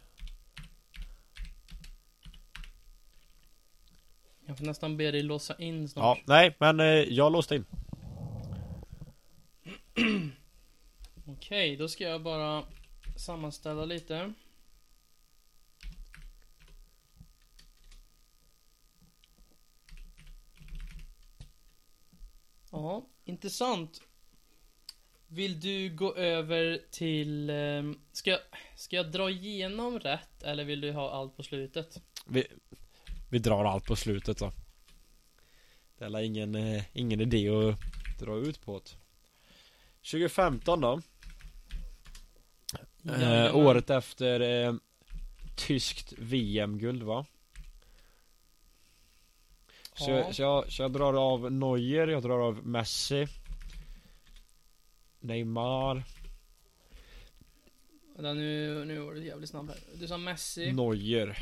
[4.58, 6.20] Får nästan be dig låsa in Ja, snart.
[6.26, 7.66] nej men eh, jag låste in
[11.26, 12.64] Okej, då ska jag bara
[13.18, 14.34] sammanställa lite.
[22.72, 24.02] Ja, intressant.
[25.28, 27.50] Vill du gå över till...
[27.50, 28.40] ehm, Ska jag,
[28.76, 32.02] ska jag dra igenom rätt eller vill du ha allt på slutet?
[32.28, 32.48] Vi,
[33.30, 34.52] vi drar allt på slutet då
[35.98, 37.80] Det är ingen, eh, ingen idé att
[38.20, 38.98] dra ut på det
[40.12, 41.02] 2015 då
[43.10, 43.56] eh.
[43.56, 44.74] Året efter eh,
[45.56, 47.26] Tyskt VM-guld va?
[49.94, 50.34] Så, Ja.
[50.34, 53.28] så, jag, så jag drar av Neuer, jag drar av Messi
[55.20, 56.04] Neymar
[58.16, 59.78] Vänta, nu, nu var du jävligt snabb här.
[60.00, 60.72] Du sa Messi.
[60.72, 61.38] Neuer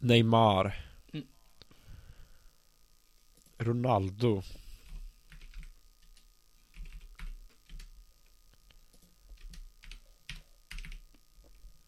[0.00, 0.72] Neymar
[1.12, 1.26] Mm.
[3.58, 4.42] Ronaldo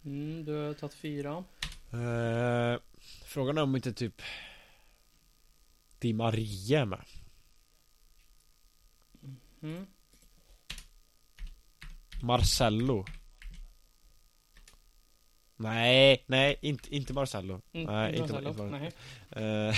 [0.05, 1.45] Mm, du har tagit fyra.
[1.93, 2.81] eh,
[3.25, 4.23] Frågan är om inte typ
[5.99, 7.05] Di Maria är med
[9.63, 9.87] Mm.
[12.23, 13.05] Marcello
[15.63, 18.67] Nej, nej, inte, inte Marcello Mm, Nej, inte inte, Marcelo.
[18.79, 18.93] inte
[19.31, 19.69] Nej.
[19.69, 19.75] Eh,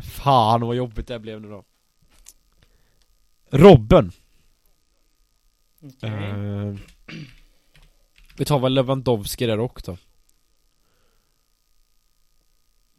[0.02, 1.64] Fan vad jobbigt det blev nu då
[3.50, 4.12] Robben
[5.82, 6.10] Okej.
[6.10, 6.74] Eh,
[8.38, 9.98] Vi tar väl Lewandowski där också då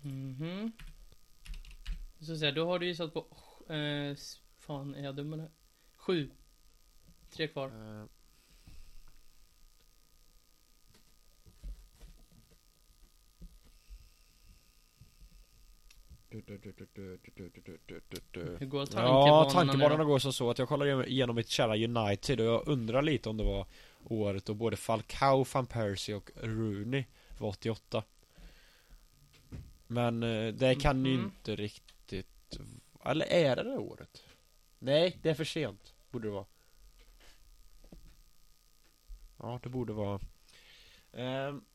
[0.10, 0.72] Mhm.
[2.20, 3.26] Så säga, då har du gissat på...
[3.74, 5.50] Eh, s- fan, är jag dum eller?
[5.96, 6.30] Sju.
[7.32, 7.68] Tre kvar.
[7.68, 8.06] Eh,
[16.32, 16.42] Hur
[18.66, 19.28] går tankebanorna?
[19.28, 23.02] Ja, tankebanorna går som så att jag kollar igenom mitt kära United och jag undrar
[23.02, 23.66] lite om det var
[24.04, 27.04] året då både Falcao, van Persie och Rooney
[27.38, 28.04] var 88
[29.88, 30.20] Men
[30.58, 32.60] det kan ju inte riktigt
[33.06, 34.24] Eller är det det året?
[34.80, 36.46] Nej, det är för sent Borde det vara
[39.38, 40.20] Ja, det borde vara
[41.12, 41.66] um...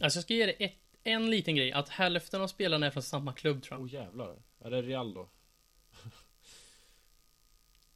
[0.00, 0.72] Alltså jag ska ge dig ett,
[1.04, 1.72] en liten grej.
[1.72, 3.84] Att hälften av spelarna är från samma klubb tror jag.
[3.84, 5.28] Oh jävlar, är det Real då?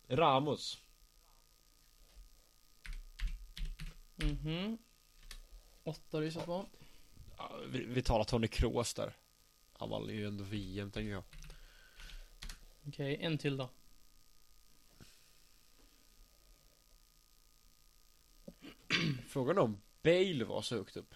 [0.17, 0.79] Ramos
[4.23, 4.79] Mhm.
[5.85, 6.67] Åtta gissat på.
[7.37, 9.17] Ja, vi, vi talar Tony Kroos där
[9.73, 11.23] Han vann ju ändå VM tänker jag
[12.87, 13.71] Okej, en till då.
[19.29, 21.15] Frågan om Bale var så högt upp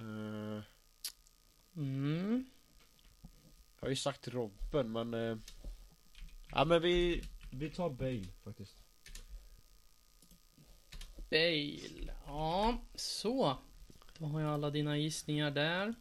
[0.00, 0.62] Eh,
[1.76, 2.44] Mm.
[3.80, 5.36] Jag har ju sagt Robben men eh,
[6.50, 8.76] Ja men vi Vi tar Bale faktiskt
[11.30, 12.12] Bale.
[12.26, 13.56] Ja, så.
[14.18, 15.94] Då har jag alla dina gissningar där.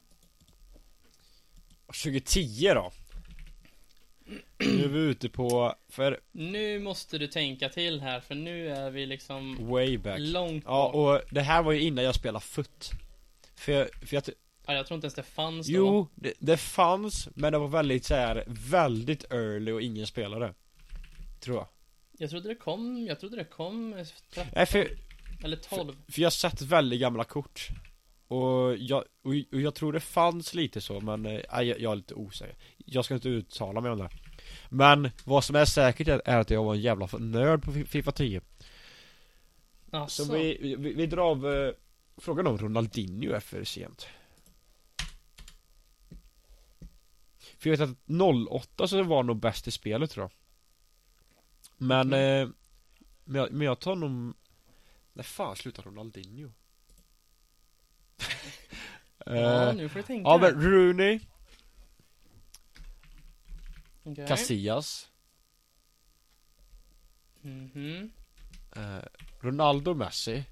[1.85, 2.91] 2010 då
[4.57, 8.89] Nu är vi ute på För Nu måste du tänka till här, för nu är
[8.91, 10.95] vi liksom way back långt Ja bak.
[10.95, 12.91] och det här var ju innan jag spelade foot
[13.59, 14.23] För jag, för jag
[14.65, 15.73] Ja, jag tror inte ens det fanns då.
[15.73, 20.53] Jo, det, det fanns Men det var väldigt så här Väldigt early och ingen spelare
[21.39, 21.67] Tror jag.
[22.17, 24.87] Jag trodde det kom, jag trodde det kom eh, 13 Nej för,
[25.43, 25.93] eller 12.
[26.07, 27.67] för jag har sett väldigt gamla kort.
[28.27, 31.95] Och jag, och, och jag tror det fanns lite så men nej, jag, jag är
[31.95, 32.55] lite osäker.
[32.77, 34.09] Jag ska inte uttala mig om det.
[34.69, 37.85] Men vad som är säkert är, är att jag var en jävla nörd på Fi-
[37.85, 38.41] Fifa 10
[39.91, 41.71] Alltså, Så vi, vi, vi drar av eh,
[42.19, 44.07] Frågan om Ronaldinho är för sent
[47.57, 47.97] För jag vet att
[48.49, 50.31] 08 så var nog bäst i spelet tror jag
[51.77, 52.49] Men eh,
[53.23, 54.33] men, jag, men jag tar nog
[55.13, 56.51] När fan slutar Ronaldinho?
[59.25, 60.29] ja, eh, nu får du tänka.
[60.29, 61.19] ja men Rooney,
[64.03, 64.27] Okej.
[64.27, 65.09] Casillas
[67.41, 68.11] Mhm.
[68.75, 68.99] eh,
[69.39, 70.43] Ronaldo, Messi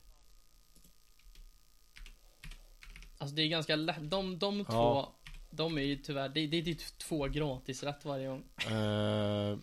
[3.18, 5.14] Alltså det är ganska lätt, de, de två, Ja.
[5.50, 8.44] de är ju tyvärr, det, det är typ två gratis rätt varje gång.
[8.72, 9.58] eh,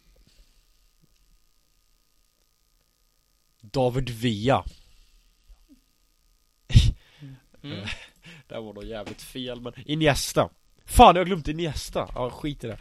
[3.61, 4.65] David Villa
[7.63, 7.87] Mm.
[8.49, 10.51] Det här var nog jävligt fel men Iniesta
[10.85, 12.79] Fan jag har glömt Iniesta, ja skit i det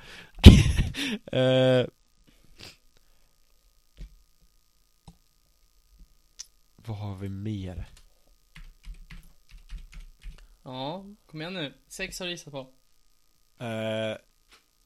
[1.40, 1.88] eh,
[6.76, 7.90] Vad har vi mer?
[10.64, 11.74] Ja, kom igen nu.
[11.88, 12.60] Sex har du gissat på.
[13.64, 14.18] Eh,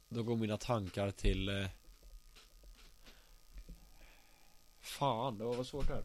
[0.10, 1.68] då går mina tankar till eh,
[4.80, 6.04] Fan, det var vad svårt här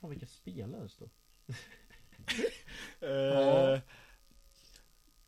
[0.00, 1.10] Fan vilka spelare det står
[3.00, 3.74] Ja.
[3.74, 3.80] eh,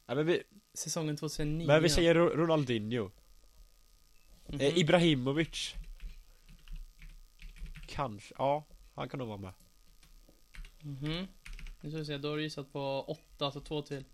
[0.07, 0.43] Nej men vi,
[0.75, 1.67] Säsongen 2009.
[1.67, 3.11] men vi säger Ro- Ronaldinho
[4.47, 4.61] Mhm.
[4.61, 5.75] eh, Ibrahimovic
[7.87, 9.53] Kanske, ja Han kan nog vara med
[10.85, 11.27] Mhm.
[11.81, 14.05] Nu ska vi se, då har du gissat på åtta, så två till.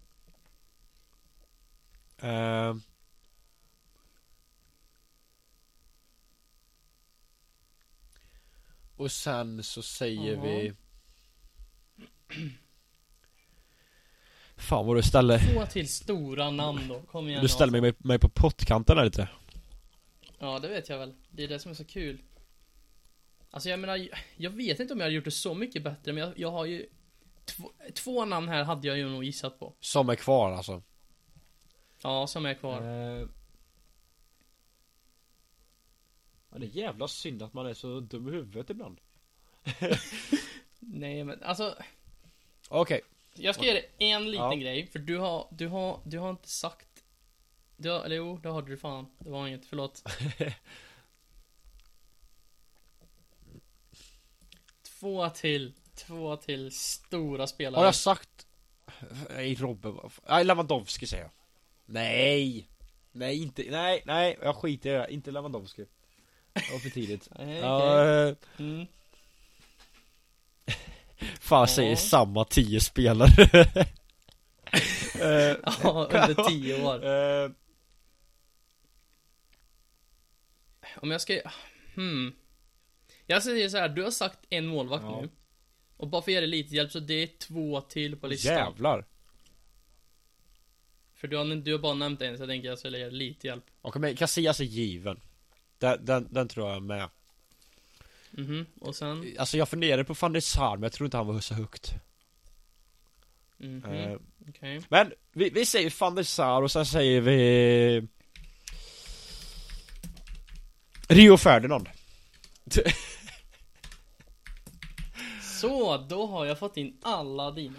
[2.19, 2.75] eh,
[8.97, 10.41] Och sen så säger Ja.
[10.43, 10.73] vi
[14.57, 17.93] Fan vad du ställer Två till stora namn då, kom igen Du ställer mig, mig,
[17.99, 19.29] mig på pottkanten här lite
[20.39, 21.15] Ja, det vet jag väl.
[21.31, 22.19] Det är det som är så kul.
[23.51, 26.23] Alltså jag menar, jag vet inte om jag hade gjort det så mycket bättre, men
[26.23, 26.89] jag, jag har ju
[27.45, 29.75] två, två namn här hade jag ju nog gissat på.
[29.81, 30.83] Som är kvar alltså
[32.03, 32.83] Ja, som är kvar.
[32.83, 33.27] Eh,
[36.51, 39.01] Ja det är jävla synd att man är så dum i huvudet ibland
[40.79, 41.75] Nej, men alltså,
[42.69, 43.01] Okej,
[43.35, 44.55] jag ska ge dig en liten Ja.
[44.55, 47.05] grej, för du har, du har, du har inte sagt
[47.77, 49.07] du har, eller jo, det har du fan.
[49.19, 50.03] Det var inget, förlåt.
[55.01, 57.79] Två till, två till stora spelare.
[57.81, 58.47] har jag sagt
[59.31, 61.31] Nej Robbe, vad fan- Nej Lewandowski säger jag
[61.87, 62.69] Nej
[63.13, 65.85] Nej inte, nej, nej jag skiter i det, inte Lewandowski
[66.53, 68.87] Det var för tidigt Nej, Ja, eh, Mm.
[71.41, 71.67] Fan Ja.
[71.67, 73.29] säger samma tio spelare
[75.21, 77.07] Eh, Ja, under tio år.
[77.07, 77.51] eh,
[80.97, 81.41] Om jag ska...
[81.95, 82.33] Hmm.
[83.31, 85.21] Jag säger så här, du har sagt en målvakt Ja.
[85.21, 85.29] nu.
[85.97, 88.55] Och bara för att ge dig lite hjälp så det är två till på listan.
[88.55, 89.05] Jävlar.
[91.15, 93.13] För du har, du har bara nämnt en så jag tänker jag skulle ge dig
[93.15, 93.65] lite hjälp.
[93.83, 95.21] Okej men Casillas är given.
[95.79, 97.09] Den, den, den tror jag är med.
[98.31, 99.35] Mhm, och sen?
[99.39, 101.93] Alltså jag funderade på van der Sar men jag tror inte han var så högt.
[103.59, 104.19] Mhm, Eh,
[104.49, 104.81] okej.
[104.89, 108.09] Men vi, vi säger van der Sar och sen säger vi
[111.09, 111.89] Rio Ferdinand.
[115.61, 117.79] Så, då har jag fått in alla dina.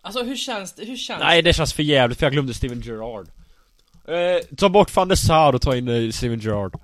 [0.00, 0.84] Alltså hur känns det?
[0.84, 3.28] Hur känns Nej det känns för jävligt för jag glömde Steven Gerrard.
[4.08, 6.80] Eh, ta bort van der Sar och ta in eh, Steven Gerrard.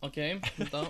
[0.00, 0.86] Okej, vänta.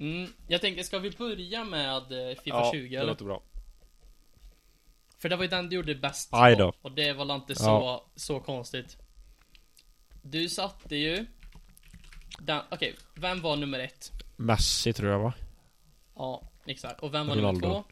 [0.00, 3.06] Mm, jag tänker, ska vi börja med eh, Fifa 20 det eller?
[3.06, 3.42] låter bra.
[5.18, 6.72] För det var ju den du gjorde bäst på.
[6.82, 8.06] Och det var inte så, Ja.
[8.16, 8.96] så konstigt.
[10.22, 11.26] Du satte ju...
[12.38, 14.12] Den, okej, vem var nummer ett?
[14.36, 15.32] Messi tror jag va?
[16.16, 17.00] Ja, exakt.
[17.00, 17.60] Och vem var Ronaldo.
[17.68, 17.84] nummer två?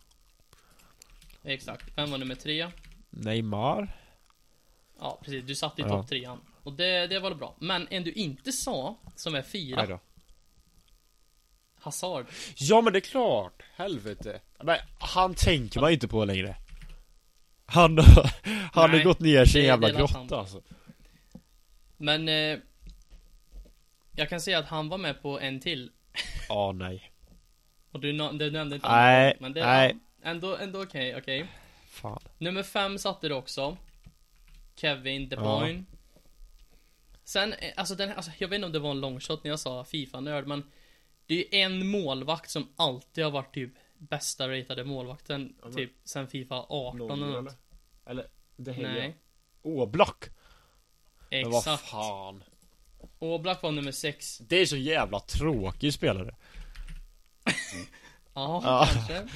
[1.44, 1.84] Exakt.
[1.96, 2.70] Vem var nummer tre?
[3.10, 3.96] Neymar?
[5.00, 5.44] Ja, precis.
[5.44, 5.90] Du satte i Ja.
[5.90, 6.40] topp trean.
[6.62, 7.54] Och det, det var väl bra.
[7.58, 10.00] Men en du inte sa, som är fyra, Aj då.
[11.80, 12.26] Hazard.
[12.56, 14.40] Ja men det är klart, helvete.
[14.62, 16.56] Men han tänker man inte på längre.
[17.66, 18.10] Han, han
[18.72, 20.30] har Nej, gått ner sig i det- en jävla det är sant.
[20.30, 20.62] grotta alltså.
[21.96, 22.28] Men...
[22.28, 22.58] Eh,
[24.16, 25.90] jag kan säga att han var med på en till.
[26.48, 27.12] Ja nej.
[27.90, 29.96] Och du, du nämnde inte Nej, Men det nej.
[30.22, 31.46] är ändå, ändå okej, okej.
[31.88, 32.22] Fan.
[32.38, 33.76] Nummer fem satte du också.
[34.74, 35.58] Kevin De Ja.
[35.60, 35.84] Bruyne.
[37.24, 39.44] Sen, eh, alltså den här, alltså, jag vet inte om det var en long shot
[39.44, 40.70] när jag sa Fifa-nörd, men
[41.26, 45.92] det är ju en målvakt som alltid har varit typ bästa ratade målvakten, Ja, typ
[46.04, 47.56] sen Fifa 18 eller något.
[48.06, 48.26] Eller?
[48.56, 49.16] Det Nej,
[49.62, 50.24] Oblak?
[51.30, 51.82] Men vad exakt.
[51.82, 52.44] fan.
[53.18, 54.38] Oblak var nummer sex.
[54.38, 56.34] Det är så jävla tråkig spelare.
[58.34, 58.88] Ja, Ja.
[58.92, 59.28] kanske.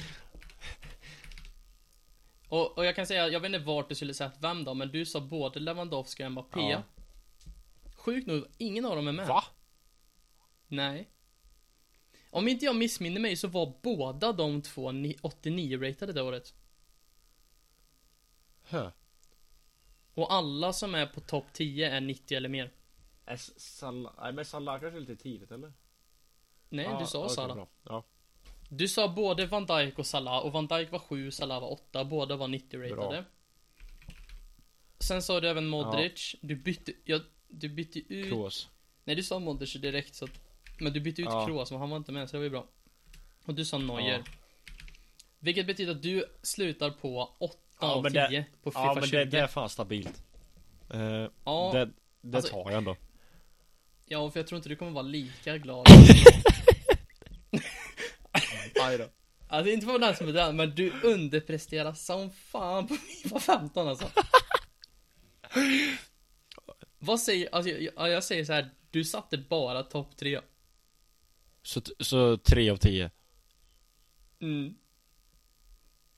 [2.47, 4.91] Och, och jag kan säga, jag vet inte vart du skulle sett vem då, men
[4.91, 6.59] du sa både Lewandowski och Mbappé.
[6.61, 6.83] Ja.
[7.95, 9.27] Sjukt nog, ingen av dem är med.
[9.27, 9.43] Va?
[10.67, 11.09] Nej.
[12.29, 16.53] Om inte jag missminner mig så var båda de två ni- 89-ratade det året.
[18.63, 18.91] Hö.
[20.13, 22.71] Och alla som är på topp 10 är 90 eller mer.
[23.25, 25.73] Är Salah, nej men Salah kanske är lite tidigt eller?
[26.69, 27.55] Nej, Ja, du sa okej, Salah.
[27.55, 27.67] bra.
[27.83, 28.03] Ja,
[28.69, 32.05] Du sa både Van Dijk och Salah och Van Dijk var 7, Salah var 8,
[32.05, 33.25] båda var 90-ratade.
[34.99, 36.35] Sen sa du även Modric.
[36.41, 38.29] Du bytte, ja, du bytte ut...
[38.29, 38.69] Kroos.
[39.03, 40.31] Nej, du sa Modric direkt så att,
[40.79, 41.45] Men du bytte ut Ja.
[41.45, 42.65] Kroos, men han var inte med så det var ju bra.
[43.45, 44.17] Och du sa Neuer.
[44.17, 44.23] Ja.
[45.39, 48.93] Vilket betyder att du slutar på 8 Ja, av men 10 det- på Fifa Ja
[48.93, 49.17] men 20.
[49.17, 50.23] det, det är fan stabilt.
[50.93, 51.89] Eh, Ja, det
[52.21, 52.95] det alltså- tar jag ändå.
[54.11, 55.87] Ja, för jag tror inte du kommer vara lika glad.
[58.81, 59.09] Aj då.
[59.47, 63.87] Alltså inte för den som är den, men du underpresterar som fan på Fifa 15
[63.87, 64.11] alltså.
[66.99, 70.41] Vad säger, alltså jag, jag, säger så här, du satte bara topp 3.
[71.63, 73.11] Så, så tre av tio.
[74.39, 74.73] Mm.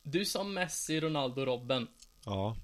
[0.04, 1.88] Du sa Messi, Ronaldo, Robben.
[2.26, 2.58] Ja.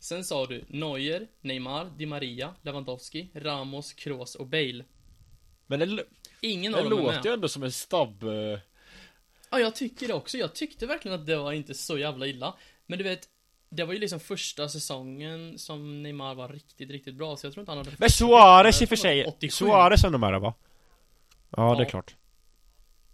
[0.00, 4.84] Sen sa du Neuer, Neymar, Di Maria, Lewandowski, Ramos, Kroos och Bale.
[5.66, 6.04] Men det,
[6.40, 7.24] Ingen det av dem är låter med.
[7.24, 8.22] ju ändå som en stabb...
[8.22, 8.58] eh,
[9.50, 10.38] Ja, jag tycker det också.
[10.38, 12.54] Jag tyckte verkligen att det var inte så jävla illa.
[12.86, 13.28] Men du vet,
[13.70, 17.36] det var ju liksom första säsongen som Neymar var riktigt, riktigt bra.
[17.36, 17.90] Så jag tror inte han hade...
[17.98, 19.20] Men Suarez i och för sig.
[19.24, 19.50] att 87.
[19.50, 20.54] Suarez är nog med va?
[21.50, 21.90] Ja, det är Ja.
[21.90, 22.16] klart.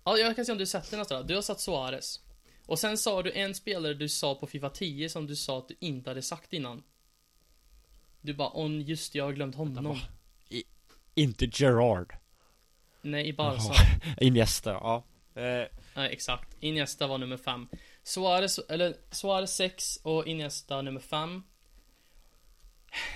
[0.05, 1.23] Ja, jag kan se om du sätter nästa.
[1.23, 2.21] Du har satt Suarez.
[2.67, 5.69] Och sen sa du en spelare du sa på Fifa 10 som du sa att
[5.69, 6.83] du inte hade sagt innan.
[8.21, 9.85] Du bara, on just jag har glömt honom.
[9.85, 9.99] va?
[11.15, 12.15] Inte Gerard.
[13.03, 13.75] Nej, i Barca.
[14.21, 15.05] Iniesta, ja.
[15.35, 16.57] Eh, Nej, exakt.
[16.61, 17.69] Iniesta var nummer 5.
[18.03, 21.43] Suarez, eller Suarez 6 och Iniesta nummer 5.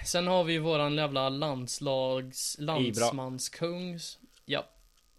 [0.06, 4.18] Sen har vi våran jävla landslags, landsmanskungs.
[4.44, 4.68] Ja.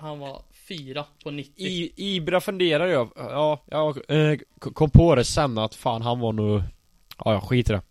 [0.02, 1.53] Han var 4 på 90.
[1.57, 6.34] I, Ibra funderar jag, ja, jag eh, kom på det sen att fan han var
[6.34, 6.61] nog...
[7.18, 7.82] Ja, jag skiter det.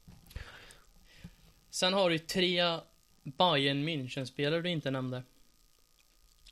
[1.70, 2.62] Sen har du tre
[3.22, 5.22] Bayern München-spelare du inte nämnde.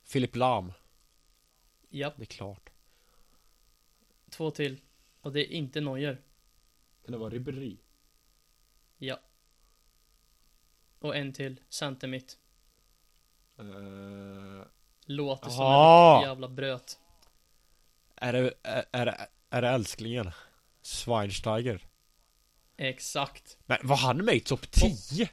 [0.05, 0.73] Filip Lam.
[1.91, 2.71] Japp, Det är klart.
[4.31, 4.81] två till.
[5.21, 6.21] Och det är inte Neuer.
[7.05, 7.77] Kan det vara Ribéry?
[8.99, 9.21] Ja.
[10.99, 12.39] Och en till, center mitt.
[13.61, 14.63] Uh,
[15.11, 16.17] Låter som Jaha.
[16.23, 16.99] en jävla bröt.
[18.17, 20.31] är, det, är, är, det, är det älsklingen?
[20.83, 21.85] Schweinsteiger?
[22.77, 23.57] Exakt.
[23.67, 25.29] Men var han med i topp 10?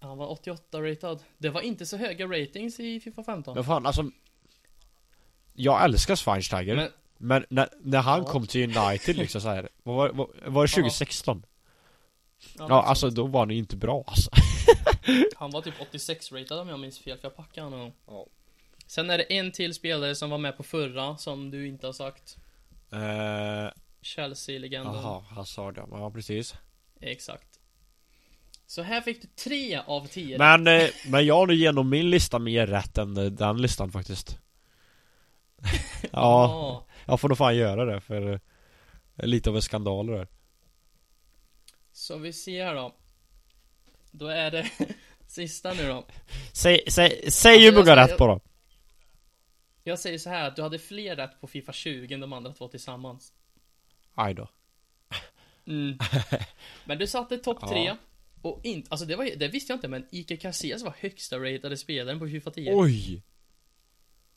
[0.00, 1.22] Han var 88 ratad.
[1.38, 3.54] Det var inte så höga ratings i Fifa 15.
[3.54, 4.10] Men fan alltså
[5.52, 8.30] Jag älskar Schweinsteiger Men, Men- när, när han Ja.
[8.30, 11.46] kom till United liksom så här, var, var, var det 2016?
[12.58, 14.30] Ja, något alltså då var han ju inte bra alltså
[15.36, 17.92] Han var typ 86 ratad om jag minns fel, för jag packade honom.
[18.06, 18.26] Ja.
[18.86, 21.92] Sen är det en till spelare som var med på förra, som du inte har
[21.92, 22.36] sagt.
[22.92, 24.94] Eh, Chelsea-legenden.
[24.94, 26.54] Jaha, Hazard ja, ja precis
[27.00, 27.60] Exakt.
[28.66, 30.38] Så här fick du 3 av 10.
[30.38, 33.92] Men, eh, men jag har nu genom min lista mer rätt än eh, den listan
[33.92, 34.38] faktiskt
[36.02, 36.86] Ja, Ja.
[37.06, 38.38] jag får nog fan göra det för eh,
[39.26, 40.28] Lite av en skandal det där
[41.92, 42.94] Så vi ser då.
[44.10, 44.70] Då är det
[45.26, 46.04] sista nu då.
[46.52, 48.40] Säg, säg, säg hur Alltså, många rätt på då
[49.84, 52.52] Jag säger så här att du hade fler rätt på Fifa 20 än de andra
[52.52, 53.32] två tillsammans.
[54.14, 54.48] Aj då
[55.66, 55.98] Mm.
[56.84, 57.68] Men du satte topp Ja.
[57.68, 57.96] 3.
[58.42, 61.76] Och inte, alltså det var det visste jag inte men Iker Casillas var högsta ratade
[61.76, 62.70] spelaren på Fifa 10.
[62.74, 63.22] Oj!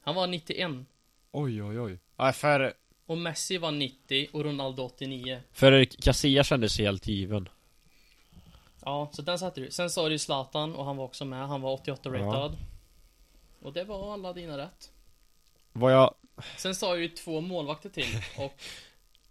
[0.01, 0.71] Han var 91.
[1.31, 2.73] Oj oj oj Nej för,
[3.05, 5.41] Och Messi var 90 och Ronaldo 89.
[5.51, 7.49] för Casillas kändes helt given
[8.85, 9.71] Ja, så den satte du.
[9.71, 11.47] Sen sa du Zlatan och han var också med.
[11.47, 12.15] Han var 88 Ja.
[12.25, 12.57] ratad.
[13.61, 14.91] Och det var alla dina rätt.
[15.79, 16.13] Vad jag,
[16.57, 18.05] Sen sa jag ju två målvakter till
[18.37, 18.53] och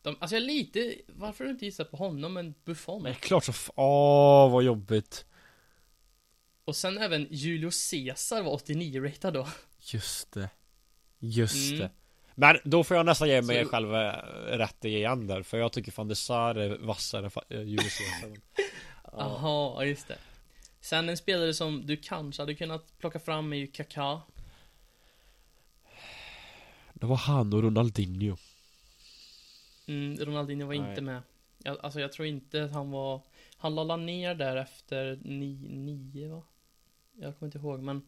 [0.02, 3.02] de, alltså jag är lite, varför har du inte gissat på honom men Buffon?
[3.02, 5.24] men klart så, åh vad jobbigt
[6.64, 9.48] Och sen även Julio Cesar var 89 ratad då.
[9.80, 10.50] Just det
[11.18, 11.78] Just Mm.
[11.78, 11.90] det
[12.34, 14.12] Men då får jag nästan ge mig Så- själv eh,
[14.58, 18.38] rätt igen där För jag tycker fan det är vassare än eh, Julius Caesar.
[19.12, 20.18] Jaha, ja, just det.
[20.80, 24.20] Sen en spelare som du kanske hade kunnat plocka fram är ju Kaká.
[27.06, 28.36] Det var han och Ronaldinho
[29.86, 30.90] Mm, Ronaldinho var Nej.
[30.90, 31.22] inte med.
[31.62, 33.20] Jag, alltså jag tror inte att han var,
[33.56, 36.42] han lallade ner där efter ni, nio va?
[37.12, 38.02] Jag kommer inte ihåg men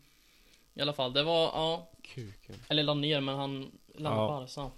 [0.74, 4.28] I alla fall, det var, ja, Kuken eller la ner men han lämnade Ja.
[4.28, 4.70] Barca.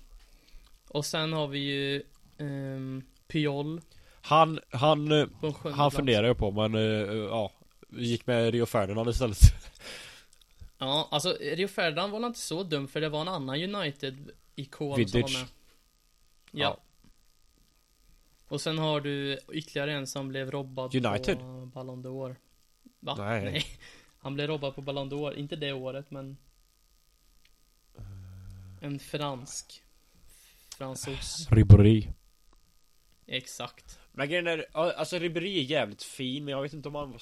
[0.89, 2.03] Och sen har vi ju
[2.39, 3.81] ehm, Piol
[4.23, 7.53] Han, han, på han funderar jag på men eh, ja
[7.89, 9.39] Gick med Rio Ferdinand istället
[10.81, 14.99] Ja, alltså Rio Ferdinand var inte så dum för det var en annan United-ikon som
[14.99, 15.15] Vidic.
[15.15, 15.49] var med.
[16.51, 16.61] Ja.
[16.61, 16.81] Ja.
[18.49, 21.39] Och sen har du ytterligare en som blev robbad United?
[21.39, 22.37] på Ballon d'Or.
[23.01, 23.15] Va?
[23.19, 23.65] Nej.
[24.19, 26.37] Han blev robbad på Ballon d'Or, inte det året men
[28.81, 29.83] En fransk
[30.79, 32.09] Fransos Ribéry
[33.27, 37.11] Exakt Men grejen är, alltså Ribéry är jävligt fin men jag vet inte om han
[37.11, 37.21] var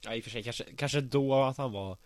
[0.00, 1.98] Ja i och för sig kanske, kanske då att han var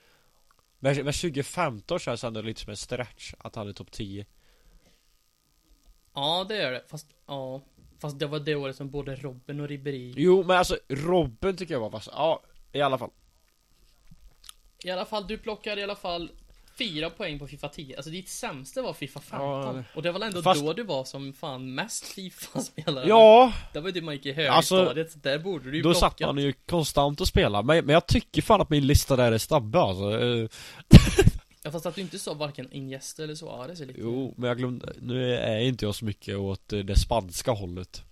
[0.81, 4.27] Men, men 2015 känns ändå lite som en stretch att han är topp 10
[6.15, 7.61] Ja det är det, fast ja.
[7.99, 11.75] Fast det var det året som både Robben och Ribéry Jo men alltså Robben tycker
[11.75, 12.43] jag var vass, ja
[12.73, 13.11] i alla fall.
[14.85, 16.31] I alla fall, du plockar i alla fall
[16.81, 20.21] Fyra poäng på Fifa 10, alltså ditt sämsta var Fifa 15 Ja, Och det var
[20.21, 23.09] väl ändå fast- då du var som fan mest Fifa-spelare?
[23.09, 25.83] Ja, Det var ju det man gick i Alltså, högstadiet, så där borde du ju
[25.83, 27.67] då plocka satt man ju konstant och spelade.
[27.67, 30.11] Men, men jag tycker fan att min lista där är stabbig alltså.
[31.63, 34.59] Ja fast att du inte sa varken Iniesta eller Suarez är lite Jo, men jag
[34.59, 38.03] glömde, nu är inte jag så mycket åt eh, det spanska hållet.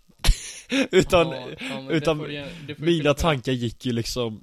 [0.90, 4.34] Utan, Ja, ja, utan det du, det mina tankar gick ju liksom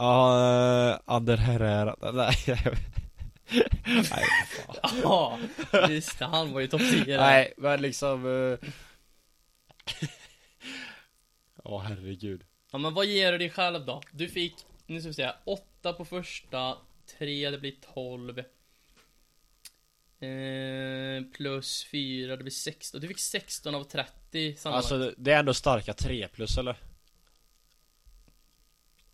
[0.00, 2.34] uh, Ander Herrera, nej
[3.86, 4.24] Nej.
[5.02, 5.38] Ja,
[5.88, 7.18] just det, han var ju topp 10 där.
[7.18, 8.58] nej men liksom eh,
[11.64, 14.02] Ja herregud Ja men vad ger du dig själv då?
[14.12, 14.54] Du fick,
[14.86, 16.78] nu ska vi säga, 8 på första,
[17.18, 18.44] 3 det blir 12 eh,
[21.36, 25.54] Plus 4, det blir 16, du fick 16 av 30 sammanlagt Alltså det är ändå
[25.54, 26.76] starka 3 plus eller?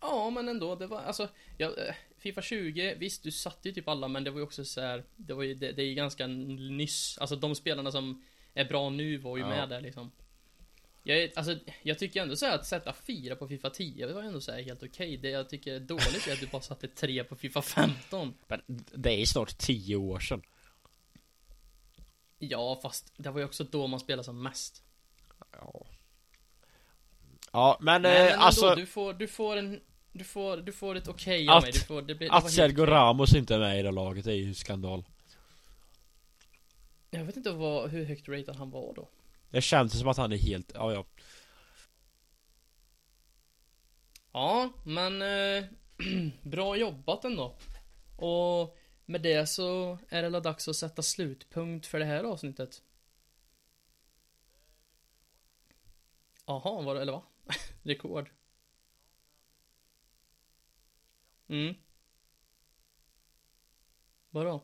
[0.01, 1.95] Ja men ändå, det var alltså ja, eh,
[2.25, 5.03] Fifa 20, visst du satte ju typ alla men det var ju också så här,
[5.15, 7.17] Det var ju, det, det är ju ganska nyss.
[7.17, 8.23] Alltså de spelarna som
[8.53, 9.49] är bra nu var ju Ja.
[9.49, 10.11] med där liksom.
[11.03, 14.41] Jag, alltså, jag tycker ändå så att sätta 4 på Fifa 10 det var ändå
[14.41, 15.17] så helt okej.
[15.17, 18.61] Det jag tycker är dåligt är att du bara satte 3 på Fifa 15 Men
[18.93, 20.41] det är snart 10 år sedan.
[22.39, 24.83] Ja fast det var ju också då man spelade som mest.
[25.51, 25.85] Ja.
[27.51, 29.81] Ja men, Men, eh, men ändå, alltså du får, du får en
[30.17, 32.43] Du får, du får ett okej av Att- mig, du får, det blir, det Att
[32.43, 32.93] helt Sergio okej.
[32.93, 35.03] Ramos inte är med i det laget är ju skandal
[37.09, 39.09] Jag vet inte vad, hur högt ratad han var då
[39.49, 41.05] Det känns som att han är helt, ja ja
[44.31, 45.63] Ja, men eh,
[46.41, 47.55] bra jobbat ändå.
[48.17, 52.81] Och med det så är det dags att sätta slutpunkt för det här avsnittet.
[56.45, 57.23] Jaha, var det, eller va?
[57.83, 58.29] Rekord.
[61.47, 61.75] Mm.
[64.29, 64.63] Vadå?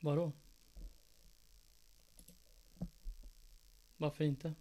[0.00, 0.32] Vadå?
[3.96, 4.54] Varför inte?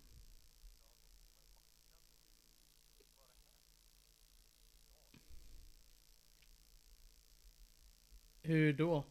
[8.41, 9.05] Hur då?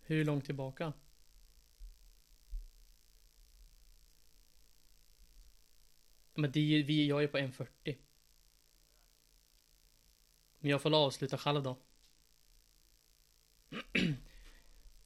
[0.00, 0.92] Hur långt tillbaka?
[6.34, 7.96] Men det är ju, vi, jag är på 1.40.
[10.58, 11.76] Men jag får avsluta själv då.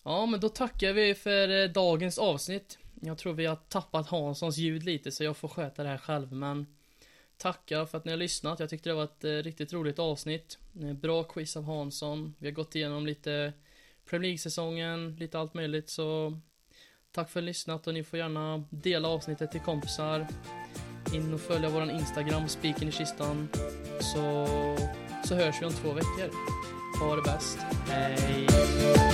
[0.03, 2.79] ja, men då tackar vi för eh, dagens avsnitt.
[3.01, 6.33] Jag tror vi har tappat Hanssons ljud lite så jag får sköta det här själv,
[6.33, 6.67] men
[7.39, 8.61] Tackar för att ni har lyssnat.
[8.61, 10.59] Jag tyckte det var ett eh, riktigt roligt avsnitt.
[10.83, 12.35] Eh, bra quiz av Hansson.
[12.39, 13.53] Vi har gått igenom lite
[14.05, 16.39] Premier League-säsongen, lite allt möjligt, så
[17.13, 20.27] Tack för att ni har lyssnat och ni får gärna dela avsnittet till kompisar.
[21.13, 23.49] In och följa våran Instagram, spiken i kistan.
[24.01, 24.47] Så,
[25.25, 26.31] så hörs vi om två veckor.
[27.01, 27.59] Ha det bäst.
[27.89, 29.08] Hej!